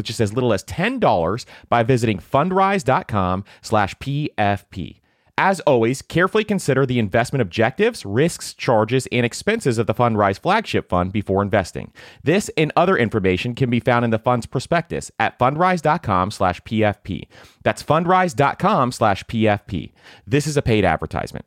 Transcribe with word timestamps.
with 0.00 0.06
just 0.06 0.20
as 0.20 0.32
little 0.32 0.54
as 0.54 0.64
$10 0.64 1.44
by 1.68 1.82
visiting 1.82 2.18
fundrise.com 2.18 3.44
slash 3.60 3.94
PFP. 3.96 5.00
As 5.38 5.60
always, 5.60 6.02
carefully 6.02 6.44
consider 6.44 6.84
the 6.84 6.98
investment 6.98 7.40
objectives, 7.40 8.04
risks, 8.04 8.52
charges, 8.52 9.08
and 9.10 9.24
expenses 9.24 9.78
of 9.78 9.86
the 9.86 9.94
Fundrise 9.94 10.38
flagship 10.38 10.90
fund 10.90 11.12
before 11.12 11.42
investing. 11.42 11.94
This 12.22 12.50
and 12.58 12.70
other 12.76 12.94
information 12.98 13.54
can 13.54 13.70
be 13.70 13.80
found 13.80 14.04
in 14.04 14.10
the 14.10 14.18
fund's 14.18 14.44
prospectus 14.44 15.10
at 15.18 15.38
fundrise.com 15.38 16.30
slash 16.30 16.60
PFP. 16.60 17.26
That's 17.62 17.82
fundrise.com 17.82 18.92
slash 18.92 19.24
PFP. 19.24 19.92
This 20.26 20.46
is 20.46 20.58
a 20.58 20.62
paid 20.62 20.84
advertisement. 20.84 21.46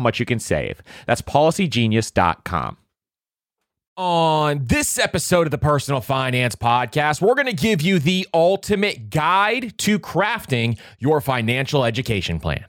much 0.00 0.18
you 0.18 0.26
can 0.26 0.38
save. 0.38 0.82
That's 1.06 1.22
policygenius.com. 1.22 2.78
On 3.96 4.64
this 4.64 4.98
episode 4.98 5.46
of 5.46 5.50
the 5.50 5.58
Personal 5.58 6.00
Finance 6.00 6.56
Podcast, 6.56 7.20
we're 7.20 7.34
going 7.34 7.46
to 7.46 7.52
give 7.52 7.82
you 7.82 7.98
the 7.98 8.26
ultimate 8.32 9.10
guide 9.10 9.76
to 9.78 9.98
crafting 9.98 10.78
your 10.98 11.20
financial 11.20 11.84
education 11.84 12.40
plan. 12.40 12.64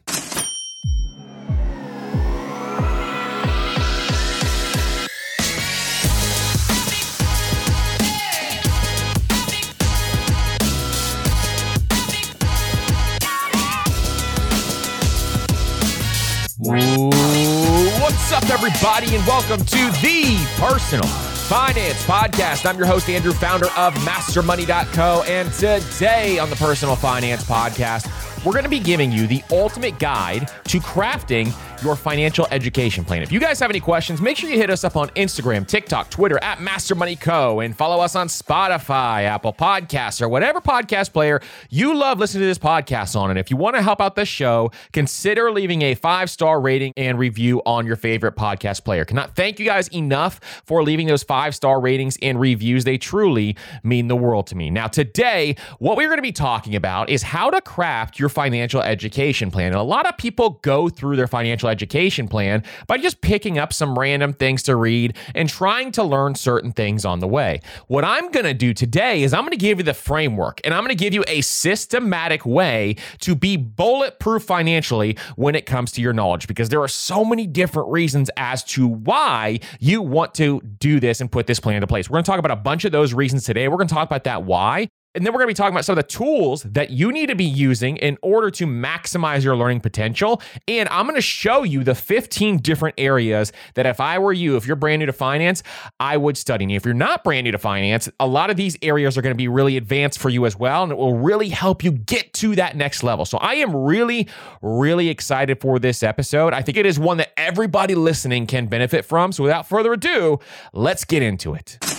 What's 16.71 18.31
up, 18.31 18.49
everybody, 18.49 19.13
and 19.13 19.27
welcome 19.27 19.59
to 19.59 19.91
the 20.01 20.37
Personal 20.57 21.05
Finance 21.05 22.01
Podcast. 22.05 22.65
I'm 22.65 22.77
your 22.77 22.87
host, 22.87 23.09
Andrew, 23.09 23.33
founder 23.33 23.65
of 23.75 23.93
MasterMoney.co, 23.95 25.23
and 25.27 25.51
today 25.51 26.39
on 26.39 26.49
the 26.49 26.55
Personal 26.55 26.95
Finance 26.95 27.43
Podcast, 27.43 28.07
we're 28.45 28.53
going 28.53 28.63
to 28.63 28.69
be 28.69 28.79
giving 28.79 29.11
you 29.11 29.27
the 29.27 29.43
ultimate 29.51 29.99
guide 29.99 30.49
to 30.69 30.79
crafting 30.79 31.53
your 31.81 31.95
financial 31.95 32.47
education 32.51 33.03
plan. 33.03 33.21
If 33.21 33.31
you 33.31 33.39
guys 33.39 33.59
have 33.59 33.69
any 33.69 33.79
questions, 33.79 34.21
make 34.21 34.37
sure 34.37 34.49
you 34.49 34.57
hit 34.57 34.69
us 34.69 34.83
up 34.83 34.95
on 34.95 35.09
Instagram, 35.09 35.67
TikTok, 35.67 36.09
Twitter 36.09 36.37
at 36.43 36.61
Master 36.61 36.95
Money 36.95 37.15
Co. 37.15 37.59
and 37.59 37.75
follow 37.75 38.01
us 38.03 38.15
on 38.15 38.27
Spotify, 38.27 39.23
Apple 39.23 39.53
Podcasts, 39.53 40.21
or 40.21 40.29
whatever 40.29 40.61
podcast 40.61 41.13
player 41.13 41.41
you 41.69 41.95
love 41.95 42.19
listening 42.19 42.41
to 42.41 42.47
this 42.47 42.59
podcast 42.59 43.15
on. 43.15 43.29
And 43.29 43.39
if 43.39 43.49
you 43.49 43.57
want 43.57 43.75
to 43.75 43.81
help 43.81 44.01
out 44.01 44.15
the 44.15 44.25
show, 44.25 44.71
consider 44.93 45.51
leaving 45.51 45.81
a 45.81 45.95
five 45.95 46.29
star 46.29 46.61
rating 46.61 46.93
and 46.97 47.17
review 47.17 47.61
on 47.65 47.85
your 47.85 47.95
favorite 47.95 48.35
podcast 48.35 48.83
player. 48.83 49.05
Cannot 49.05 49.35
thank 49.35 49.59
you 49.59 49.65
guys 49.65 49.87
enough 49.89 50.39
for 50.65 50.83
leaving 50.83 51.07
those 51.07 51.23
five 51.23 51.55
star 51.55 51.79
ratings 51.79 52.17
and 52.21 52.39
reviews. 52.39 52.83
They 52.83 52.97
truly 52.97 53.55
mean 53.83 54.07
the 54.07 54.15
world 54.15 54.47
to 54.47 54.55
me. 54.55 54.69
Now, 54.69 54.87
today, 54.87 55.55
what 55.79 55.97
we're 55.97 56.07
going 56.07 56.17
to 56.17 56.23
be 56.23 56.31
talking 56.31 56.75
about 56.75 57.09
is 57.09 57.23
how 57.23 57.49
to 57.49 57.61
craft 57.61 58.19
your 58.19 58.29
financial 58.29 58.81
education 58.81 59.51
plan. 59.51 59.67
And 59.67 59.75
a 59.75 59.83
lot 59.83 60.05
of 60.05 60.17
people 60.17 60.59
go 60.61 60.89
through 60.89 61.15
their 61.15 61.27
financial 61.27 61.69
education 61.71 62.27
plan 62.27 62.63
by 62.87 62.97
just 62.97 63.21
picking 63.21 63.57
up 63.57 63.73
some 63.73 63.97
random 63.97 64.33
things 64.33 64.61
to 64.63 64.75
read 64.75 65.17
and 65.33 65.49
trying 65.49 65.91
to 65.93 66.03
learn 66.03 66.35
certain 66.35 66.71
things 66.71 67.05
on 67.05 67.19
the 67.19 67.27
way. 67.27 67.61
What 67.87 68.05
I'm 68.05 68.29
going 68.31 68.45
to 68.45 68.53
do 68.53 68.73
today 68.73 69.23
is 69.23 69.33
I'm 69.33 69.41
going 69.41 69.51
to 69.51 69.57
give 69.57 69.79
you 69.79 69.83
the 69.83 69.93
framework 69.93 70.61
and 70.63 70.73
I'm 70.73 70.81
going 70.81 70.95
to 70.95 71.03
give 71.03 71.13
you 71.13 71.23
a 71.27 71.41
systematic 71.41 72.45
way 72.45 72.95
to 73.21 73.35
be 73.35 73.57
bulletproof 73.57 74.43
financially 74.43 75.17
when 75.35 75.55
it 75.55 75.65
comes 75.65 75.91
to 75.93 76.01
your 76.01 76.13
knowledge 76.13 76.47
because 76.47 76.69
there 76.69 76.81
are 76.81 76.87
so 76.87 77.25
many 77.25 77.47
different 77.47 77.89
reasons 77.89 78.29
as 78.37 78.63
to 78.65 78.87
why 78.87 79.59
you 79.79 80.01
want 80.01 80.33
to 80.35 80.61
do 80.61 80.99
this 80.99 81.21
and 81.21 81.31
put 81.31 81.47
this 81.47 81.59
plan 81.59 81.75
into 81.75 81.87
place. 81.87 82.09
We're 82.09 82.15
going 82.15 82.25
to 82.25 82.31
talk 82.31 82.39
about 82.39 82.51
a 82.51 82.61
bunch 82.61 82.85
of 82.85 82.91
those 82.91 83.13
reasons 83.13 83.45
today. 83.45 83.67
We're 83.67 83.77
going 83.77 83.87
to 83.87 83.93
talk 83.93 84.07
about 84.07 84.25
that 84.25 84.43
why. 84.43 84.89
And 85.13 85.25
then 85.25 85.33
we're 85.33 85.39
going 85.39 85.47
to 85.47 85.53
be 85.53 85.55
talking 85.55 85.73
about 85.73 85.83
some 85.83 85.97
of 85.97 86.03
the 86.03 86.09
tools 86.09 86.63
that 86.63 86.91
you 86.91 87.11
need 87.11 87.27
to 87.27 87.35
be 87.35 87.43
using 87.43 87.97
in 87.97 88.17
order 88.21 88.49
to 88.51 88.65
maximize 88.65 89.43
your 89.43 89.57
learning 89.57 89.81
potential. 89.81 90.41
And 90.69 90.87
I'm 90.89 91.05
going 91.05 91.15
to 91.15 91.21
show 91.21 91.63
you 91.63 91.83
the 91.83 91.95
15 91.95 92.59
different 92.59 92.95
areas 92.97 93.51
that 93.73 93.85
if 93.85 93.99
I 93.99 94.19
were 94.19 94.31
you, 94.31 94.55
if 94.55 94.65
you're 94.65 94.77
brand 94.77 95.01
new 95.01 95.07
to 95.07 95.13
finance, 95.13 95.63
I 95.99 96.15
would 96.15 96.37
study. 96.37 96.63
And 96.63 96.71
if 96.71 96.85
you're 96.85 96.93
not 96.93 97.25
brand 97.25 97.43
new 97.43 97.51
to 97.51 97.57
finance, 97.57 98.09
a 98.21 98.27
lot 98.27 98.49
of 98.49 98.55
these 98.55 98.77
areas 98.81 99.17
are 99.17 99.21
going 99.21 99.33
to 99.33 99.37
be 99.37 99.49
really 99.49 99.75
advanced 99.75 100.17
for 100.17 100.29
you 100.29 100.45
as 100.45 100.57
well. 100.57 100.83
And 100.83 100.93
it 100.93 100.97
will 100.97 101.17
really 101.17 101.49
help 101.49 101.83
you 101.83 101.91
get 101.91 102.31
to 102.35 102.55
that 102.55 102.77
next 102.77 103.03
level. 103.03 103.25
So 103.25 103.37
I 103.39 103.55
am 103.55 103.75
really, 103.75 104.29
really 104.61 105.09
excited 105.09 105.59
for 105.59 105.77
this 105.77 106.03
episode. 106.03 106.53
I 106.53 106.61
think 106.61 106.77
it 106.77 106.85
is 106.85 106.97
one 106.97 107.17
that 107.17 107.37
everybody 107.37 107.95
listening 107.95 108.47
can 108.47 108.67
benefit 108.67 109.03
from. 109.03 109.33
So 109.33 109.43
without 109.43 109.67
further 109.67 109.91
ado, 109.91 110.39
let's 110.71 111.03
get 111.03 111.21
into 111.21 111.53
it. 111.53 111.90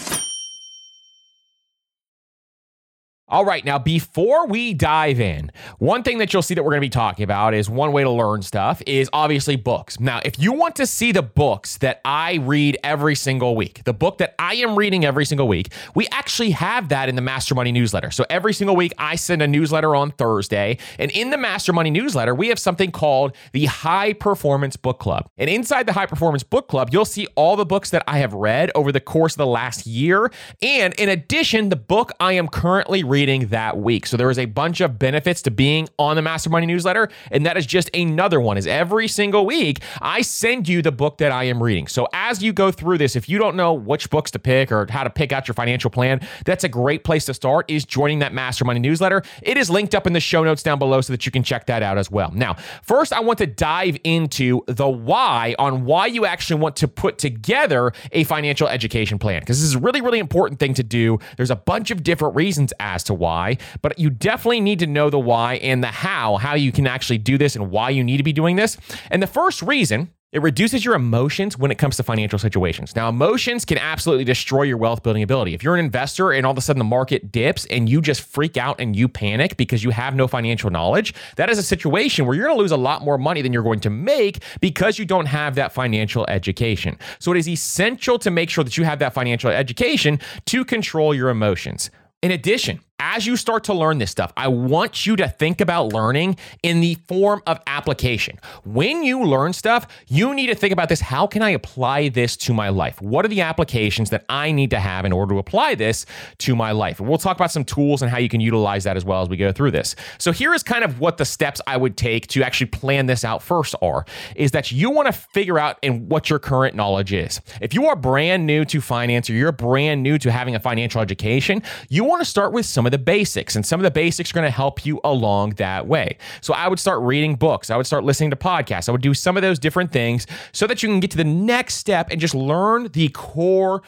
All 3.33 3.47
right, 3.47 3.65
now 3.65 3.79
before 3.79 4.47
we 4.47 4.75
dive 4.75 5.19
in, 5.19 5.51
one 5.79 6.03
thing 6.03 6.19
that 6.19 6.35
you'll 6.35 6.43
see 6.43 6.53
that 6.53 6.63
we're 6.63 6.73
going 6.73 6.83
to 6.83 6.87
be 6.87 6.91
talking 6.91 7.23
about 7.23 7.55
is 7.55 7.71
one 7.71 7.91
way 7.91 8.03
to 8.03 8.11
learn 8.11 8.43
stuff 8.43 8.83
is 8.87 9.09
obviously 9.15 9.57
books. 9.57 9.99
Now, 9.99 10.21
if 10.23 10.39
you 10.39 10.53
want 10.53 10.77
to 10.77 10.87
see 10.87 11.13
the 11.13 11.23
books 11.23 11.79
that 11.79 12.03
I 12.05 12.35
read 12.35 12.77
every 12.85 13.15
single 13.15 13.57
week, 13.57 13.85
the 13.85 13.95
book 13.95 14.19
that 14.19 14.35
I 14.39 14.57
am 14.57 14.77
reading 14.77 15.07
every 15.07 15.25
single 15.25 15.49
week, 15.49 15.73
we 15.95 16.07
actually 16.09 16.51
have 16.51 16.91
that 16.91 17.09
in 17.09 17.17
the 17.17 17.23
Master 17.23 17.55
Money 17.55 17.73
newsletter. 17.73 18.11
So 18.11 18.27
every 18.29 18.53
single 18.53 18.77
week, 18.77 18.93
I 18.99 19.17
send 19.17 19.41
a 19.41 19.49
newsletter 19.49 19.97
on 19.97 20.11
Thursday. 20.11 20.77
And 20.99 21.11
in 21.13 21.31
the 21.31 21.39
Master 21.39 21.73
Money 21.73 21.89
newsletter, 21.89 22.35
we 22.35 22.49
have 22.49 22.59
something 22.59 22.91
called 22.91 23.35
the 23.53 23.65
High 23.65 24.13
Performance 24.13 24.77
Book 24.77 24.99
Club. 24.99 25.27
And 25.39 25.49
inside 25.49 25.87
the 25.87 25.95
High 25.95 26.05
Performance 26.05 26.43
Book 26.43 26.69
Club, 26.69 26.91
you'll 26.93 27.07
see 27.07 27.27
all 27.35 27.57
the 27.57 27.65
books 27.65 27.89
that 27.89 28.05
I 28.07 28.19
have 28.19 28.35
read 28.35 28.71
over 28.75 28.93
the 28.93 29.01
course 29.01 29.33
of 29.33 29.39
the 29.39 29.47
last 29.47 29.87
year. 29.87 30.31
And 30.61 30.93
in 30.99 31.09
addition, 31.09 31.71
the 31.71 31.77
book 31.77 32.13
I 32.21 32.35
am 32.35 32.47
currently 32.47 33.03
reading 33.03 33.22
reading 33.23 33.47
that 33.47 33.79
week. 33.79 34.05
So 34.05 34.17
there 34.17 34.31
is 34.31 34.39
a 34.39 34.47
bunch 34.47 34.81
of 34.81 34.99
benefits 34.99 35.43
to 35.43 35.51
being 35.53 35.89
on 35.97 36.17
the 36.17 36.23
Master 36.23 36.51
Money 36.51 36.67
newsletter, 36.67 37.09
and 37.31 37.47
that 37.47 37.57
is 37.57 37.65
just 37.65 37.89
another 37.95 38.41
one. 38.41 38.59
Is 38.59 38.67
every 38.67 39.07
single 39.07 39.47
week 39.47 39.81
I 40.01 40.23
send 40.23 40.69
you 40.69 40.83
the 40.83 40.91
book 40.91 41.19
that 41.19 41.31
I 41.31 41.45
am 41.45 41.63
reading. 41.63 41.87
So 41.87 42.09
as 42.13 42.43
you 42.43 42.53
go 42.53 42.73
through 42.73 42.99
this, 42.99 43.15
if 43.15 43.29
you 43.29 43.39
don't 43.39 43.55
know 43.55 43.75
which 43.75 44.11
books 44.11 44.33
to 44.33 44.41
pick 44.41 44.73
or 44.73 44.89
how 44.91 45.05
to 45.05 45.11
pick 45.11 45.31
out 45.31 45.47
your 45.47 45.55
financial 45.55 45.89
plan, 45.89 46.21
that's 46.45 46.65
a 46.65 46.69
great 46.69 47.05
place 47.05 47.25
to 47.27 47.35
start. 47.35 47.71
Is 47.71 47.85
joining 47.85 48.19
that 48.19 48.35
Master 48.35 48.65
Money 48.65 48.81
newsletter. 48.81 49.23
It 49.41 49.57
is 49.57 49.71
linked 49.71 49.95
up 49.95 50.09
in 50.09 50.15
the 50.15 50.21
show 50.21 50.43
notes 50.43 50.65
down 50.65 50.81
below 50.81 51.01
so 51.01 51.13
that 51.13 51.25
you 51.25 51.31
can 51.31 51.45
check 51.45 51.67
that 51.67 51.85
out 51.85 51.99
as 51.99 52.11
well. 52.11 52.33
Now, 52.35 52.57
first, 52.83 53.13
I 53.13 53.21
want 53.21 53.39
to 53.39 53.47
dive 53.47 53.99
into 54.03 54.63
the 54.67 54.89
why 54.89 55.55
on 55.61 55.85
why 55.85 56.07
you 56.07 56.27
actually 56.27 56.61
want 56.61 56.75
to 56.77 56.89
put 56.89 57.19
together 57.19 57.93
a 58.11 58.25
financial 58.25 58.67
education 58.67 59.21
plan 59.21 59.43
because 59.43 59.61
this 59.61 59.69
is 59.69 59.77
a 59.77 59.79
really, 59.79 60.01
really 60.01 60.19
important 60.19 60.59
thing 60.59 60.75
to 60.75 60.83
do. 60.83 61.21
There's 61.37 61.53
a 61.53 61.57
bunch 61.57 61.93
of 61.93 62.03
different 62.03 62.35
reasons 62.35 62.73
as 62.81 63.05
to 63.05 63.12
why, 63.15 63.59
but 63.81 63.99
you 63.99 64.11
definitely 64.11 64.61
need 64.61 64.79
to 64.81 64.87
know 64.87 65.11
the 65.11 65.19
why 65.19 65.55
and 65.57 65.83
the 65.83 65.89
how, 65.89 66.37
how 66.37 66.55
you 66.55 66.73
can 66.73 66.87
actually 66.87 67.19
do 67.19 67.39
this 67.39 67.57
and 67.57 67.71
why 67.71 67.91
you 67.91 68.05
need 68.05 68.19
to 68.19 68.23
be 68.23 68.33
doing 68.33 68.57
this. 68.57 68.77
And 69.11 69.23
the 69.23 69.27
first 69.27 69.63
reason 69.63 70.11
it 70.33 70.41
reduces 70.41 70.83
your 70.83 70.95
emotions 70.95 71.59
when 71.59 71.71
it 71.71 71.77
comes 71.77 71.99
to 71.99 72.03
financial 72.03 72.39
situations. 72.39 72.97
Now, 72.97 73.11
emotions 73.11 73.67
can 73.67 73.77
absolutely 73.77 74.25
destroy 74.25 74.63
your 74.63 74.79
wealth 74.79 75.03
building 75.03 75.23
ability. 75.23 75.53
If 75.53 75.63
you're 75.63 75.75
an 75.75 75.85
investor 75.85 76.33
and 76.33 76.47
all 76.47 76.53
of 76.53 76.59
a 76.59 76.63
sudden 76.63 76.79
the 76.79 76.85
market 76.85 77.31
dips 77.31 77.67
and 77.67 77.87
you 77.87 78.01
just 78.01 78.23
freak 78.23 78.57
out 78.57 78.81
and 78.81 78.97
you 78.97 79.09
panic 79.09 79.59
because 79.59 79.85
you 79.85 79.91
have 79.91 80.15
no 80.15 80.27
financial 80.27 80.71
knowledge, 80.71 81.13
that 81.37 81.51
is 81.51 81.59
a 81.59 81.63
situation 81.63 82.25
where 82.25 82.35
you're 82.35 82.47
going 82.47 82.57
to 82.57 82.63
lose 82.63 82.73
a 82.73 82.79
lot 82.79 83.03
more 83.03 83.19
money 83.19 83.43
than 83.43 83.53
you're 83.53 83.63
going 83.63 83.81
to 83.81 83.91
make 83.91 84.43
because 84.63 84.99
you 84.99 85.05
don't 85.05 85.27
have 85.27 85.55
that 85.57 85.73
financial 85.73 86.25
education. 86.29 86.99
So 87.19 87.33
it 87.33 87.37
is 87.37 87.47
essential 87.49 88.19
to 88.21 88.31
make 88.31 88.49
sure 88.49 88.65
that 88.65 88.79
you 88.79 88.85
have 88.85 89.01
that 89.01 89.13
financial 89.13 89.51
education 89.51 90.19
to 90.47 90.65
control 90.65 91.15
your 91.15 91.29
emotions. 91.29 91.91
In 92.23 92.31
addition, 92.31 92.81
as 93.03 93.27
you 93.27 93.37
start 93.37 93.65
to 93.65 93.75
learn 93.75 93.99
this 93.99 94.13
stuff, 94.13 94.33
I 94.37 94.47
want 94.47 95.07
you 95.07 95.17
to 95.17 95.29
think 95.29 95.61
about 95.61 95.93
learning 95.93 96.37
in 96.63 96.81
the 96.81 96.95
form 97.09 97.43
of 97.49 97.59
application. 97.67 98.39
When 98.65 99.03
you 99.03 99.25
learn 99.25 99.53
stuff, 99.55 99.89
you 100.07 100.33
need 100.33 100.47
to 100.47 100.55
think 100.55 100.73
about 100.73 100.89
this. 100.89 101.01
How 101.01 101.27
can 101.27 101.43
I 101.43 101.51
apply 101.51 102.11
this 102.11 102.37
to 102.39 102.55
my 102.55 102.69
life? 102.69 103.03
What 103.03 103.25
are 103.25 103.29
the 103.29 103.41
applications 103.41 104.11
that 104.11 104.25
I 104.29 104.53
need 104.53 104.71
to 104.71 104.79
have 104.79 105.05
in 105.05 105.11
order 105.11 105.35
to 105.35 105.41
apply 105.41 105.75
this 105.75 106.07
to 106.39 106.55
my 106.55 106.71
life? 106.71 107.01
And 107.01 107.09
we'll 107.09 107.19
talk 107.19 107.37
about 107.37 107.51
some 107.51 107.65
tools 107.65 108.03
and 108.03 108.11
how 108.11 108.19
you 108.19 108.29
can 108.29 108.41
utilize 108.41 108.85
that 108.85 108.97
as 108.97 109.05
well 109.05 109.21
as 109.21 109.29
we 109.29 109.37
go 109.37 109.51
through 109.51 109.73
this. 109.73 109.97
So 110.19 110.31
here 110.31 110.55
is 110.55 110.63
kind 110.63 110.85
of 110.85 111.01
what 111.01 111.17
the 111.19 111.25
steps 111.25 111.61
I 111.67 111.79
would 111.79 111.97
take 111.97 112.29
to 112.29 112.45
actually 112.45 112.69
plan 112.69 113.07
this 113.07 113.25
out 113.25 113.43
first 113.43 113.75
are 113.83 114.07
is 114.37 114.53
that 114.53 114.71
you 114.71 114.91
want 114.91 115.07
to 115.07 115.13
figure 115.13 115.59
out 115.59 115.77
and 115.83 116.09
what 116.09 116.31
your 116.31 116.39
current 116.39 116.77
knowledge 116.77 117.13
is. 117.13 117.41
If 117.61 117.75
you 117.75 117.87
are 117.87 117.97
brand 117.97 118.47
new 118.47 118.65
to 118.67 118.81
finance 118.81 119.29
or 119.29 119.33
you're 119.33 119.51
brand 119.51 120.05
new 120.05 120.19
to 120.19 120.31
having 120.31 120.55
a 120.55 120.61
financial 120.61 121.01
education, 121.01 121.65
you 121.89 122.05
want 122.05 122.21
to 122.21 122.25
start 122.25 122.53
with 122.53 122.65
some 122.65 122.87
of 122.87 122.92
the 122.93 122.99
basics, 122.99 123.57
and 123.57 123.67
some 123.67 123.81
of 123.81 123.85
the 123.85 123.91
basics 123.91 124.31
are 124.31 124.35
going 124.35 124.45
to 124.45 124.51
help 124.51 124.87
you 124.87 125.01
along 125.03 125.55
that 125.55 125.89
way. 125.89 126.17
So 126.41 126.55
I 126.55 126.69
would 126.69 126.79
start 126.79 127.01
reading 127.01 127.35
books, 127.35 127.71
I 127.71 127.77
would 127.77 127.87
start 127.87 128.05
listening 128.05 128.31
to 128.31 128.37
podcasts, 128.37 128.89
I 128.89 128.93
would 128.93 129.03
do 129.03 129.15
some 129.15 129.37
of 129.37 129.43
those 129.43 129.59
different 129.59 129.91
things 129.91 130.27
so 130.53 130.67
that 130.67 130.83
you 130.83 130.89
can 130.89 131.01
get 131.01 131.11
to 131.13 131.17
the 131.17 131.25
next 131.25 131.75
step 131.75 132.11
and 132.11 132.21
just 132.21 132.35
learn 132.35 132.89
the 132.93 133.09
core 133.09 133.83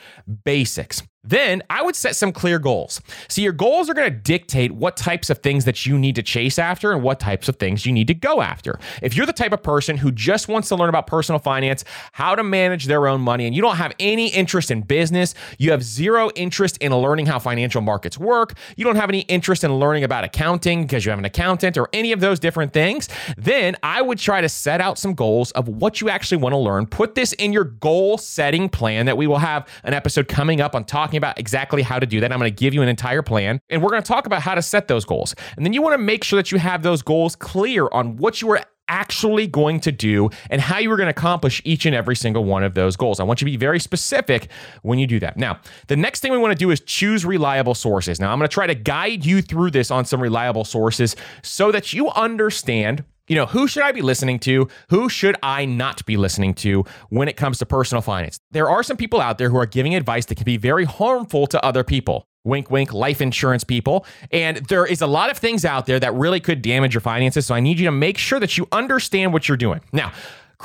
basics. 0.45 1.03
Then 1.25 1.63
I 1.71 1.83
would 1.83 1.97
set 1.97 2.17
some 2.17 2.33
clear 2.33 2.59
goals. 2.59 3.01
See, 3.29 3.43
your 3.43 3.53
goals 3.53 3.89
are 3.89 3.95
going 3.95 4.11
to 4.11 4.17
dictate 4.17 4.73
what 4.73 4.97
types 4.97 5.31
of 5.31 5.39
things 5.39 5.65
that 5.65 5.87
you 5.87 5.99
need 5.99 6.15
to 6.17 6.23
chase 6.23 6.59
after 6.59 6.93
and 6.93 7.03
what 7.03 7.19
types 7.21 7.49
of 7.49 7.57
things 7.57 7.87
you 7.87 7.93
need 7.93 8.07
to 8.09 8.15
go 8.15 8.43
after. 8.43 8.79
If 9.03 9.17
you're 9.17 9.27
the 9.27 9.33
type 9.33 9.53
of 9.53 9.63
person 9.63 9.97
who 9.97 10.13
just 10.13 10.49
wants 10.49 10.69
to 10.69 10.77
learn 10.77 10.89
about 10.89 11.07
personal 11.07 11.39
finance, 11.39 11.85
how 12.13 12.35
to 12.35 12.43
manage 12.43 12.87
their 12.87 13.07
own 13.07 13.21
money, 13.21 13.47
and 13.47 13.55
you 13.57 13.63
don't 13.63 13.77
have 13.77 13.93
any 13.99 14.29
interest 14.29 14.71
in 14.71 14.83
business, 14.83 15.35
you 15.59 15.71
have 15.71 15.83
zero 15.83 16.31
interest 16.35 16.77
in 16.79 16.95
learning 16.95 17.27
how 17.27 17.39
financial 17.39 17.81
markets 17.81 18.19
work, 18.19 18.55
you 18.77 18.85
don't 18.85 18.97
have 18.97 19.09
any 19.09 19.21
interest 19.23 19.65
in 19.65 19.75
learning 19.75 20.05
about 20.05 20.25
accounting 20.25 20.83
because 20.83 21.05
you 21.05 21.11
have 21.11 21.19
an 21.19 21.25
accountant 21.25 21.77
or 21.79 21.89
any 21.93 22.13
of 22.13 22.21
those 22.21 22.39
different 22.39 22.73
things, 22.73 23.09
then 23.39 23.77
I 23.83 24.03
would 24.03 24.19
try 24.19 24.41
to 24.41 24.49
set 24.49 24.81
out 24.81 24.99
some 24.99 25.15
goals 25.15 25.51
of 25.53 25.69
what 25.69 26.01
you 26.01 26.09
actually 26.09 26.39
want 26.39 26.53
to 26.53 26.59
learn. 26.59 26.87
Put 26.87 27.15
this 27.15 27.33
in 27.35 27.53
your 27.53 27.65
goal 27.65 28.19
setting 28.19 28.69
plan 28.69 29.07
that 29.07 29.17
we 29.17 29.27
will 29.27 29.39
have 29.39 29.67
an 29.85 29.95
episode 29.95 30.29
coming 30.29 30.61
up 30.61 30.75
on 30.75 30.85
talking 30.85 31.14
talking 31.15 31.29
about 31.29 31.39
exactly 31.39 31.83
how 31.83 31.99
to 31.99 32.07
do 32.07 32.21
that. 32.21 32.33
I'm 32.33 32.39
going 32.39 32.53
to 32.53 32.55
give 32.55 32.75
you 32.75 32.83
an 32.83 32.89
entire 32.89 33.23
plan 33.23 33.61
and 33.71 33.83
we're 33.83 33.91
going 33.91 34.03
to 34.03 34.09
talk 34.09 34.27
about 34.27 34.43
how 34.43 34.55
to 34.55 34.63
set 34.63 34.89
those 34.89 35.05
goals. 35.05 35.35
And 35.57 35.65
then 35.65 35.73
you 35.73 35.83
want 35.83 35.95
to 35.95 35.99
make 35.99 36.25
sure 36.25 36.37
that 36.37 36.51
you 36.51 36.59
have 36.59 36.83
those 36.83 37.03
goals 37.03 37.37
clear 37.37 37.89
on 37.93 38.17
what 38.17 38.43
you 38.43 38.51
are 38.51 38.61
actually 38.87 39.47
going 39.47 39.81
to 39.81 39.91
do 39.91 40.29
and 40.51 40.61
how 40.61 40.79
you 40.79 40.91
are 40.93 40.97
going 40.97 41.07
to 41.07 41.11
accomplish 41.11 41.63
each 41.65 41.87
and 41.87 41.95
every 41.95 42.15
single 42.15 42.45
one 42.45 42.63
of 42.63 42.75
those 42.75 42.97
goals. 42.97 43.19
I 43.19 43.23
want 43.23 43.41
you 43.41 43.47
to 43.47 43.51
be 43.51 43.57
very 43.57 43.81
specific 43.81 44.51
when 44.83 44.99
you 44.99 45.07
do 45.07 45.19
that. 45.21 45.39
Now, 45.39 45.61
the 45.87 45.97
next 45.97 46.21
thing 46.21 46.33
we 46.33 46.39
want 46.39 46.53
to 46.53 46.59
do 46.59 46.71
is 46.71 46.81
choose 46.81 47.25
reliable 47.25 47.75
sources. 47.75 48.21
Now, 48.21 48.31
I'm 48.31 48.39
going 48.39 48.49
to 48.49 48.53
try 48.53 48.67
to 48.67 48.75
guide 48.75 49.25
you 49.25 49.41
through 49.41 49.71
this 49.71 49.91
on 49.91 50.05
some 50.05 50.21
reliable 50.21 50.65
sources 50.65 51.17
so 51.43 51.73
that 51.73 51.95
you 51.95 52.11
understand 52.11 53.05
you 53.29 53.37
know, 53.37 53.47
who 53.47 53.67
should 53.67 53.83
I 53.83 53.93
be 53.93 54.03
listening 54.03 54.39
to? 54.41 54.69
Who 54.91 55.09
should 55.09 55.37
I 55.43 55.65
not 55.65 56.05
be 56.05 56.17
listening 56.17 56.55
to 56.55 56.85
when 57.09 57.29
it 57.29 57.37
comes 57.37 57.59
to 57.59 57.67
personal 57.67 58.03
finance? 58.03 58.39
There 58.51 58.69
are 58.69 58.83
some 58.83 58.97
people 58.97 59.21
out 59.21 59.39
there 59.39 59.51
who 59.51 59.57
are 59.57 59.67
giving 59.67 59.95
advice 59.95 60.27
that 60.27 60.35
can 60.37 60.45
be 60.45 60.57
very 60.57 60.85
harmful 60.85 61.47
to 61.49 61.65
other 61.65 61.85
people. 61.85 62.27
Wink, 62.45 62.71
wink, 62.71 62.93
life 62.93 63.23
insurance 63.23 63.65
people. 63.65 64.05
And 64.31 64.59
there 64.69 64.85
is 64.85 65.01
a 65.01 65.07
lot 65.07 65.31
of 65.31 65.39
things 65.39 65.65
out 65.65 65.87
there 65.87 65.99
that 65.99 66.13
really 66.13 66.41
could 66.41 66.61
damage 66.61 66.93
your 66.93 67.01
finances. 67.01 67.47
So 67.47 67.55
I 67.55 67.61
need 67.61 67.79
you 67.79 67.87
to 67.87 67.93
make 67.93 68.19
sure 68.19 68.39
that 68.39 68.59
you 68.59 68.69
understand 68.71 69.33
what 69.33 69.49
you're 69.49 69.57
doing. 69.57 69.81
Now, 69.95 70.13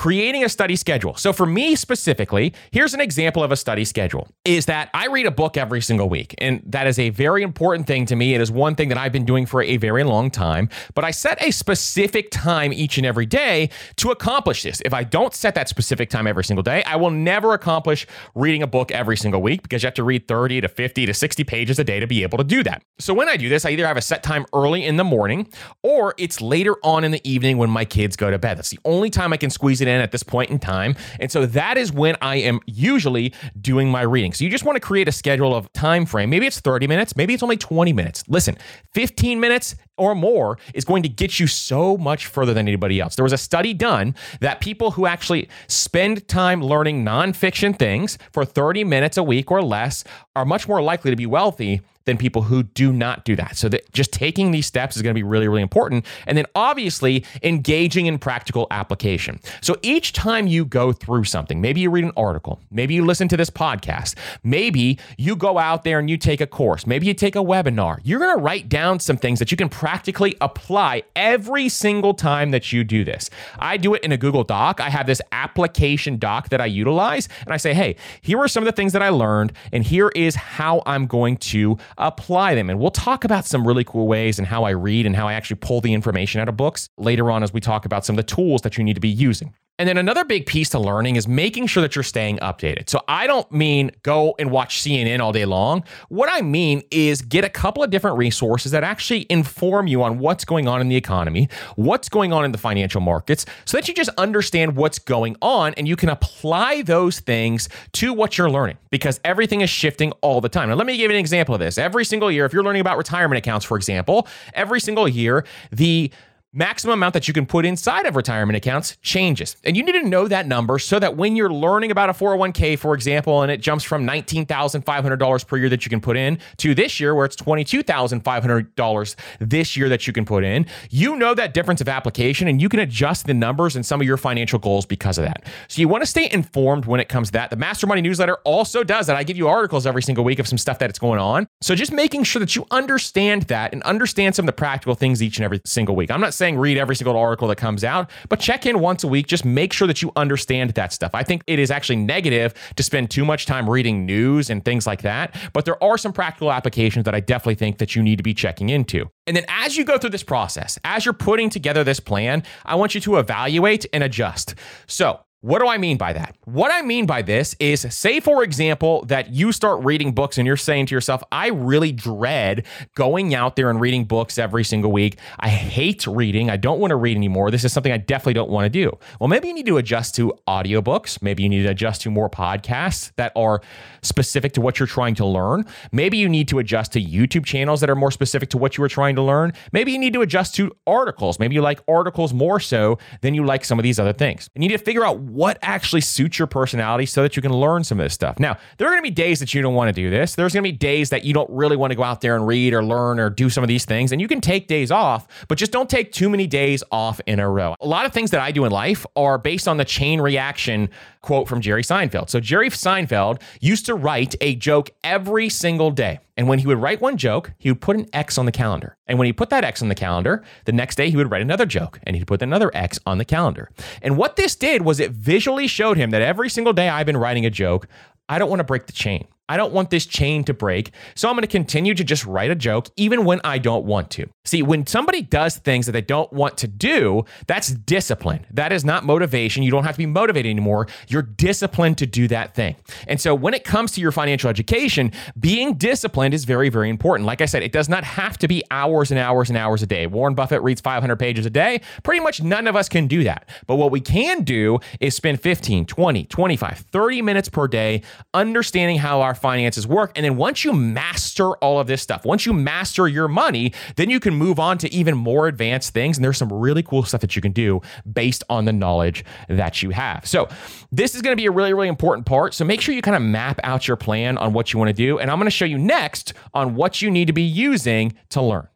creating 0.00 0.42
a 0.42 0.48
study 0.48 0.76
schedule. 0.76 1.14
So 1.16 1.30
for 1.30 1.44
me 1.44 1.76
specifically, 1.76 2.54
here's 2.70 2.94
an 2.94 3.02
example 3.02 3.44
of 3.44 3.52
a 3.52 3.56
study 3.56 3.84
schedule 3.84 4.28
is 4.46 4.64
that 4.64 4.88
I 4.94 5.08
read 5.08 5.26
a 5.26 5.30
book 5.30 5.58
every 5.58 5.82
single 5.82 6.08
week. 6.08 6.34
And 6.38 6.62
that 6.64 6.86
is 6.86 6.98
a 6.98 7.10
very 7.10 7.42
important 7.42 7.86
thing 7.86 8.06
to 8.06 8.16
me. 8.16 8.32
It 8.32 8.40
is 8.40 8.50
one 8.50 8.76
thing 8.76 8.88
that 8.88 8.96
I've 8.96 9.12
been 9.12 9.26
doing 9.26 9.44
for 9.44 9.62
a 9.62 9.76
very 9.76 10.02
long 10.02 10.30
time, 10.30 10.70
but 10.94 11.04
I 11.04 11.10
set 11.10 11.42
a 11.42 11.50
specific 11.50 12.30
time 12.30 12.72
each 12.72 12.96
and 12.96 13.06
every 13.06 13.26
day 13.26 13.68
to 13.96 14.10
accomplish 14.10 14.62
this. 14.62 14.80
If 14.86 14.94
I 14.94 15.04
don't 15.04 15.34
set 15.34 15.54
that 15.56 15.68
specific 15.68 16.08
time 16.08 16.26
every 16.26 16.44
single 16.44 16.62
day, 16.62 16.82
I 16.84 16.96
will 16.96 17.10
never 17.10 17.52
accomplish 17.52 18.06
reading 18.34 18.62
a 18.62 18.66
book 18.66 18.90
every 18.92 19.18
single 19.18 19.42
week 19.42 19.62
because 19.62 19.82
you 19.82 19.86
have 19.88 19.94
to 19.96 20.02
read 20.02 20.26
30 20.26 20.62
to 20.62 20.68
50 20.68 21.04
to 21.04 21.12
60 21.12 21.44
pages 21.44 21.78
a 21.78 21.84
day 21.84 22.00
to 22.00 22.06
be 22.06 22.22
able 22.22 22.38
to 22.38 22.44
do 22.44 22.62
that. 22.62 22.82
So 22.98 23.12
when 23.12 23.28
I 23.28 23.36
do 23.36 23.50
this, 23.50 23.66
I 23.66 23.70
either 23.72 23.86
have 23.86 23.98
a 23.98 24.02
set 24.02 24.22
time 24.22 24.46
early 24.54 24.82
in 24.82 24.96
the 24.96 25.04
morning 25.04 25.46
or 25.82 26.14
it's 26.16 26.40
later 26.40 26.76
on 26.82 27.04
in 27.04 27.10
the 27.10 27.20
evening 27.30 27.58
when 27.58 27.68
my 27.68 27.84
kids 27.84 28.16
go 28.16 28.30
to 28.30 28.38
bed. 28.38 28.56
That's 28.56 28.70
the 28.70 28.80
only 28.86 29.10
time 29.10 29.34
I 29.34 29.36
can 29.36 29.50
squeeze 29.50 29.82
it 29.82 29.89
at 29.98 30.12
this 30.12 30.22
point 30.22 30.50
in 30.50 30.58
time. 30.58 30.94
And 31.18 31.32
so 31.32 31.46
that 31.46 31.78
is 31.78 31.92
when 31.92 32.16
I 32.20 32.36
am 32.36 32.60
usually 32.66 33.32
doing 33.60 33.90
my 33.90 34.02
reading. 34.02 34.32
So 34.32 34.44
you 34.44 34.50
just 34.50 34.64
want 34.64 34.76
to 34.76 34.80
create 34.80 35.08
a 35.08 35.12
schedule 35.12 35.54
of 35.54 35.72
time 35.72 36.06
frame. 36.06 36.30
Maybe 36.30 36.46
it's 36.46 36.60
30 36.60 36.86
minutes, 36.86 37.16
maybe 37.16 37.34
it's 37.34 37.42
only 37.42 37.56
20 37.56 37.92
minutes. 37.92 38.22
Listen, 38.28 38.56
15 38.92 39.40
minutes 39.40 39.74
or 39.96 40.14
more 40.14 40.58
is 40.74 40.84
going 40.84 41.02
to 41.02 41.08
get 41.08 41.38
you 41.38 41.46
so 41.46 41.96
much 41.96 42.26
further 42.26 42.54
than 42.54 42.66
anybody 42.68 43.00
else. 43.00 43.16
There 43.16 43.22
was 43.22 43.32
a 43.32 43.38
study 43.38 43.74
done 43.74 44.14
that 44.40 44.60
people 44.60 44.92
who 44.92 45.06
actually 45.06 45.48
spend 45.68 46.26
time 46.28 46.62
learning 46.62 47.04
nonfiction 47.04 47.78
things 47.78 48.18
for 48.32 48.44
30 48.44 48.84
minutes 48.84 49.16
a 49.16 49.22
week 49.22 49.50
or 49.50 49.62
less 49.62 50.04
are 50.36 50.44
much 50.44 50.68
more 50.68 50.82
likely 50.82 51.10
to 51.10 51.16
be 51.16 51.26
wealthy 51.26 51.82
than 52.10 52.18
people 52.18 52.42
who 52.42 52.64
do 52.64 52.92
not 52.92 53.24
do 53.24 53.36
that. 53.36 53.56
So 53.56 53.68
that 53.68 53.92
just 53.92 54.12
taking 54.12 54.50
these 54.50 54.66
steps 54.66 54.96
is 54.96 55.02
going 55.02 55.14
to 55.14 55.18
be 55.18 55.22
really, 55.22 55.46
really 55.46 55.62
important. 55.62 56.04
And 56.26 56.36
then 56.36 56.46
obviously 56.56 57.24
engaging 57.44 58.06
in 58.06 58.18
practical 58.18 58.66
application. 58.72 59.38
So 59.60 59.76
each 59.82 60.12
time 60.12 60.48
you 60.48 60.64
go 60.64 60.92
through 60.92 61.24
something, 61.24 61.60
maybe 61.60 61.80
you 61.80 61.88
read 61.88 62.02
an 62.02 62.10
article, 62.16 62.58
maybe 62.72 62.94
you 62.94 63.04
listen 63.04 63.28
to 63.28 63.36
this 63.36 63.48
podcast, 63.48 64.16
maybe 64.42 64.98
you 65.16 65.36
go 65.36 65.58
out 65.58 65.84
there 65.84 66.00
and 66.00 66.10
you 66.10 66.16
take 66.16 66.40
a 66.40 66.48
course, 66.48 66.84
maybe 66.84 67.06
you 67.06 67.14
take 67.14 67.36
a 67.36 67.38
webinar, 67.38 68.00
you're 68.02 68.18
going 68.18 68.36
to 68.36 68.42
write 68.42 68.68
down 68.68 68.98
some 68.98 69.16
things 69.16 69.38
that 69.38 69.52
you 69.52 69.56
can 69.56 69.68
practically 69.68 70.36
apply 70.40 71.04
every 71.14 71.68
single 71.68 72.12
time 72.12 72.50
that 72.50 72.72
you 72.72 72.82
do 72.82 73.04
this. 73.04 73.30
I 73.60 73.76
do 73.76 73.94
it 73.94 74.02
in 74.02 74.10
a 74.10 74.16
Google 74.16 74.42
Doc. 74.42 74.80
I 74.80 74.90
have 74.90 75.06
this 75.06 75.22
application 75.30 76.18
doc 76.18 76.48
that 76.48 76.60
I 76.60 76.66
utilize 76.66 77.28
and 77.44 77.54
I 77.54 77.56
say, 77.56 77.72
hey, 77.72 77.94
here 78.20 78.38
are 78.40 78.48
some 78.48 78.64
of 78.64 78.66
the 78.66 78.72
things 78.72 78.92
that 78.94 79.02
I 79.02 79.10
learned, 79.10 79.52
and 79.72 79.84
here 79.84 80.08
is 80.16 80.34
how 80.34 80.82
I'm 80.86 81.06
going 81.06 81.36
to 81.36 81.78
apply 82.00 82.54
them. 82.54 82.70
And 82.70 82.80
we'll 82.80 82.90
talk 82.90 83.24
about 83.24 83.44
some 83.44 83.66
really 83.66 83.84
cool 83.84 84.08
ways 84.08 84.38
and 84.38 84.48
how 84.48 84.64
I 84.64 84.70
read 84.70 85.06
and 85.06 85.14
how 85.14 85.28
I 85.28 85.34
actually 85.34 85.56
pull 85.56 85.80
the 85.80 85.92
information 85.92 86.40
out 86.40 86.48
of 86.48 86.56
books 86.56 86.88
later 86.98 87.30
on 87.30 87.42
as 87.42 87.52
we 87.52 87.60
talk 87.60 87.84
about 87.84 88.04
some 88.04 88.14
of 88.14 88.16
the 88.16 88.34
tools 88.34 88.62
that 88.62 88.76
you 88.76 88.84
need 88.84 88.94
to 88.94 89.00
be 89.00 89.08
using. 89.08 89.54
And 89.80 89.88
then 89.88 89.96
another 89.96 90.26
big 90.26 90.44
piece 90.44 90.68
to 90.68 90.78
learning 90.78 91.16
is 91.16 91.26
making 91.26 91.66
sure 91.66 91.80
that 91.80 91.96
you're 91.96 92.02
staying 92.02 92.36
updated. 92.40 92.90
So 92.90 93.00
I 93.08 93.26
don't 93.26 93.50
mean 93.50 93.90
go 94.02 94.34
and 94.38 94.50
watch 94.50 94.82
CNN 94.82 95.20
all 95.20 95.32
day 95.32 95.46
long. 95.46 95.84
What 96.10 96.28
I 96.30 96.42
mean 96.42 96.82
is 96.90 97.22
get 97.22 97.46
a 97.46 97.48
couple 97.48 97.82
of 97.82 97.88
different 97.88 98.18
resources 98.18 98.72
that 98.72 98.84
actually 98.84 99.24
inform 99.30 99.86
you 99.86 100.02
on 100.02 100.18
what's 100.18 100.44
going 100.44 100.68
on 100.68 100.82
in 100.82 100.90
the 100.90 100.96
economy, 100.96 101.48
what's 101.76 102.10
going 102.10 102.30
on 102.30 102.44
in 102.44 102.52
the 102.52 102.58
financial 102.58 103.00
markets, 103.00 103.46
so 103.64 103.78
that 103.78 103.88
you 103.88 103.94
just 103.94 104.10
understand 104.18 104.76
what's 104.76 104.98
going 104.98 105.34
on 105.40 105.72
and 105.78 105.88
you 105.88 105.96
can 105.96 106.10
apply 106.10 106.82
those 106.82 107.18
things 107.20 107.70
to 107.92 108.12
what 108.12 108.36
you're 108.36 108.50
learning 108.50 108.76
because 108.90 109.18
everything 109.24 109.62
is 109.62 109.70
shifting 109.70 110.12
all 110.20 110.42
the 110.42 110.50
time. 110.50 110.68
Now, 110.68 110.74
let 110.74 110.86
me 110.86 110.98
give 110.98 111.10
you 111.10 111.16
an 111.16 111.20
example 111.20 111.54
of 111.54 111.58
this. 111.58 111.78
Every 111.78 112.04
single 112.04 112.30
year, 112.30 112.44
if 112.44 112.52
you're 112.52 112.64
learning 112.64 112.82
about 112.82 112.98
retirement 112.98 113.38
accounts, 113.38 113.64
for 113.64 113.78
example, 113.78 114.28
every 114.52 114.80
single 114.80 115.08
year, 115.08 115.46
the 115.72 116.10
maximum 116.52 116.94
amount 116.94 117.14
that 117.14 117.28
you 117.28 117.34
can 117.34 117.46
put 117.46 117.64
inside 117.64 118.06
of 118.06 118.16
retirement 118.16 118.56
accounts 118.56 118.96
changes. 119.02 119.56
And 119.62 119.76
you 119.76 119.84
need 119.84 119.92
to 119.92 120.02
know 120.02 120.26
that 120.26 120.48
number 120.48 120.80
so 120.80 120.98
that 120.98 121.16
when 121.16 121.36
you're 121.36 121.52
learning 121.52 121.92
about 121.92 122.10
a 122.10 122.12
401k, 122.12 122.76
for 122.76 122.94
example, 122.94 123.42
and 123.42 123.52
it 123.52 123.60
jumps 123.60 123.84
from 123.84 124.04
$19,500 124.04 125.46
per 125.46 125.56
year 125.56 125.68
that 125.68 125.84
you 125.84 125.90
can 125.90 126.00
put 126.00 126.16
in 126.16 126.38
to 126.56 126.74
this 126.74 126.98
year 126.98 127.14
where 127.14 127.24
it's 127.24 127.36
$22,500 127.36 129.16
this 129.38 129.76
year 129.76 129.88
that 129.88 130.06
you 130.08 130.12
can 130.12 130.24
put 130.24 130.42
in, 130.42 130.66
you 130.90 131.14
know 131.14 131.34
that 131.34 131.54
difference 131.54 131.80
of 131.80 131.88
application 131.88 132.48
and 132.48 132.60
you 132.60 132.68
can 132.68 132.80
adjust 132.80 133.26
the 133.26 133.34
numbers 133.34 133.76
and 133.76 133.86
some 133.86 134.00
of 134.00 134.06
your 134.06 134.16
financial 134.16 134.58
goals 134.58 134.84
because 134.84 135.18
of 135.18 135.24
that. 135.24 135.44
So 135.68 135.80
you 135.80 135.86
want 135.86 136.02
to 136.02 136.06
stay 136.06 136.28
informed 136.32 136.84
when 136.84 136.98
it 136.98 137.08
comes 137.08 137.28
to 137.28 137.32
that. 137.34 137.50
The 137.50 137.56
Master 137.56 137.86
Money 137.86 138.00
newsletter 138.02 138.38
also 138.44 138.82
does 138.82 139.06
that. 139.06 139.14
I 139.14 139.22
give 139.22 139.36
you 139.36 139.46
articles 139.46 139.86
every 139.86 140.02
single 140.02 140.24
week 140.24 140.40
of 140.40 140.48
some 140.48 140.58
stuff 140.58 140.80
that's 140.80 140.98
going 140.98 141.20
on. 141.20 141.46
So 141.60 141.76
just 141.76 141.92
making 141.92 142.24
sure 142.24 142.40
that 142.40 142.56
you 142.56 142.66
understand 142.72 143.42
that 143.44 143.72
and 143.72 143.84
understand 143.84 144.34
some 144.34 144.44
of 144.44 144.46
the 144.46 144.52
practical 144.52 144.96
things 144.96 145.22
each 145.22 145.38
and 145.38 145.44
every 145.44 145.60
single 145.64 145.94
week. 145.94 146.10
I'm 146.10 146.20
not 146.20 146.34
saying 146.40 146.58
read 146.58 146.76
every 146.76 146.96
single 146.96 147.16
article 147.16 147.46
that 147.48 147.56
comes 147.56 147.84
out, 147.84 148.10
but 148.28 148.40
check 148.40 148.66
in 148.66 148.80
once 148.80 149.04
a 149.04 149.08
week. 149.08 149.28
Just 149.28 149.44
make 149.44 149.72
sure 149.72 149.86
that 149.86 150.02
you 150.02 150.10
understand 150.16 150.70
that 150.70 150.92
stuff. 150.92 151.12
I 151.14 151.22
think 151.22 151.44
it 151.46 151.60
is 151.60 151.70
actually 151.70 151.96
negative 151.96 152.52
to 152.74 152.82
spend 152.82 153.10
too 153.10 153.24
much 153.24 153.46
time 153.46 153.68
reading 153.68 154.06
news 154.06 154.50
and 154.50 154.64
things 154.64 154.86
like 154.86 155.02
that, 155.02 155.36
but 155.52 155.64
there 155.64 155.82
are 155.84 155.96
some 155.96 156.12
practical 156.12 156.50
applications 156.50 157.04
that 157.04 157.14
I 157.14 157.20
definitely 157.20 157.54
think 157.54 157.78
that 157.78 157.94
you 157.94 158.02
need 158.02 158.16
to 158.16 158.24
be 158.24 158.34
checking 158.34 158.70
into. 158.70 159.08
And 159.26 159.36
then 159.36 159.44
as 159.48 159.76
you 159.76 159.84
go 159.84 159.98
through 159.98 160.10
this 160.10 160.24
process, 160.24 160.78
as 160.84 161.04
you're 161.04 161.12
putting 161.12 161.50
together 161.50 161.84
this 161.84 162.00
plan, 162.00 162.42
I 162.64 162.74
want 162.74 162.94
you 162.94 163.00
to 163.02 163.18
evaluate 163.18 163.86
and 163.92 164.02
adjust. 164.02 164.54
So, 164.88 165.20
what 165.42 165.60
do 165.60 165.68
I 165.68 165.78
mean 165.78 165.96
by 165.96 166.12
that? 166.12 166.36
What 166.44 166.70
I 166.70 166.82
mean 166.82 167.06
by 167.06 167.22
this 167.22 167.56
is 167.58 167.86
say, 167.94 168.20
for 168.20 168.44
example, 168.44 169.04
that 169.06 169.32
you 169.32 169.52
start 169.52 169.82
reading 169.82 170.12
books 170.12 170.36
and 170.36 170.46
you're 170.46 170.58
saying 170.58 170.86
to 170.86 170.94
yourself, 170.94 171.22
I 171.32 171.48
really 171.48 171.92
dread 171.92 172.66
going 172.94 173.34
out 173.34 173.56
there 173.56 173.70
and 173.70 173.80
reading 173.80 174.04
books 174.04 174.36
every 174.36 174.64
single 174.64 174.92
week. 174.92 175.18
I 175.38 175.48
hate 175.48 176.06
reading. 176.06 176.50
I 176.50 176.58
don't 176.58 176.78
want 176.78 176.90
to 176.90 176.96
read 176.96 177.16
anymore. 177.16 177.50
This 177.50 177.64
is 177.64 177.72
something 177.72 177.90
I 177.90 177.96
definitely 177.96 178.34
don't 178.34 178.50
want 178.50 178.66
to 178.66 178.68
do. 178.68 178.92
Well, 179.18 179.28
maybe 179.28 179.48
you 179.48 179.54
need 179.54 179.64
to 179.66 179.78
adjust 179.78 180.14
to 180.16 180.34
audiobooks. 180.46 181.22
Maybe 181.22 181.42
you 181.42 181.48
need 181.48 181.62
to 181.62 181.70
adjust 181.70 182.02
to 182.02 182.10
more 182.10 182.28
podcasts 182.28 183.12
that 183.16 183.32
are 183.34 183.62
specific 184.02 184.52
to 184.54 184.60
what 184.60 184.78
you're 184.78 184.86
trying 184.86 185.14
to 185.14 185.26
learn. 185.26 185.64
Maybe 185.90 186.18
you 186.18 186.28
need 186.28 186.48
to 186.48 186.58
adjust 186.58 186.92
to 186.92 187.00
YouTube 187.02 187.46
channels 187.46 187.80
that 187.80 187.88
are 187.88 187.96
more 187.96 188.10
specific 188.10 188.50
to 188.50 188.58
what 188.58 188.76
you 188.76 188.82
were 188.82 188.88
trying 188.88 189.16
to 189.16 189.22
learn. 189.22 189.54
Maybe 189.72 189.92
you 189.92 189.98
need 189.98 190.12
to 190.12 190.20
adjust 190.20 190.54
to 190.56 190.70
articles. 190.86 191.38
Maybe 191.38 191.54
you 191.54 191.62
like 191.62 191.80
articles 191.88 192.34
more 192.34 192.60
so 192.60 192.98
than 193.22 193.34
you 193.34 193.46
like 193.46 193.64
some 193.64 193.78
of 193.78 193.84
these 193.84 193.98
other 193.98 194.12
things. 194.12 194.50
You 194.54 194.60
need 194.60 194.68
to 194.68 194.78
figure 194.78 195.04
out 195.04 195.29
what 195.34 195.58
actually 195.62 196.00
suits 196.00 196.38
your 196.38 196.46
personality 196.46 197.06
so 197.06 197.22
that 197.22 197.36
you 197.36 197.42
can 197.42 197.52
learn 197.52 197.84
some 197.84 198.00
of 198.00 198.04
this 198.04 198.14
stuff. 198.14 198.38
Now, 198.38 198.58
there 198.78 198.88
are 198.88 198.90
going 198.90 199.02
to 199.02 199.10
be 199.10 199.10
days 199.10 199.40
that 199.40 199.54
you 199.54 199.62
don't 199.62 199.74
want 199.74 199.88
to 199.88 199.92
do 199.92 200.10
this. 200.10 200.34
There's 200.34 200.52
going 200.52 200.64
to 200.64 200.70
be 200.70 200.76
days 200.76 201.10
that 201.10 201.24
you 201.24 201.32
don't 201.32 201.50
really 201.50 201.76
want 201.76 201.90
to 201.90 201.94
go 201.94 202.02
out 202.02 202.20
there 202.20 202.36
and 202.36 202.46
read 202.46 202.74
or 202.74 202.82
learn 202.84 203.20
or 203.20 203.30
do 203.30 203.50
some 203.50 203.62
of 203.64 203.68
these 203.68 203.84
things. 203.84 204.12
And 204.12 204.20
you 204.20 204.28
can 204.28 204.40
take 204.40 204.66
days 204.66 204.90
off, 204.90 205.26
but 205.48 205.58
just 205.58 205.72
don't 205.72 205.88
take 205.88 206.12
too 206.12 206.28
many 206.28 206.46
days 206.46 206.82
off 206.90 207.20
in 207.26 207.38
a 207.38 207.48
row. 207.48 207.74
A 207.80 207.86
lot 207.86 208.06
of 208.06 208.12
things 208.12 208.30
that 208.30 208.40
I 208.40 208.52
do 208.52 208.64
in 208.64 208.72
life 208.72 209.06
are 209.16 209.38
based 209.38 209.68
on 209.68 209.76
the 209.76 209.84
chain 209.84 210.20
reaction 210.20 210.90
quote 211.22 211.48
from 211.48 211.60
Jerry 211.60 211.82
Seinfeld. 211.82 212.30
So, 212.30 212.40
Jerry 212.40 212.70
Seinfeld 212.70 213.40
used 213.60 213.86
to 213.86 213.94
write 213.94 214.34
a 214.40 214.54
joke 214.54 214.90
every 215.04 215.48
single 215.48 215.90
day. 215.90 216.20
And 216.36 216.48
when 216.48 216.58
he 216.58 216.66
would 216.66 216.78
write 216.78 217.00
one 217.00 217.16
joke, 217.16 217.52
he 217.58 217.70
would 217.70 217.80
put 217.80 217.96
an 217.96 218.06
X 218.12 218.38
on 218.38 218.46
the 218.46 218.52
calendar. 218.52 218.96
And 219.06 219.18
when 219.18 219.26
he 219.26 219.32
put 219.32 219.50
that 219.50 219.64
X 219.64 219.82
on 219.82 219.88
the 219.88 219.94
calendar, 219.94 220.42
the 220.64 220.72
next 220.72 220.96
day 220.96 221.10
he 221.10 221.16
would 221.16 221.30
write 221.30 221.42
another 221.42 221.66
joke 221.66 222.00
and 222.04 222.16
he'd 222.16 222.26
put 222.26 222.40
another 222.40 222.70
X 222.74 222.98
on 223.04 223.18
the 223.18 223.24
calendar. 223.24 223.70
And 224.00 224.16
what 224.16 224.36
this 224.36 224.56
did 224.56 224.82
was 224.82 225.00
it 225.00 225.10
visually 225.10 225.66
showed 225.66 225.96
him 225.96 226.10
that 226.10 226.22
every 226.22 226.48
single 226.48 226.72
day 226.72 226.88
I've 226.88 227.06
been 227.06 227.16
writing 227.16 227.44
a 227.44 227.50
joke, 227.50 227.88
I 228.28 228.38
don't 228.38 228.48
want 228.48 228.60
to 228.60 228.64
break 228.64 228.86
the 228.86 228.92
chain. 228.92 229.26
I 229.50 229.56
don't 229.56 229.72
want 229.72 229.90
this 229.90 230.06
chain 230.06 230.44
to 230.44 230.54
break. 230.54 230.92
So 231.16 231.28
I'm 231.28 231.34
going 231.34 231.42
to 231.42 231.48
continue 231.48 231.92
to 231.94 232.04
just 232.04 232.24
write 232.24 232.52
a 232.52 232.54
joke 232.54 232.88
even 232.94 233.24
when 233.24 233.40
I 233.42 233.58
don't 233.58 233.84
want 233.84 234.08
to. 234.10 234.28
See, 234.44 234.62
when 234.62 234.86
somebody 234.86 235.22
does 235.22 235.56
things 235.56 235.86
that 235.86 235.92
they 235.92 236.02
don't 236.02 236.32
want 236.32 236.56
to 236.58 236.68
do, 236.68 237.24
that's 237.48 237.70
discipline. 237.70 238.46
That 238.52 238.70
is 238.70 238.84
not 238.84 239.04
motivation. 239.04 239.64
You 239.64 239.72
don't 239.72 239.82
have 239.82 239.96
to 239.96 239.98
be 239.98 240.06
motivated 240.06 240.50
anymore. 240.50 240.86
You're 241.08 241.22
disciplined 241.22 241.98
to 241.98 242.06
do 242.06 242.28
that 242.28 242.54
thing. 242.54 242.76
And 243.08 243.20
so 243.20 243.34
when 243.34 243.52
it 243.52 243.64
comes 243.64 243.90
to 243.92 244.00
your 244.00 244.12
financial 244.12 244.48
education, 244.48 245.10
being 245.40 245.74
disciplined 245.74 246.32
is 246.32 246.44
very, 246.44 246.68
very 246.68 246.88
important. 246.88 247.26
Like 247.26 247.40
I 247.40 247.46
said, 247.46 247.64
it 247.64 247.72
does 247.72 247.88
not 247.88 248.04
have 248.04 248.38
to 248.38 248.46
be 248.46 248.62
hours 248.70 249.10
and 249.10 249.18
hours 249.18 249.48
and 249.50 249.58
hours 249.58 249.82
a 249.82 249.86
day. 249.86 250.06
Warren 250.06 250.34
Buffett 250.34 250.62
reads 250.62 250.80
500 250.80 251.16
pages 251.16 251.44
a 251.44 251.50
day. 251.50 251.80
Pretty 252.04 252.22
much 252.22 252.40
none 252.40 252.68
of 252.68 252.76
us 252.76 252.88
can 252.88 253.08
do 253.08 253.24
that. 253.24 253.48
But 253.66 253.76
what 253.76 253.90
we 253.90 254.00
can 254.00 254.44
do 254.44 254.78
is 255.00 255.16
spend 255.16 255.40
15, 255.40 255.86
20, 255.86 256.24
25, 256.26 256.78
30 256.78 257.22
minutes 257.22 257.48
per 257.48 257.66
day 257.66 258.02
understanding 258.32 258.98
how 258.98 259.22
our 259.22 259.34
finances 259.40 259.86
work. 259.86 260.12
And 260.16 260.24
then 260.24 260.36
once 260.36 260.64
you 260.64 260.72
master 260.72 261.52
all 261.56 261.80
of 261.80 261.86
this 261.86 262.02
stuff, 262.02 262.24
once 262.24 262.46
you 262.46 262.52
master 262.52 263.08
your 263.08 263.28
money, 263.28 263.72
then 263.96 264.10
you 264.10 264.20
can 264.20 264.34
move 264.34 264.58
on 264.58 264.78
to 264.78 264.92
even 264.92 265.16
more 265.16 265.48
advanced 265.48 265.92
things. 265.92 266.16
And 266.18 266.24
there's 266.24 266.38
some 266.38 266.52
really 266.52 266.82
cool 266.82 267.02
stuff 267.04 267.20
that 267.20 267.36
you 267.36 267.42
can 267.42 267.52
do 267.52 267.80
based 268.10 268.44
on 268.48 268.64
the 268.64 268.72
knowledge 268.72 269.24
that 269.48 269.82
you 269.82 269.90
have. 269.90 270.26
So, 270.26 270.48
this 270.92 271.14
is 271.14 271.22
going 271.22 271.32
to 271.32 271.40
be 271.40 271.46
a 271.46 271.50
really, 271.50 271.72
really 271.72 271.88
important 271.88 272.26
part. 272.26 272.54
So, 272.54 272.64
make 272.64 272.80
sure 272.80 272.94
you 272.94 273.02
kind 273.02 273.16
of 273.16 273.22
map 273.22 273.60
out 273.62 273.86
your 273.88 273.96
plan 273.96 274.38
on 274.38 274.52
what 274.52 274.72
you 274.72 274.78
want 274.78 274.88
to 274.88 274.94
do. 274.94 275.18
And 275.18 275.30
I'm 275.30 275.38
going 275.38 275.46
to 275.46 275.50
show 275.50 275.64
you 275.64 275.78
next 275.78 276.34
on 276.54 276.74
what 276.74 277.02
you 277.02 277.10
need 277.10 277.26
to 277.26 277.32
be 277.32 277.42
using 277.42 278.14
to 278.30 278.42
learn. 278.42 278.68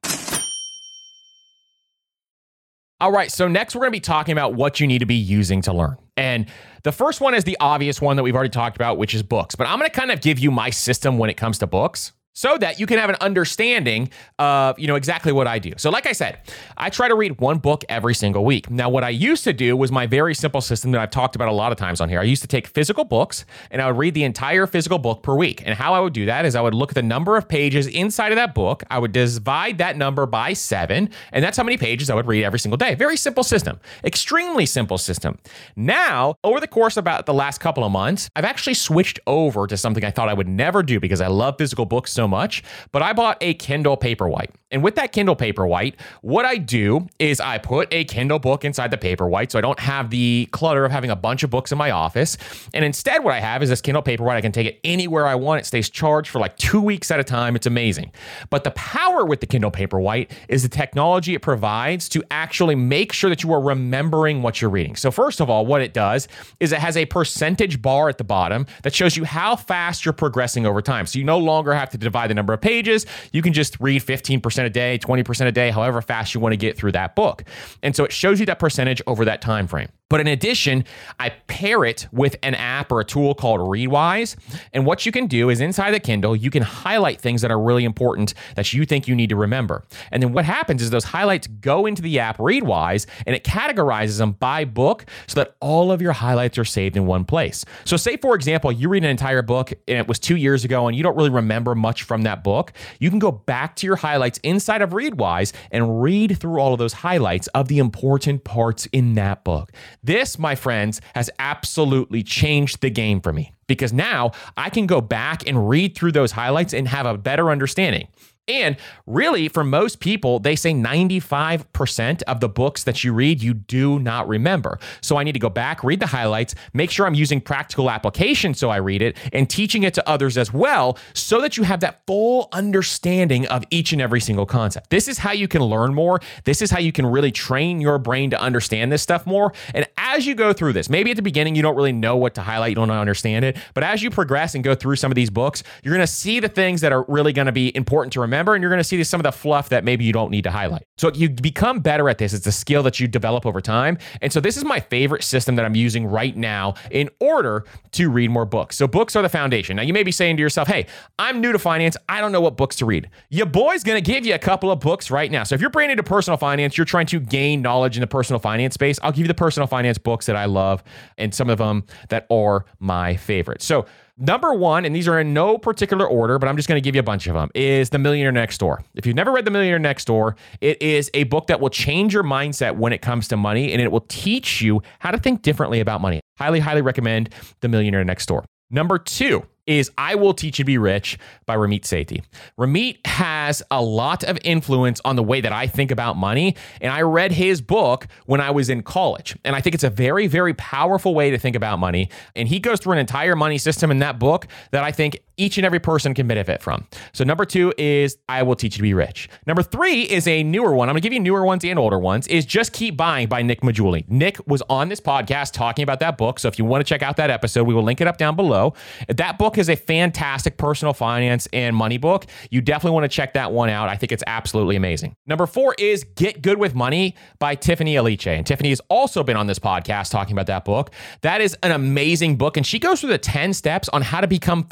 All 3.00 3.12
right, 3.12 3.30
so 3.30 3.48
next 3.48 3.74
we're 3.74 3.80
going 3.80 3.90
to 3.90 3.96
be 3.96 4.00
talking 4.00 4.32
about 4.32 4.54
what 4.54 4.80
you 4.80 4.86
need 4.86 5.00
to 5.00 5.06
be 5.06 5.16
using 5.16 5.60
to 5.62 5.72
learn. 5.72 5.96
And 6.16 6.46
the 6.82 6.92
first 6.92 7.20
one 7.20 7.34
is 7.34 7.44
the 7.44 7.56
obvious 7.60 8.00
one 8.00 8.16
that 8.16 8.22
we've 8.22 8.34
already 8.34 8.50
talked 8.50 8.76
about, 8.76 8.98
which 8.98 9.14
is 9.14 9.22
books. 9.22 9.54
But 9.54 9.66
I'm 9.66 9.78
going 9.78 9.90
to 9.90 9.96
kind 9.96 10.10
of 10.10 10.20
give 10.20 10.38
you 10.38 10.50
my 10.50 10.70
system 10.70 11.18
when 11.18 11.30
it 11.30 11.36
comes 11.36 11.58
to 11.58 11.66
books 11.66 12.12
so 12.34 12.58
that 12.58 12.78
you 12.78 12.86
can 12.86 12.98
have 12.98 13.08
an 13.08 13.16
understanding 13.20 14.10
of 14.38 14.78
you 14.78 14.86
know 14.86 14.96
exactly 14.96 15.32
what 15.32 15.46
I 15.46 15.58
do. 15.58 15.72
So 15.76 15.90
like 15.90 16.06
I 16.06 16.12
said, 16.12 16.38
I 16.76 16.90
try 16.90 17.08
to 17.08 17.14
read 17.14 17.40
one 17.40 17.58
book 17.58 17.84
every 17.88 18.14
single 18.14 18.44
week. 18.44 18.70
Now 18.70 18.88
what 18.90 19.04
I 19.04 19.08
used 19.08 19.44
to 19.44 19.52
do 19.52 19.76
was 19.76 19.90
my 19.90 20.06
very 20.06 20.34
simple 20.34 20.60
system 20.60 20.90
that 20.92 21.00
I've 21.00 21.10
talked 21.10 21.36
about 21.36 21.48
a 21.48 21.52
lot 21.52 21.72
of 21.72 21.78
times 21.78 22.00
on 22.00 22.08
here. 22.08 22.20
I 22.20 22.24
used 22.24 22.42
to 22.42 22.48
take 22.48 22.66
physical 22.66 23.04
books 23.04 23.44
and 23.70 23.80
I 23.80 23.90
would 23.90 23.98
read 23.98 24.14
the 24.14 24.24
entire 24.24 24.66
physical 24.66 24.98
book 24.98 25.22
per 25.22 25.34
week. 25.34 25.62
And 25.64 25.74
how 25.74 25.94
I 25.94 26.00
would 26.00 26.12
do 26.12 26.26
that 26.26 26.44
is 26.44 26.56
I 26.56 26.60
would 26.60 26.74
look 26.74 26.90
at 26.90 26.94
the 26.96 27.02
number 27.02 27.36
of 27.36 27.48
pages 27.48 27.86
inside 27.86 28.32
of 28.32 28.36
that 28.36 28.54
book. 28.54 28.82
I 28.90 28.98
would 28.98 29.12
divide 29.12 29.78
that 29.78 29.96
number 29.96 30.26
by 30.26 30.52
7, 30.52 31.08
and 31.32 31.44
that's 31.44 31.56
how 31.56 31.62
many 31.62 31.76
pages 31.76 32.10
I 32.10 32.14
would 32.14 32.26
read 32.26 32.44
every 32.44 32.58
single 32.58 32.76
day. 32.76 32.94
Very 32.94 33.16
simple 33.16 33.44
system. 33.44 33.78
Extremely 34.02 34.66
simple 34.66 34.98
system. 34.98 35.38
Now, 35.76 36.34
over 36.42 36.60
the 36.60 36.66
course 36.66 36.96
about 36.96 37.26
the 37.26 37.34
last 37.34 37.60
couple 37.60 37.84
of 37.84 37.92
months, 37.92 38.28
I've 38.34 38.44
actually 38.44 38.74
switched 38.74 39.20
over 39.26 39.66
to 39.66 39.76
something 39.76 40.04
I 40.04 40.10
thought 40.10 40.28
I 40.28 40.34
would 40.34 40.48
never 40.48 40.82
do 40.82 40.98
because 40.98 41.20
I 41.20 41.28
love 41.28 41.56
physical 41.58 41.84
books 41.84 42.12
so 42.12 42.23
much, 42.28 42.62
but 42.92 43.02
I 43.02 43.12
bought 43.12 43.38
a 43.40 43.54
Kindle 43.54 43.96
Paperwhite. 43.96 44.50
And 44.70 44.82
with 44.82 44.96
that 44.96 45.12
Kindle 45.12 45.36
Paperwhite, 45.36 45.94
what 46.22 46.44
I 46.44 46.56
do 46.56 47.06
is 47.18 47.38
I 47.38 47.58
put 47.58 47.86
a 47.92 48.04
Kindle 48.04 48.38
book 48.38 48.64
inside 48.64 48.90
the 48.90 48.96
Paperwhite 48.96 49.52
so 49.52 49.58
I 49.58 49.62
don't 49.62 49.78
have 49.78 50.10
the 50.10 50.48
clutter 50.50 50.84
of 50.84 50.90
having 50.90 51.10
a 51.10 51.16
bunch 51.16 51.42
of 51.42 51.50
books 51.50 51.70
in 51.70 51.78
my 51.78 51.90
office. 51.90 52.36
And 52.72 52.84
instead, 52.84 53.22
what 53.22 53.34
I 53.34 53.40
have 53.40 53.62
is 53.62 53.68
this 53.68 53.80
Kindle 53.80 54.02
Paperwhite. 54.02 54.34
I 54.34 54.40
can 54.40 54.52
take 54.52 54.66
it 54.66 54.80
anywhere 54.82 55.26
I 55.26 55.34
want. 55.36 55.60
It 55.60 55.66
stays 55.66 55.90
charged 55.90 56.30
for 56.30 56.38
like 56.38 56.56
two 56.56 56.80
weeks 56.80 57.10
at 57.10 57.20
a 57.20 57.24
time. 57.24 57.54
It's 57.54 57.66
amazing. 57.66 58.10
But 58.50 58.64
the 58.64 58.72
power 58.72 59.24
with 59.24 59.40
the 59.40 59.46
Kindle 59.46 59.70
Paperwhite 59.70 60.30
is 60.48 60.62
the 60.62 60.68
technology 60.68 61.34
it 61.34 61.40
provides 61.40 62.08
to 62.08 62.24
actually 62.30 62.74
make 62.74 63.12
sure 63.12 63.30
that 63.30 63.44
you 63.44 63.52
are 63.52 63.60
remembering 63.60 64.42
what 64.42 64.60
you're 64.60 64.70
reading. 64.70 64.96
So, 64.96 65.10
first 65.10 65.40
of 65.40 65.48
all, 65.50 65.66
what 65.66 65.82
it 65.82 65.92
does 65.92 66.26
is 66.58 66.72
it 66.72 66.80
has 66.80 66.96
a 66.96 67.04
percentage 67.06 67.80
bar 67.80 68.08
at 68.08 68.18
the 68.18 68.24
bottom 68.24 68.66
that 68.82 68.94
shows 68.94 69.16
you 69.16 69.24
how 69.24 69.56
fast 69.56 70.04
you're 70.04 70.14
progressing 70.14 70.66
over 70.66 70.82
time. 70.82 71.06
So, 71.06 71.18
you 71.18 71.24
no 71.24 71.38
longer 71.38 71.74
have 71.74 71.90
to 71.90 71.98
divide 71.98 72.30
the 72.30 72.34
number 72.34 72.52
of 72.52 72.60
pages. 72.60 73.06
You 73.32 73.42
can 73.42 73.52
just 73.52 73.78
read 73.78 74.02
15% 74.02 74.63
a 74.64 74.70
day, 74.70 74.98
20% 74.98 75.46
a 75.46 75.52
day, 75.52 75.70
however 75.70 76.02
fast 76.02 76.34
you 76.34 76.40
want 76.40 76.52
to 76.52 76.56
get 76.56 76.76
through 76.76 76.92
that 76.92 77.14
book. 77.14 77.44
And 77.82 77.94
so 77.94 78.04
it 78.04 78.12
shows 78.12 78.40
you 78.40 78.46
that 78.46 78.58
percentage 78.58 79.02
over 79.06 79.24
that 79.24 79.40
time 79.40 79.66
frame. 79.66 79.88
But 80.10 80.20
in 80.20 80.26
addition, 80.26 80.84
I 81.18 81.30
pair 81.30 81.82
it 81.84 82.06
with 82.12 82.36
an 82.42 82.54
app 82.54 82.92
or 82.92 83.00
a 83.00 83.04
tool 83.04 83.34
called 83.34 83.60
Readwise. 83.60 84.36
And 84.74 84.84
what 84.84 85.06
you 85.06 85.12
can 85.12 85.26
do 85.26 85.48
is 85.48 85.62
inside 85.62 85.92
the 85.92 86.00
Kindle, 86.00 86.36
you 86.36 86.50
can 86.50 86.62
highlight 86.62 87.22
things 87.22 87.40
that 87.40 87.50
are 87.50 87.58
really 87.58 87.84
important 87.84 88.34
that 88.54 88.72
you 88.74 88.84
think 88.84 89.08
you 89.08 89.14
need 89.14 89.30
to 89.30 89.36
remember. 89.36 89.82
And 90.12 90.22
then 90.22 90.32
what 90.32 90.44
happens 90.44 90.82
is 90.82 90.90
those 90.90 91.04
highlights 91.04 91.46
go 91.46 91.86
into 91.86 92.02
the 92.02 92.18
app 92.18 92.36
Readwise 92.36 93.06
and 93.26 93.34
it 93.34 93.44
categorizes 93.44 94.18
them 94.18 94.32
by 94.32 94.66
book 94.66 95.06
so 95.26 95.40
that 95.40 95.56
all 95.60 95.90
of 95.90 96.02
your 96.02 96.12
highlights 96.12 96.58
are 96.58 96.66
saved 96.66 96.98
in 96.98 97.06
one 97.06 97.24
place. 97.24 97.64
So, 97.86 97.96
say 97.96 98.18
for 98.18 98.34
example, 98.34 98.70
you 98.70 98.90
read 98.90 99.04
an 99.04 99.10
entire 99.10 99.42
book 99.42 99.72
and 99.88 99.98
it 99.98 100.06
was 100.06 100.18
two 100.18 100.36
years 100.36 100.64
ago 100.64 100.86
and 100.86 100.94
you 100.94 101.02
don't 101.02 101.16
really 101.16 101.30
remember 101.30 101.74
much 101.74 102.02
from 102.02 102.22
that 102.22 102.44
book, 102.44 102.74
you 102.98 103.08
can 103.08 103.18
go 103.18 103.32
back 103.32 103.74
to 103.76 103.86
your 103.86 103.96
highlights 103.96 104.38
inside 104.42 104.82
of 104.82 104.90
Readwise 104.90 105.52
and 105.70 106.02
read 106.02 106.38
through 106.38 106.60
all 106.60 106.74
of 106.74 106.78
those 106.78 106.92
highlights 106.92 107.46
of 107.48 107.68
the 107.68 107.78
important 107.78 108.44
parts 108.44 108.86
in 108.92 109.14
that 109.14 109.44
book. 109.44 109.72
This, 110.04 110.38
my 110.38 110.54
friends, 110.54 111.00
has 111.14 111.30
absolutely 111.38 112.22
changed 112.22 112.82
the 112.82 112.90
game 112.90 113.22
for 113.22 113.32
me 113.32 113.54
because 113.66 113.90
now 113.90 114.32
I 114.54 114.68
can 114.68 114.86
go 114.86 115.00
back 115.00 115.48
and 115.48 115.66
read 115.66 115.96
through 115.96 116.12
those 116.12 116.32
highlights 116.32 116.74
and 116.74 116.86
have 116.88 117.06
a 117.06 117.16
better 117.16 117.50
understanding. 117.50 118.08
And 118.46 118.76
really, 119.06 119.48
for 119.48 119.64
most 119.64 120.00
people, 120.00 120.38
they 120.38 120.54
say 120.54 120.72
95% 120.72 122.22
of 122.24 122.40
the 122.40 122.48
books 122.48 122.84
that 122.84 123.02
you 123.02 123.14
read, 123.14 123.42
you 123.42 123.54
do 123.54 123.98
not 123.98 124.28
remember. 124.28 124.78
So 125.00 125.16
I 125.16 125.24
need 125.24 125.32
to 125.32 125.38
go 125.38 125.48
back, 125.48 125.82
read 125.82 126.00
the 126.00 126.06
highlights, 126.06 126.54
make 126.74 126.90
sure 126.90 127.06
I'm 127.06 127.14
using 127.14 127.40
practical 127.40 127.90
application 127.90 128.52
so 128.52 128.68
I 128.68 128.76
read 128.76 129.00
it, 129.00 129.16
and 129.32 129.48
teaching 129.48 129.82
it 129.82 129.94
to 129.94 130.06
others 130.08 130.36
as 130.36 130.52
well, 130.52 130.98
so 131.14 131.40
that 131.40 131.56
you 131.56 131.62
have 131.62 131.80
that 131.80 132.02
full 132.06 132.48
understanding 132.52 133.46
of 133.48 133.64
each 133.70 133.92
and 133.92 134.02
every 134.02 134.20
single 134.20 134.46
concept. 134.46 134.90
This 134.90 135.08
is 135.08 135.18
how 135.18 135.32
you 135.32 135.48
can 135.48 135.62
learn 135.62 135.94
more. 135.94 136.20
This 136.44 136.60
is 136.60 136.70
how 136.70 136.80
you 136.80 136.92
can 136.92 137.06
really 137.06 137.32
train 137.32 137.80
your 137.80 137.98
brain 137.98 138.28
to 138.30 138.40
understand 138.40 138.92
this 138.92 139.02
stuff 139.02 139.26
more. 139.26 139.54
And 139.72 139.86
as 140.04 140.26
you 140.26 140.34
go 140.34 140.52
through 140.52 140.74
this, 140.74 140.90
maybe 140.90 141.10
at 141.10 141.16
the 141.16 141.22
beginning, 141.22 141.56
you 141.56 141.62
don't 141.62 141.74
really 141.74 141.92
know 141.92 142.16
what 142.16 142.34
to 142.34 142.42
highlight, 142.42 142.68
you 142.70 142.74
don't 142.74 142.90
understand 142.90 143.44
it. 143.44 143.56
But 143.72 143.84
as 143.84 144.02
you 144.02 144.10
progress 144.10 144.54
and 144.54 144.62
go 144.62 144.74
through 144.74 144.96
some 144.96 145.10
of 145.10 145.16
these 145.16 145.30
books, 145.30 145.62
you're 145.82 145.94
going 145.94 146.06
to 146.06 146.12
see 146.12 146.40
the 146.40 146.48
things 146.48 146.82
that 146.82 146.92
are 146.92 147.04
really 147.08 147.32
going 147.32 147.46
to 147.46 147.52
be 147.52 147.74
important 147.74 148.12
to 148.12 148.20
remember. 148.20 148.54
And 148.54 148.62
you're 148.62 148.70
going 148.70 148.78
to 148.80 148.84
see 148.84 149.02
some 149.02 149.18
of 149.18 149.24
the 149.24 149.32
fluff 149.32 149.70
that 149.70 149.82
maybe 149.82 150.04
you 150.04 150.12
don't 150.12 150.30
need 150.30 150.44
to 150.44 150.50
highlight. 150.50 150.84
So 150.98 151.10
you 151.12 151.30
become 151.30 151.80
better 151.80 152.08
at 152.10 152.18
this. 152.18 152.34
It's 152.34 152.46
a 152.46 152.52
skill 152.52 152.82
that 152.84 153.00
you 153.00 153.08
develop 153.08 153.46
over 153.46 153.62
time. 153.62 153.98
And 154.20 154.32
so 154.32 154.40
this 154.40 154.56
is 154.56 154.64
my 154.64 154.78
favorite 154.78 155.24
system 155.24 155.56
that 155.56 155.64
I'm 155.64 155.74
using 155.74 156.06
right 156.06 156.36
now 156.36 156.74
in 156.90 157.08
order 157.18 157.64
to 157.92 158.10
read 158.10 158.30
more 158.30 158.44
books. 158.44 158.76
So 158.76 158.86
books 158.86 159.16
are 159.16 159.22
the 159.22 159.28
foundation. 159.30 159.76
Now 159.76 159.82
you 159.82 159.94
may 159.94 160.02
be 160.02 160.12
saying 160.12 160.36
to 160.36 160.42
yourself, 160.42 160.68
hey, 160.68 160.86
I'm 161.18 161.40
new 161.40 161.52
to 161.52 161.58
finance. 161.58 161.96
I 162.10 162.20
don't 162.20 162.30
know 162.30 162.42
what 162.42 162.58
books 162.58 162.76
to 162.76 162.84
read. 162.84 163.08
Your 163.30 163.46
boy's 163.46 163.82
going 163.82 164.02
to 164.02 164.12
give 164.12 164.26
you 164.26 164.34
a 164.34 164.38
couple 164.38 164.70
of 164.70 164.80
books 164.80 165.10
right 165.10 165.30
now. 165.30 165.44
So 165.44 165.54
if 165.54 165.62
you're 165.62 165.70
brand 165.70 165.90
new 165.90 165.96
to 165.96 166.02
personal 166.02 166.36
finance, 166.36 166.76
you're 166.76 166.84
trying 166.84 167.06
to 167.06 167.20
gain 167.20 167.62
knowledge 167.62 167.96
in 167.96 168.02
the 168.02 168.06
personal 168.06 168.38
finance 168.38 168.74
space, 168.74 168.98
I'll 169.02 169.12
give 169.12 169.20
you 169.20 169.28
the 169.28 169.34
personal 169.34 169.66
finance 169.66 169.93
books 169.98 170.26
that 170.26 170.36
I 170.36 170.44
love 170.46 170.82
and 171.18 171.34
some 171.34 171.50
of 171.50 171.58
them 171.58 171.84
that 172.08 172.26
are 172.30 172.64
my 172.78 173.16
favorites. 173.16 173.64
So 173.64 173.86
Number 174.16 174.54
one, 174.54 174.84
and 174.84 174.94
these 174.94 175.08
are 175.08 175.18
in 175.18 175.34
no 175.34 175.58
particular 175.58 176.06
order, 176.06 176.38
but 176.38 176.48
I'm 176.48 176.54
just 176.56 176.68
going 176.68 176.80
to 176.80 176.84
give 176.84 176.94
you 176.94 177.00
a 177.00 177.04
bunch 177.04 177.26
of 177.26 177.34
them, 177.34 177.50
is 177.52 177.90
The 177.90 177.98
Millionaire 177.98 178.30
Next 178.30 178.58
Door. 178.58 178.84
If 178.94 179.06
you've 179.06 179.16
never 179.16 179.32
read 179.32 179.44
The 179.44 179.50
Millionaire 179.50 179.80
Next 179.80 180.04
Door, 180.04 180.36
it 180.60 180.80
is 180.80 181.10
a 181.14 181.24
book 181.24 181.48
that 181.48 181.58
will 181.58 181.68
change 181.68 182.14
your 182.14 182.22
mindset 182.22 182.76
when 182.76 182.92
it 182.92 183.02
comes 183.02 183.26
to 183.28 183.36
money 183.36 183.72
and 183.72 183.82
it 183.82 183.90
will 183.90 184.04
teach 184.08 184.62
you 184.62 184.82
how 185.00 185.10
to 185.10 185.18
think 185.18 185.42
differently 185.42 185.80
about 185.80 186.00
money. 186.00 186.20
Highly, 186.38 186.60
highly 186.60 186.80
recommend 186.80 187.30
The 187.58 187.68
Millionaire 187.68 188.04
Next 188.04 188.26
Door. 188.26 188.44
Number 188.70 188.98
two, 188.98 189.46
is 189.66 189.90
I 189.96 190.14
Will 190.14 190.34
Teach 190.34 190.58
You 190.58 190.64
to 190.64 190.66
Be 190.66 190.78
Rich 190.78 191.18
by 191.46 191.56
Ramit 191.56 191.82
Sethi. 191.82 192.22
Ramit 192.58 193.04
has 193.06 193.62
a 193.70 193.82
lot 193.82 194.24
of 194.24 194.38
influence 194.44 195.00
on 195.04 195.16
the 195.16 195.22
way 195.22 195.40
that 195.40 195.52
I 195.52 195.66
think 195.66 195.90
about 195.90 196.16
money. 196.16 196.56
And 196.80 196.92
I 196.92 197.02
read 197.02 197.32
his 197.32 197.60
book 197.60 198.06
when 198.26 198.40
I 198.40 198.50
was 198.50 198.68
in 198.68 198.82
college. 198.82 199.36
And 199.44 199.56
I 199.56 199.60
think 199.60 199.74
it's 199.74 199.84
a 199.84 199.90
very, 199.90 200.26
very 200.26 200.54
powerful 200.54 201.14
way 201.14 201.30
to 201.30 201.38
think 201.38 201.56
about 201.56 201.78
money. 201.78 202.10
And 202.36 202.48
he 202.48 202.60
goes 202.60 202.80
through 202.80 202.92
an 202.92 202.98
entire 202.98 203.36
money 203.36 203.58
system 203.58 203.90
in 203.90 204.00
that 204.00 204.18
book 204.18 204.46
that 204.70 204.84
I 204.84 204.92
think 204.92 205.20
each 205.36 205.58
and 205.58 205.66
every 205.66 205.80
person 205.80 206.14
can 206.14 206.26
benefit 206.26 206.62
from. 206.62 206.86
So, 207.12 207.24
number 207.24 207.44
two 207.44 207.72
is 207.78 208.16
I 208.28 208.42
Will 208.42 208.56
Teach 208.56 208.74
You 208.74 208.78
to 208.78 208.82
Be 208.82 208.94
Rich. 208.94 209.28
Number 209.46 209.62
three 209.62 210.02
is 210.02 210.26
a 210.26 210.42
newer 210.42 210.74
one. 210.74 210.88
I'm 210.88 210.94
to 210.94 211.00
give 211.00 211.12
you 211.12 211.20
newer 211.20 211.44
ones 211.44 211.64
and 211.64 211.78
older 211.78 211.98
ones, 211.98 212.26
is 212.28 212.44
Just 212.44 212.72
Keep 212.72 212.96
Buying 212.96 213.28
by 213.28 213.42
Nick 213.42 213.62
Maggiulli. 213.62 214.08
Nick 214.08 214.38
was 214.46 214.62
on 214.68 214.88
this 214.88 215.00
podcast 215.00 215.52
talking 215.52 215.82
about 215.82 216.00
that 216.00 216.16
book. 216.16 216.38
So, 216.38 216.48
if 216.48 216.58
you 216.58 216.64
want 216.64 216.84
to 216.84 216.88
check 216.88 217.02
out 217.02 217.16
that 217.16 217.30
episode, 217.30 217.64
we 217.64 217.74
will 217.74 217.82
link 217.82 218.00
it 218.00 218.06
up 218.06 218.18
down 218.18 218.36
below. 218.36 218.74
That 219.08 219.38
book 219.38 219.58
is 219.58 219.68
a 219.68 219.76
fantastic 219.76 220.56
personal 220.56 220.94
finance 220.94 221.48
and 221.52 221.74
money 221.74 221.98
book. 221.98 222.26
You 222.50 222.60
definitely 222.60 222.94
want 222.94 223.04
to 223.04 223.14
check 223.14 223.34
that 223.34 223.52
one 223.52 223.68
out. 223.70 223.88
I 223.88 223.96
think 223.96 224.12
it's 224.12 224.24
absolutely 224.26 224.76
amazing. 224.76 225.16
Number 225.26 225.46
four 225.46 225.74
is 225.78 226.04
Get 226.16 226.42
Good 226.42 226.58
with 226.58 226.74
Money 226.74 227.14
by 227.38 227.54
Tiffany 227.54 227.94
Aliche. 227.94 228.36
And 228.36 228.46
Tiffany 228.46 228.70
has 228.70 228.80
also 228.88 229.22
been 229.22 229.36
on 229.36 229.46
this 229.46 229.58
podcast 229.58 230.10
talking 230.10 230.32
about 230.32 230.46
that 230.46 230.64
book. 230.64 230.90
That 231.22 231.40
is 231.40 231.56
an 231.62 231.72
amazing 231.72 232.36
book. 232.36 232.56
And 232.56 232.66
she 232.66 232.78
goes 232.78 233.00
through 233.00 233.10
the 233.10 233.18
10 233.18 233.52
steps 233.52 233.88
on 233.90 234.02
how 234.02 234.20
to 234.20 234.26
become 234.26 234.64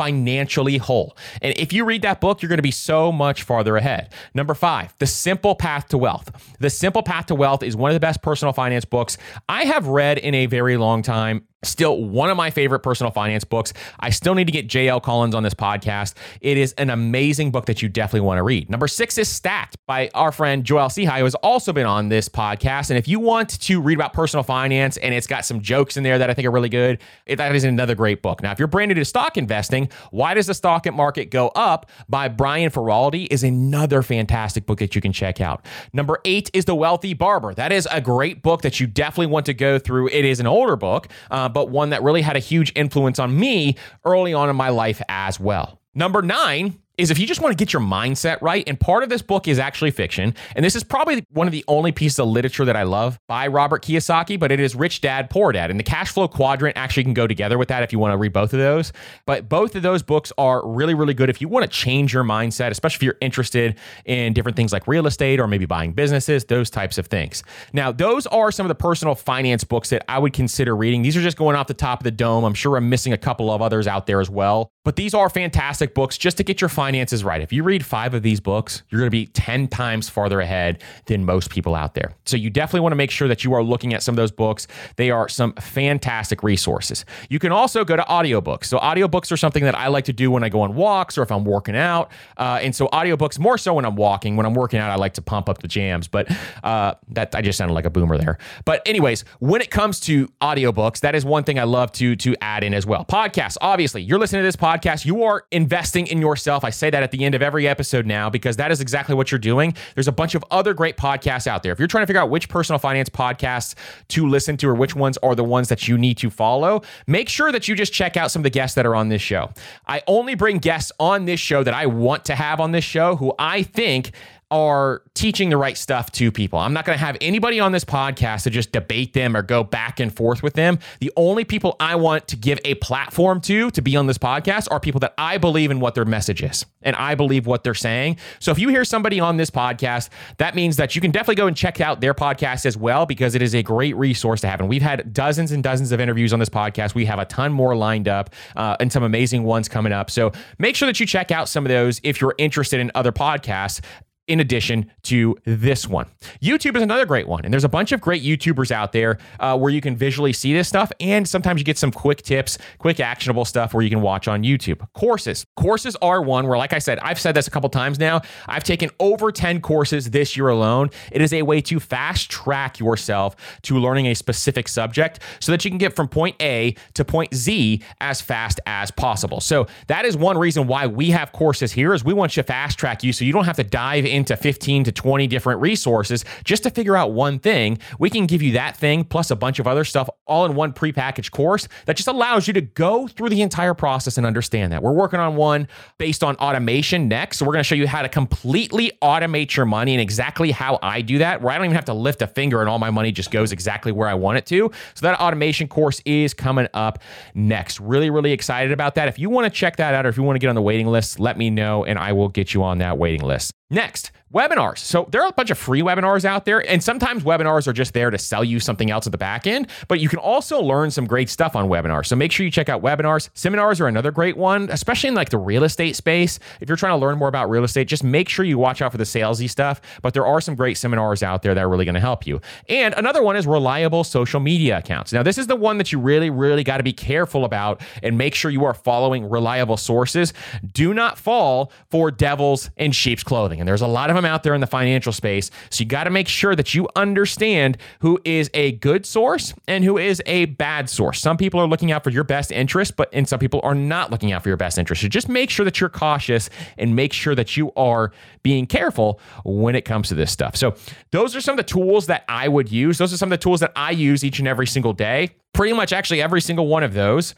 whole. 0.78 1.16
And 1.40 1.54
if 1.56 1.72
you 1.72 1.84
read 1.84 2.02
that 2.02 2.20
book, 2.20 2.42
you're 2.42 2.48
going 2.48 2.58
to 2.58 2.62
be 2.62 2.70
so 2.70 3.10
much 3.12 3.42
farther 3.42 3.76
ahead. 3.76 4.12
Number 4.34 4.54
five, 4.54 4.94
The 4.98 5.06
Simple 5.06 5.54
Path 5.54 5.88
to 5.88 5.98
Wealth. 5.98 6.30
The 6.60 6.70
Simple 6.70 7.02
Path 7.02 7.26
to 7.26 7.34
Wealth 7.34 7.62
is 7.62 7.76
one 7.76 7.90
of 7.90 7.94
the 7.94 8.00
best 8.00 8.22
personal 8.22 8.52
finance 8.52 8.84
books 8.84 9.18
I 9.48 9.64
have 9.64 9.86
read 9.86 10.18
in 10.18 10.34
a 10.34 10.46
very 10.46 10.76
long 10.76 11.02
time. 11.02 11.46
Still 11.64 12.02
one 12.02 12.30
of 12.30 12.36
my 12.36 12.50
favorite 12.50 12.80
personal 12.80 13.12
finance 13.12 13.44
books. 13.44 13.72
I 14.00 14.10
still 14.10 14.34
need 14.34 14.46
to 14.46 14.52
get 14.52 14.68
JL 14.68 15.02
Collins 15.02 15.34
on 15.34 15.42
this 15.42 15.54
podcast. 15.54 16.14
It 16.40 16.58
is 16.58 16.72
an 16.74 16.90
amazing 16.90 17.50
book 17.50 17.66
that 17.66 17.82
you 17.82 17.88
definitely 17.88 18.26
want 18.26 18.38
to 18.38 18.42
read. 18.42 18.68
Number 18.68 18.88
six 18.88 19.16
is 19.18 19.28
Stacked 19.28 19.76
by 19.86 20.10
our 20.14 20.32
friend 20.32 20.64
Joe 20.64 20.78
Saul-Sehy, 20.78 21.18
who 21.18 21.24
has 21.24 21.34
also 21.36 21.72
been 21.72 21.86
on 21.86 22.08
this 22.08 22.28
podcast. 22.28 22.90
And 22.90 22.98
if 22.98 23.06
you 23.06 23.20
want 23.20 23.60
to 23.60 23.80
read 23.80 23.94
about 23.94 24.12
personal 24.12 24.42
finance 24.42 24.96
and 24.96 25.14
it's 25.14 25.26
got 25.26 25.44
some 25.44 25.60
jokes 25.60 25.96
in 25.96 26.02
there 26.02 26.18
that 26.18 26.30
I 26.30 26.34
think 26.34 26.46
are 26.46 26.50
really 26.50 26.68
good, 26.68 26.98
that 27.26 27.54
is 27.54 27.64
another 27.64 27.94
great 27.94 28.22
book. 28.22 28.42
Now, 28.42 28.52
if 28.52 28.58
you're 28.58 28.68
brand 28.68 28.88
new 28.88 28.94
to 28.94 29.04
stock 29.04 29.36
investing, 29.36 29.88
Why 30.10 30.34
Does 30.34 30.46
the 30.46 30.54
Stock 30.54 30.92
Market 30.92 31.26
Go 31.26 31.48
Up 31.54 31.90
by 32.08 32.28
Brian 32.28 32.70
Feroldi 32.70 33.28
is 33.30 33.44
another 33.44 34.02
fantastic 34.02 34.66
book 34.66 34.78
that 34.78 34.94
you 34.94 35.00
can 35.00 35.12
check 35.12 35.40
out. 35.40 35.64
Number 35.92 36.18
eight 36.24 36.50
is 36.52 36.64
The 36.64 36.74
Wealthy 36.74 37.14
Barber. 37.14 37.54
That 37.54 37.70
is 37.72 37.86
a 37.90 38.00
great 38.00 38.42
book 38.42 38.62
that 38.62 38.80
you 38.80 38.86
definitely 38.86 39.26
want 39.26 39.46
to 39.46 39.54
go 39.54 39.78
through. 39.78 40.08
It 40.08 40.24
is 40.24 40.40
an 40.40 40.46
older 40.46 40.76
book. 40.76 41.08
Um, 41.30 41.51
but 41.52 41.70
one 41.70 41.90
that 41.90 42.02
really 42.02 42.22
had 42.22 42.36
a 42.36 42.40
huge 42.40 42.72
influence 42.74 43.18
on 43.18 43.38
me 43.38 43.76
early 44.04 44.34
on 44.34 44.48
in 44.48 44.56
my 44.56 44.68
life 44.68 45.02
as 45.08 45.38
well. 45.38 45.80
Number 45.94 46.22
nine 46.22 46.78
is 46.98 47.10
if 47.10 47.18
you 47.18 47.26
just 47.26 47.40
want 47.40 47.56
to 47.56 47.62
get 47.62 47.72
your 47.72 47.82
mindset 47.82 48.40
right, 48.42 48.64
and 48.66 48.78
part 48.78 49.02
of 49.02 49.08
this 49.08 49.22
book 49.22 49.48
is 49.48 49.58
actually 49.58 49.90
fiction, 49.90 50.34
and 50.54 50.64
this 50.64 50.76
is 50.76 50.84
probably 50.84 51.24
one 51.30 51.46
of 51.46 51.52
the 51.52 51.64
only 51.68 51.92
pieces 51.92 52.18
of 52.18 52.28
literature 52.28 52.64
that 52.64 52.76
I 52.76 52.82
love 52.82 53.18
by 53.28 53.46
Robert 53.46 53.82
Kiyosaki, 53.82 54.38
but 54.38 54.52
it 54.52 54.60
is 54.60 54.74
Rich 54.74 55.00
Dad, 55.00 55.30
Poor 55.30 55.52
Dad. 55.52 55.70
And 55.70 55.80
the 55.80 55.84
cash 55.84 56.12
flow 56.12 56.28
quadrant 56.28 56.76
actually 56.76 57.04
can 57.04 57.14
go 57.14 57.26
together 57.26 57.56
with 57.56 57.68
that 57.68 57.82
if 57.82 57.92
you 57.92 57.98
want 57.98 58.12
to 58.12 58.16
read 58.16 58.32
both 58.32 58.52
of 58.52 58.58
those. 58.58 58.92
But 59.26 59.48
both 59.48 59.74
of 59.74 59.82
those 59.82 60.02
books 60.02 60.32
are 60.36 60.66
really, 60.66 60.94
really 60.94 61.14
good 61.14 61.30
if 61.30 61.40
you 61.40 61.48
want 61.48 61.64
to 61.64 61.70
change 61.70 62.12
your 62.12 62.24
mindset, 62.24 62.70
especially 62.70 62.96
if 62.96 63.02
you're 63.02 63.18
interested 63.20 63.78
in 64.04 64.32
different 64.32 64.56
things 64.56 64.72
like 64.72 64.86
real 64.86 65.06
estate 65.06 65.40
or 65.40 65.46
maybe 65.46 65.64
buying 65.64 65.92
businesses, 65.92 66.44
those 66.44 66.68
types 66.70 66.98
of 66.98 67.06
things. 67.06 67.42
Now, 67.72 67.92
those 67.92 68.26
are 68.26 68.52
some 68.52 68.66
of 68.66 68.68
the 68.68 68.74
personal 68.74 69.14
finance 69.14 69.64
books 69.64 69.90
that 69.90 70.04
I 70.08 70.18
would 70.18 70.32
consider 70.32 70.76
reading. 70.76 71.02
These 71.02 71.16
are 71.16 71.22
just 71.22 71.36
going 71.36 71.56
off 71.56 71.66
the 71.66 71.74
top 71.74 72.00
of 72.00 72.04
the 72.04 72.10
dome. 72.10 72.44
I'm 72.44 72.54
sure 72.54 72.76
I'm 72.76 72.88
missing 72.88 73.12
a 73.12 73.18
couple 73.18 73.50
of 73.50 73.62
others 73.62 73.86
out 73.86 74.06
there 74.06 74.20
as 74.20 74.28
well. 74.28 74.70
But 74.84 74.96
these 74.96 75.14
are 75.14 75.30
fantastic 75.30 75.94
books 75.94 76.18
just 76.18 76.36
to 76.38 76.44
get 76.44 76.60
your 76.60 76.68
finances 76.82 77.22
right. 77.22 77.40
If 77.40 77.52
you 77.52 77.62
read 77.62 77.86
five 77.86 78.12
of 78.12 78.24
these 78.24 78.40
books, 78.40 78.82
you're 78.88 79.00
going 79.00 79.06
to 79.06 79.10
be 79.10 79.26
10 79.26 79.68
times 79.68 80.08
farther 80.08 80.40
ahead 80.40 80.82
than 81.06 81.24
most 81.24 81.48
people 81.48 81.76
out 81.76 81.94
there. 81.94 82.12
So 82.24 82.36
you 82.36 82.50
definitely 82.50 82.80
want 82.80 82.90
to 82.90 82.96
make 82.96 83.12
sure 83.12 83.28
that 83.28 83.44
you 83.44 83.52
are 83.54 83.62
looking 83.62 83.94
at 83.94 84.02
some 84.02 84.14
of 84.14 84.16
those 84.16 84.32
books. 84.32 84.66
They 84.96 85.12
are 85.12 85.28
some 85.28 85.52
fantastic 85.54 86.42
resources. 86.42 87.04
You 87.28 87.38
can 87.38 87.52
also 87.52 87.84
go 87.84 87.94
to 87.94 88.02
audiobooks. 88.02 88.64
So 88.64 88.78
audiobooks 88.78 89.30
are 89.30 89.36
something 89.36 89.62
that 89.62 89.78
I 89.78 89.86
like 89.86 90.06
to 90.06 90.12
do 90.12 90.28
when 90.28 90.42
I 90.42 90.48
go 90.48 90.62
on 90.62 90.74
walks 90.74 91.16
or 91.16 91.22
if 91.22 91.30
I'm 91.30 91.44
working 91.44 91.76
out. 91.76 92.10
Uh, 92.36 92.58
and 92.60 92.74
so 92.74 92.88
audiobooks 92.88 93.38
more 93.38 93.56
so 93.58 93.74
when 93.74 93.84
I'm 93.84 93.94
walking. 93.94 94.34
When 94.34 94.44
I'm 94.44 94.54
working 94.54 94.80
out, 94.80 94.90
I 94.90 94.96
like 94.96 95.14
to 95.14 95.22
pump 95.22 95.48
up 95.48 95.62
the 95.62 95.68
jams. 95.68 96.08
But 96.08 96.28
uh, 96.64 96.94
that 97.10 97.32
I 97.36 97.42
just 97.42 97.58
sounded 97.58 97.74
like 97.74 97.86
a 97.86 97.90
boomer 97.90 98.18
there. 98.18 98.38
But 98.64 98.82
anyways, 98.86 99.24
when 99.38 99.60
it 99.60 99.70
comes 99.70 100.00
to 100.00 100.26
audiobooks, 100.40 100.98
that 101.00 101.14
is 101.14 101.24
one 101.24 101.44
thing 101.44 101.60
I 101.60 101.64
love 101.64 101.92
to 101.92 102.16
to 102.16 102.34
add 102.42 102.64
in 102.64 102.74
as 102.74 102.84
well. 102.84 103.04
Podcasts, 103.04 103.56
obviously, 103.60 104.02
you're 104.02 104.18
listening 104.18 104.40
to 104.42 104.48
this 104.48 104.56
podcast 104.56 104.72
podcast, 104.72 105.04
you 105.04 105.24
are 105.24 105.44
investing 105.50 106.06
in 106.06 106.18
yourself. 106.18 106.64
I 106.64 106.70
say 106.72 106.90
that 106.90 107.02
at 107.02 107.10
the 107.10 107.24
end 107.24 107.34
of 107.34 107.42
every 107.42 107.68
episode 107.68 108.06
now 108.06 108.28
because 108.30 108.56
that 108.56 108.70
is 108.70 108.80
exactly 108.80 109.14
what 109.14 109.30
you're 109.30 109.38
doing. 109.38 109.74
There's 109.94 110.08
a 110.08 110.12
bunch 110.12 110.34
of 110.34 110.44
other 110.50 110.74
great 110.74 110.96
podcasts 110.96 111.46
out 111.46 111.62
there. 111.62 111.72
If 111.72 111.78
you're 111.78 111.88
trying 111.88 112.02
to 112.02 112.06
figure 112.06 112.20
out 112.20 112.30
which 112.30 112.48
personal 112.48 112.78
finance 112.78 113.08
podcasts 113.08 113.74
to 114.08 114.28
listen 114.28 114.56
to 114.58 114.68
or 114.68 114.74
which 114.74 114.96
ones 114.96 115.18
are 115.18 115.34
the 115.34 115.44
ones 115.44 115.68
that 115.68 115.88
you 115.88 115.98
need 115.98 116.18
to 116.18 116.30
follow, 116.30 116.82
make 117.06 117.28
sure 117.28 117.52
that 117.52 117.68
you 117.68 117.74
just 117.74 117.92
check 117.92 118.16
out 118.16 118.30
some 118.30 118.40
of 118.40 118.44
the 118.44 118.50
guests 118.50 118.74
that 118.74 118.86
are 118.86 118.94
on 118.94 119.08
this 119.08 119.22
show. 119.22 119.50
I 119.86 120.02
only 120.06 120.34
bring 120.34 120.58
guests 120.58 120.92
on 120.98 121.24
this 121.24 121.40
show 121.40 121.62
that 121.62 121.74
I 121.74 121.86
want 121.86 122.24
to 122.26 122.34
have 122.34 122.60
on 122.60 122.72
this 122.72 122.84
show 122.84 123.16
who 123.16 123.32
I 123.38 123.62
think 123.62 124.12
are 124.52 125.02
teaching 125.14 125.48
the 125.48 125.56
right 125.56 125.78
stuff 125.78 126.12
to 126.12 126.30
people. 126.30 126.58
I'm 126.58 126.74
not 126.74 126.84
going 126.84 126.96
to 126.96 127.02
have 127.02 127.16
anybody 127.22 127.58
on 127.58 127.72
this 127.72 127.84
podcast 127.84 128.42
to 128.42 128.50
just 128.50 128.70
debate 128.70 129.14
them 129.14 129.34
or 129.34 129.40
go 129.40 129.64
back 129.64 129.98
and 129.98 130.14
forth 130.14 130.42
with 130.42 130.52
them. 130.52 130.78
The 131.00 131.10
only 131.16 131.44
people 131.44 131.74
I 131.80 131.96
want 131.96 132.28
to 132.28 132.36
give 132.36 132.60
a 132.66 132.74
platform 132.74 133.40
to 133.42 133.70
to 133.70 133.80
be 133.80 133.96
on 133.96 134.06
this 134.06 134.18
podcast 134.18 134.68
are 134.70 134.78
people 134.78 135.00
that 135.00 135.14
I 135.16 135.38
believe 135.38 135.70
in 135.70 135.80
what 135.80 135.94
their 135.94 136.04
message 136.04 136.42
is 136.42 136.66
and 136.82 136.94
I 136.96 137.14
believe 137.14 137.46
what 137.46 137.64
they're 137.64 137.72
saying. 137.72 138.18
So 138.40 138.50
if 138.52 138.58
you 138.58 138.68
hear 138.68 138.84
somebody 138.84 139.20
on 139.20 139.38
this 139.38 139.50
podcast, 139.50 140.10
that 140.36 140.54
means 140.54 140.76
that 140.76 140.94
you 140.94 141.00
can 141.00 141.10
definitely 141.10 141.36
go 141.36 141.46
and 141.46 141.56
check 141.56 141.80
out 141.80 142.02
their 142.02 142.12
podcast 142.12 142.66
as 142.66 142.76
well 142.76 143.06
because 143.06 143.34
it 143.34 143.40
is 143.40 143.54
a 143.54 143.62
great 143.62 143.96
resource 143.96 144.42
to 144.42 144.48
have. 144.48 144.60
And 144.60 144.68
we've 144.68 144.82
had 144.82 145.14
dozens 145.14 145.50
and 145.50 145.62
dozens 145.62 145.92
of 145.92 146.00
interviews 146.00 146.34
on 146.34 146.38
this 146.38 146.50
podcast. 146.50 146.94
We 146.94 147.06
have 147.06 147.18
a 147.18 147.24
ton 147.24 147.52
more 147.52 147.74
lined 147.74 148.06
up 148.06 148.30
uh, 148.54 148.76
and 148.80 148.92
some 148.92 149.02
amazing 149.02 149.44
ones 149.44 149.66
coming 149.66 149.92
up. 149.92 150.10
So 150.10 150.30
make 150.58 150.76
sure 150.76 150.86
that 150.86 151.00
you 151.00 151.06
check 151.06 151.30
out 151.30 151.48
some 151.48 151.64
of 151.64 151.70
those 151.70 152.02
if 152.02 152.20
you're 152.20 152.34
interested 152.36 152.80
in 152.80 152.90
other 152.94 153.12
podcasts 153.12 153.80
in 154.28 154.40
addition 154.40 154.90
to 155.02 155.36
this 155.44 155.88
one. 155.88 156.06
YouTube 156.40 156.76
is 156.76 156.82
another 156.82 157.04
great 157.04 157.26
one. 157.26 157.44
And 157.44 157.52
there's 157.52 157.64
a 157.64 157.68
bunch 157.68 157.92
of 157.92 158.00
great 158.00 158.22
YouTubers 158.22 158.70
out 158.70 158.92
there 158.92 159.18
uh, 159.40 159.58
where 159.58 159.70
you 159.70 159.80
can 159.80 159.96
visually 159.96 160.32
see 160.32 160.52
this 160.52 160.68
stuff. 160.68 160.92
And 161.00 161.28
sometimes 161.28 161.60
you 161.60 161.64
get 161.64 161.76
some 161.76 161.90
quick 161.90 162.22
tips, 162.22 162.56
quick 162.78 163.00
actionable 163.00 163.44
stuff 163.44 163.74
where 163.74 163.82
you 163.82 163.90
can 163.90 164.00
watch 164.00 164.28
on 164.28 164.42
YouTube. 164.42 164.86
Courses. 164.94 165.44
Courses 165.56 165.96
are 166.00 166.22
one 166.22 166.46
where, 166.46 166.56
like 166.56 166.72
I 166.72 166.78
said, 166.78 166.98
I've 167.00 167.18
said 167.18 167.34
this 167.34 167.48
a 167.48 167.50
couple 167.50 167.68
times 167.68 167.98
now. 167.98 168.20
I've 168.46 168.64
taken 168.64 168.90
over 169.00 169.32
10 169.32 169.60
courses 169.60 170.10
this 170.10 170.36
year 170.36 170.48
alone. 170.48 170.90
It 171.10 171.20
is 171.20 171.32
a 171.32 171.42
way 171.42 171.60
to 171.62 171.80
fast 171.80 172.30
track 172.30 172.78
yourself 172.78 173.34
to 173.62 173.78
learning 173.78 174.06
a 174.06 174.14
specific 174.14 174.68
subject 174.68 175.20
so 175.40 175.50
that 175.50 175.64
you 175.64 175.70
can 175.70 175.78
get 175.78 175.96
from 175.96 176.06
point 176.06 176.36
A 176.40 176.76
to 176.94 177.04
point 177.04 177.34
Z 177.34 177.82
as 178.00 178.20
fast 178.20 178.60
as 178.66 178.90
possible. 178.92 179.40
So 179.40 179.66
that 179.88 180.04
is 180.04 180.16
one 180.16 180.38
reason 180.38 180.68
why 180.68 180.86
we 180.86 181.10
have 181.10 181.32
courses 181.32 181.72
here 181.72 181.92
is 181.92 182.04
we 182.04 182.14
want 182.14 182.36
you 182.36 182.42
to 182.42 182.46
fast 182.46 182.78
track 182.78 183.02
you 183.02 183.12
so 183.12 183.24
you 183.24 183.32
don't 183.32 183.44
have 183.46 183.56
to 183.56 183.64
dive 183.64 184.04
into 184.12 184.36
15 184.36 184.84
to 184.84 184.92
20 184.92 185.26
different 185.26 185.60
resources 185.60 186.24
just 186.44 186.62
to 186.62 186.70
figure 186.70 186.96
out 186.96 187.12
one 187.12 187.38
thing. 187.38 187.78
We 187.98 188.10
can 188.10 188.26
give 188.26 188.42
you 188.42 188.52
that 188.52 188.76
thing 188.76 189.04
plus 189.04 189.30
a 189.30 189.36
bunch 189.36 189.58
of 189.58 189.66
other 189.66 189.84
stuff 189.84 190.08
all 190.26 190.44
in 190.46 190.54
one 190.54 190.72
prepackaged 190.72 191.30
course 191.30 191.68
that 191.86 191.96
just 191.96 192.08
allows 192.08 192.46
you 192.46 192.52
to 192.54 192.60
go 192.60 193.08
through 193.08 193.30
the 193.30 193.42
entire 193.42 193.74
process 193.74 194.18
and 194.18 194.26
understand 194.26 194.72
that. 194.72 194.82
We're 194.82 194.92
working 194.92 195.20
on 195.20 195.36
one 195.36 195.68
based 195.98 196.22
on 196.22 196.36
automation 196.36 197.08
next. 197.08 197.38
So 197.38 197.46
we're 197.46 197.52
going 197.52 197.64
to 197.64 197.68
show 197.68 197.74
you 197.74 197.86
how 197.86 198.02
to 198.02 198.08
completely 198.08 198.92
automate 199.02 199.56
your 199.56 199.66
money 199.66 199.94
and 199.94 200.00
exactly 200.00 200.50
how 200.50 200.78
I 200.82 201.00
do 201.00 201.18
that, 201.18 201.42
where 201.42 201.52
I 201.52 201.56
don't 201.56 201.66
even 201.66 201.74
have 201.74 201.84
to 201.86 201.94
lift 201.94 202.22
a 202.22 202.26
finger 202.26 202.60
and 202.60 202.68
all 202.68 202.78
my 202.78 202.90
money 202.90 203.12
just 203.12 203.30
goes 203.30 203.52
exactly 203.52 203.92
where 203.92 204.08
I 204.08 204.14
want 204.14 204.38
it 204.38 204.46
to. 204.46 204.70
So 204.94 205.06
that 205.06 205.18
automation 205.20 205.68
course 205.68 206.00
is 206.04 206.34
coming 206.34 206.68
up 206.74 206.98
next. 207.34 207.80
Really, 207.80 208.10
really 208.10 208.32
excited 208.32 208.72
about 208.72 208.94
that. 208.96 209.08
If 209.08 209.18
you 209.18 209.30
want 209.30 209.46
to 209.46 209.50
check 209.50 209.76
that 209.76 209.94
out 209.94 210.06
or 210.06 210.08
if 210.08 210.16
you 210.16 210.22
want 210.22 210.36
to 210.36 210.40
get 210.40 210.48
on 210.48 210.54
the 210.54 210.62
waiting 210.62 210.86
list, 210.86 211.18
let 211.18 211.38
me 211.38 211.50
know 211.50 211.84
and 211.84 211.98
I 211.98 212.12
will 212.12 212.28
get 212.28 212.54
you 212.54 212.62
on 212.62 212.78
that 212.78 212.98
waiting 212.98 213.22
list. 213.22 213.52
Next, 213.72 214.12
webinars. 214.34 214.78
So 214.78 215.08
there 215.10 215.22
are 215.22 215.28
a 215.28 215.32
bunch 215.32 215.50
of 215.50 215.58
free 215.58 215.82
webinars 215.82 216.24
out 216.24 216.44
there, 216.44 216.66
and 216.68 216.82
sometimes 216.82 217.22
webinars 217.22 217.66
are 217.66 217.72
just 217.72 217.92
there 217.92 218.10
to 218.10 218.18
sell 218.18 218.42
you 218.42 218.60
something 218.60 218.90
else 218.90 219.06
at 219.06 219.12
the 219.12 219.18
back 219.18 219.46
end, 219.46 219.68
but 219.88 220.00
you 220.00 220.08
can 220.08 220.18
also 220.18 220.60
learn 220.60 220.90
some 220.90 221.06
great 221.06 221.28
stuff 221.28 221.54
on 221.54 221.68
webinars. 221.68 222.06
So 222.06 222.16
make 222.16 222.32
sure 222.32 222.44
you 222.44 222.50
check 222.50 222.68
out 222.68 222.82
webinars. 222.82 223.28
Seminars 223.34 223.80
are 223.80 223.88
another 223.88 224.10
great 224.10 224.36
one, 224.36 224.68
especially 224.70 225.08
in 225.08 225.14
like 225.14 225.30
the 225.30 225.38
real 225.38 225.64
estate 225.64 225.96
space. 225.96 226.38
If 226.60 226.68
you're 226.68 226.76
trying 226.76 226.92
to 226.92 226.96
learn 226.96 227.18
more 227.18 227.28
about 227.28 227.50
real 227.50 227.64
estate, 227.64 227.88
just 227.88 228.04
make 228.04 228.28
sure 228.28 228.44
you 228.44 228.58
watch 228.58 228.80
out 228.80 228.92
for 228.92 228.98
the 228.98 229.04
salesy 229.04 229.48
stuff, 229.48 229.80
but 230.00 230.14
there 230.14 230.26
are 230.26 230.40
some 230.40 230.54
great 230.54 230.78
seminars 230.78 231.22
out 231.22 231.42
there 231.42 231.54
that 231.54 231.62
are 231.62 231.68
really 231.68 231.84
going 231.84 231.94
to 231.94 232.00
help 232.00 232.26
you. 232.26 232.40
And 232.68 232.94
another 232.94 233.22
one 233.22 233.36
is 233.36 233.46
reliable 233.46 234.04
social 234.04 234.40
media 234.40 234.78
accounts. 234.78 235.12
Now, 235.12 235.22
this 235.22 235.38
is 235.38 235.46
the 235.46 235.56
one 235.56 235.78
that 235.78 235.92
you 235.92 235.98
really, 235.98 236.30
really 236.30 236.64
got 236.64 236.78
to 236.78 236.82
be 236.82 236.92
careful 236.92 237.44
about 237.44 237.80
and 238.02 238.16
make 238.16 238.34
sure 238.34 238.50
you 238.50 238.64
are 238.64 238.74
following 238.74 239.28
reliable 239.28 239.76
sources. 239.76 240.32
Do 240.72 240.94
not 240.94 241.18
fall 241.18 241.70
for 241.90 242.10
devils 242.10 242.70
in 242.76 242.92
sheep's 242.92 243.22
clothing. 243.22 243.61
And 243.62 243.68
there's 243.68 243.80
a 243.80 243.86
lot 243.86 244.10
of 244.10 244.16
them 244.16 244.24
out 244.24 244.42
there 244.42 244.54
in 244.54 244.60
the 244.60 244.66
financial 244.66 245.12
space. 245.12 245.52
So 245.70 245.82
you 245.82 245.88
got 245.88 246.04
to 246.04 246.10
make 246.10 246.26
sure 246.26 246.56
that 246.56 246.74
you 246.74 246.88
understand 246.96 247.78
who 248.00 248.20
is 248.24 248.50
a 248.54 248.72
good 248.72 249.06
source 249.06 249.54
and 249.68 249.84
who 249.84 249.98
is 249.98 250.20
a 250.26 250.46
bad 250.46 250.90
source. 250.90 251.20
Some 251.20 251.36
people 251.36 251.60
are 251.60 251.68
looking 251.68 251.92
out 251.92 252.02
for 252.02 252.10
your 252.10 252.24
best 252.24 252.50
interest, 252.50 252.96
but 252.96 253.08
and 253.12 253.28
some 253.28 253.38
people 253.38 253.60
are 253.62 253.74
not 253.74 254.10
looking 254.10 254.32
out 254.32 254.42
for 254.42 254.48
your 254.48 254.56
best 254.56 254.78
interest. 254.78 255.02
So 255.02 255.08
just 255.08 255.28
make 255.28 255.48
sure 255.48 255.64
that 255.64 255.80
you're 255.80 255.88
cautious 255.88 256.50
and 256.76 256.96
make 256.96 257.12
sure 257.12 257.36
that 257.36 257.56
you 257.56 257.72
are 257.76 258.10
being 258.42 258.66
careful 258.66 259.20
when 259.44 259.76
it 259.76 259.84
comes 259.84 260.08
to 260.08 260.16
this 260.16 260.32
stuff. 260.32 260.56
So 260.56 260.74
those 261.12 261.36
are 261.36 261.40
some 261.40 261.52
of 261.52 261.64
the 261.64 261.70
tools 261.70 262.06
that 262.08 262.24
I 262.28 262.48
would 262.48 262.70
use. 262.72 262.98
Those 262.98 263.14
are 263.14 263.16
some 263.16 263.28
of 263.28 263.38
the 263.38 263.42
tools 263.42 263.60
that 263.60 263.70
I 263.76 263.92
use 263.92 264.24
each 264.24 264.40
and 264.40 264.48
every 264.48 264.66
single 264.66 264.92
day. 264.92 265.30
Pretty 265.52 265.72
much 265.72 265.92
actually 265.92 266.20
every 266.20 266.40
single 266.40 266.66
one 266.66 266.82
of 266.82 266.94
those 266.94 267.36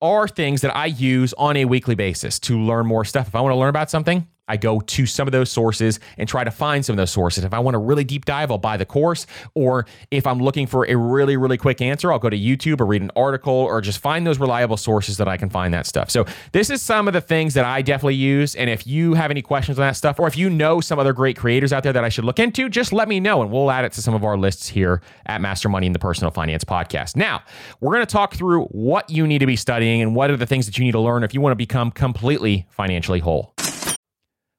are 0.00 0.28
things 0.28 0.60
that 0.60 0.74
I 0.74 0.86
use 0.86 1.34
on 1.34 1.56
a 1.56 1.64
weekly 1.64 1.94
basis 1.94 2.38
to 2.40 2.58
learn 2.58 2.86
more 2.86 3.04
stuff. 3.04 3.28
If 3.28 3.34
I 3.34 3.40
want 3.40 3.52
to 3.52 3.58
learn 3.58 3.70
about 3.70 3.90
something, 3.90 4.26
I 4.48 4.56
go 4.56 4.80
to 4.80 5.06
some 5.06 5.26
of 5.28 5.32
those 5.32 5.50
sources 5.50 6.00
and 6.18 6.28
try 6.28 6.44
to 6.44 6.50
find 6.50 6.84
some 6.84 6.94
of 6.94 6.98
those 6.98 7.10
sources. 7.10 7.44
If 7.44 7.52
I 7.52 7.58
want 7.58 7.74
a 7.74 7.78
really 7.78 8.04
deep 8.04 8.24
dive, 8.24 8.50
I'll 8.50 8.58
buy 8.58 8.76
the 8.76 8.86
course. 8.86 9.26
Or 9.54 9.86
if 10.10 10.26
I'm 10.26 10.38
looking 10.38 10.66
for 10.66 10.86
a 10.88 10.94
really, 10.96 11.36
really 11.36 11.56
quick 11.56 11.80
answer, 11.80 12.12
I'll 12.12 12.18
go 12.18 12.30
to 12.30 12.38
YouTube 12.38 12.80
or 12.80 12.86
read 12.86 13.02
an 13.02 13.10
article 13.16 13.52
or 13.52 13.80
just 13.80 13.98
find 13.98 14.26
those 14.26 14.38
reliable 14.38 14.76
sources 14.76 15.16
that 15.16 15.28
I 15.28 15.36
can 15.36 15.50
find 15.50 15.74
that 15.74 15.86
stuff. 15.86 16.10
So, 16.10 16.24
this 16.52 16.70
is 16.70 16.80
some 16.82 17.08
of 17.08 17.14
the 17.14 17.20
things 17.20 17.54
that 17.54 17.64
I 17.64 17.82
definitely 17.82 18.14
use. 18.14 18.54
And 18.54 18.70
if 18.70 18.86
you 18.86 19.14
have 19.14 19.30
any 19.30 19.42
questions 19.42 19.78
on 19.78 19.86
that 19.86 19.96
stuff, 19.96 20.18
or 20.20 20.26
if 20.28 20.36
you 20.36 20.48
know 20.48 20.80
some 20.80 20.98
other 20.98 21.12
great 21.12 21.36
creators 21.36 21.72
out 21.72 21.82
there 21.82 21.92
that 21.92 22.04
I 22.04 22.08
should 22.08 22.24
look 22.24 22.38
into, 22.38 22.68
just 22.68 22.92
let 22.92 23.08
me 23.08 23.20
know 23.20 23.42
and 23.42 23.50
we'll 23.50 23.70
add 23.70 23.84
it 23.84 23.92
to 23.92 24.02
some 24.02 24.14
of 24.14 24.24
our 24.24 24.36
lists 24.36 24.68
here 24.68 25.02
at 25.26 25.40
Master 25.40 25.68
Money 25.68 25.86
and 25.86 25.94
the 25.94 25.98
Personal 25.98 26.30
Finance 26.30 26.64
Podcast. 26.64 27.16
Now, 27.16 27.42
we're 27.80 27.94
going 27.94 28.06
to 28.06 28.12
talk 28.12 28.34
through 28.34 28.64
what 28.66 29.10
you 29.10 29.26
need 29.26 29.38
to 29.38 29.46
be 29.46 29.56
studying 29.56 30.02
and 30.02 30.14
what 30.14 30.30
are 30.30 30.36
the 30.36 30.46
things 30.46 30.66
that 30.66 30.78
you 30.78 30.84
need 30.84 30.92
to 30.92 31.00
learn 31.00 31.24
if 31.24 31.34
you 31.34 31.40
want 31.40 31.52
to 31.52 31.56
become 31.56 31.90
completely 31.90 32.66
financially 32.70 33.20
whole. 33.20 33.54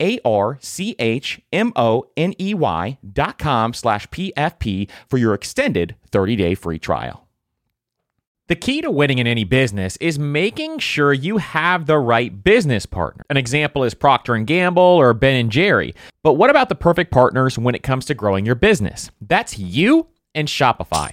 A 0.00 0.18
R 0.24 0.58
C 0.60 0.94
H 0.98 1.40
M 1.52 1.72
O 1.76 2.06
N 2.16 2.34
E 2.40 2.54
Y 2.54 2.98
dot 3.12 3.38
com 3.38 3.72
slash 3.74 4.08
PFP 4.08 4.88
for 5.08 5.18
your 5.18 5.34
extended 5.34 5.96
30 6.10 6.36
day 6.36 6.54
free 6.54 6.78
trial. 6.78 7.26
The 8.48 8.54
key 8.54 8.80
to 8.82 8.92
winning 8.92 9.18
in 9.18 9.26
any 9.26 9.42
business 9.42 9.96
is 9.96 10.20
making 10.20 10.78
sure 10.78 11.12
you 11.12 11.38
have 11.38 11.86
the 11.86 11.98
right 11.98 12.44
business 12.44 12.86
partner. 12.86 13.24
An 13.28 13.36
example 13.36 13.82
is 13.82 13.92
Procter 13.92 14.34
and 14.36 14.46
Gamble 14.46 14.82
or 14.82 15.12
Ben 15.14 15.34
and 15.34 15.50
Jerry. 15.50 15.96
But 16.22 16.34
what 16.34 16.50
about 16.50 16.68
the 16.68 16.76
perfect 16.76 17.10
partners 17.10 17.58
when 17.58 17.74
it 17.74 17.82
comes 17.82 18.04
to 18.06 18.14
growing 18.14 18.46
your 18.46 18.54
business? 18.54 19.10
That's 19.20 19.58
you 19.58 20.06
and 20.32 20.46
Shopify. 20.46 21.12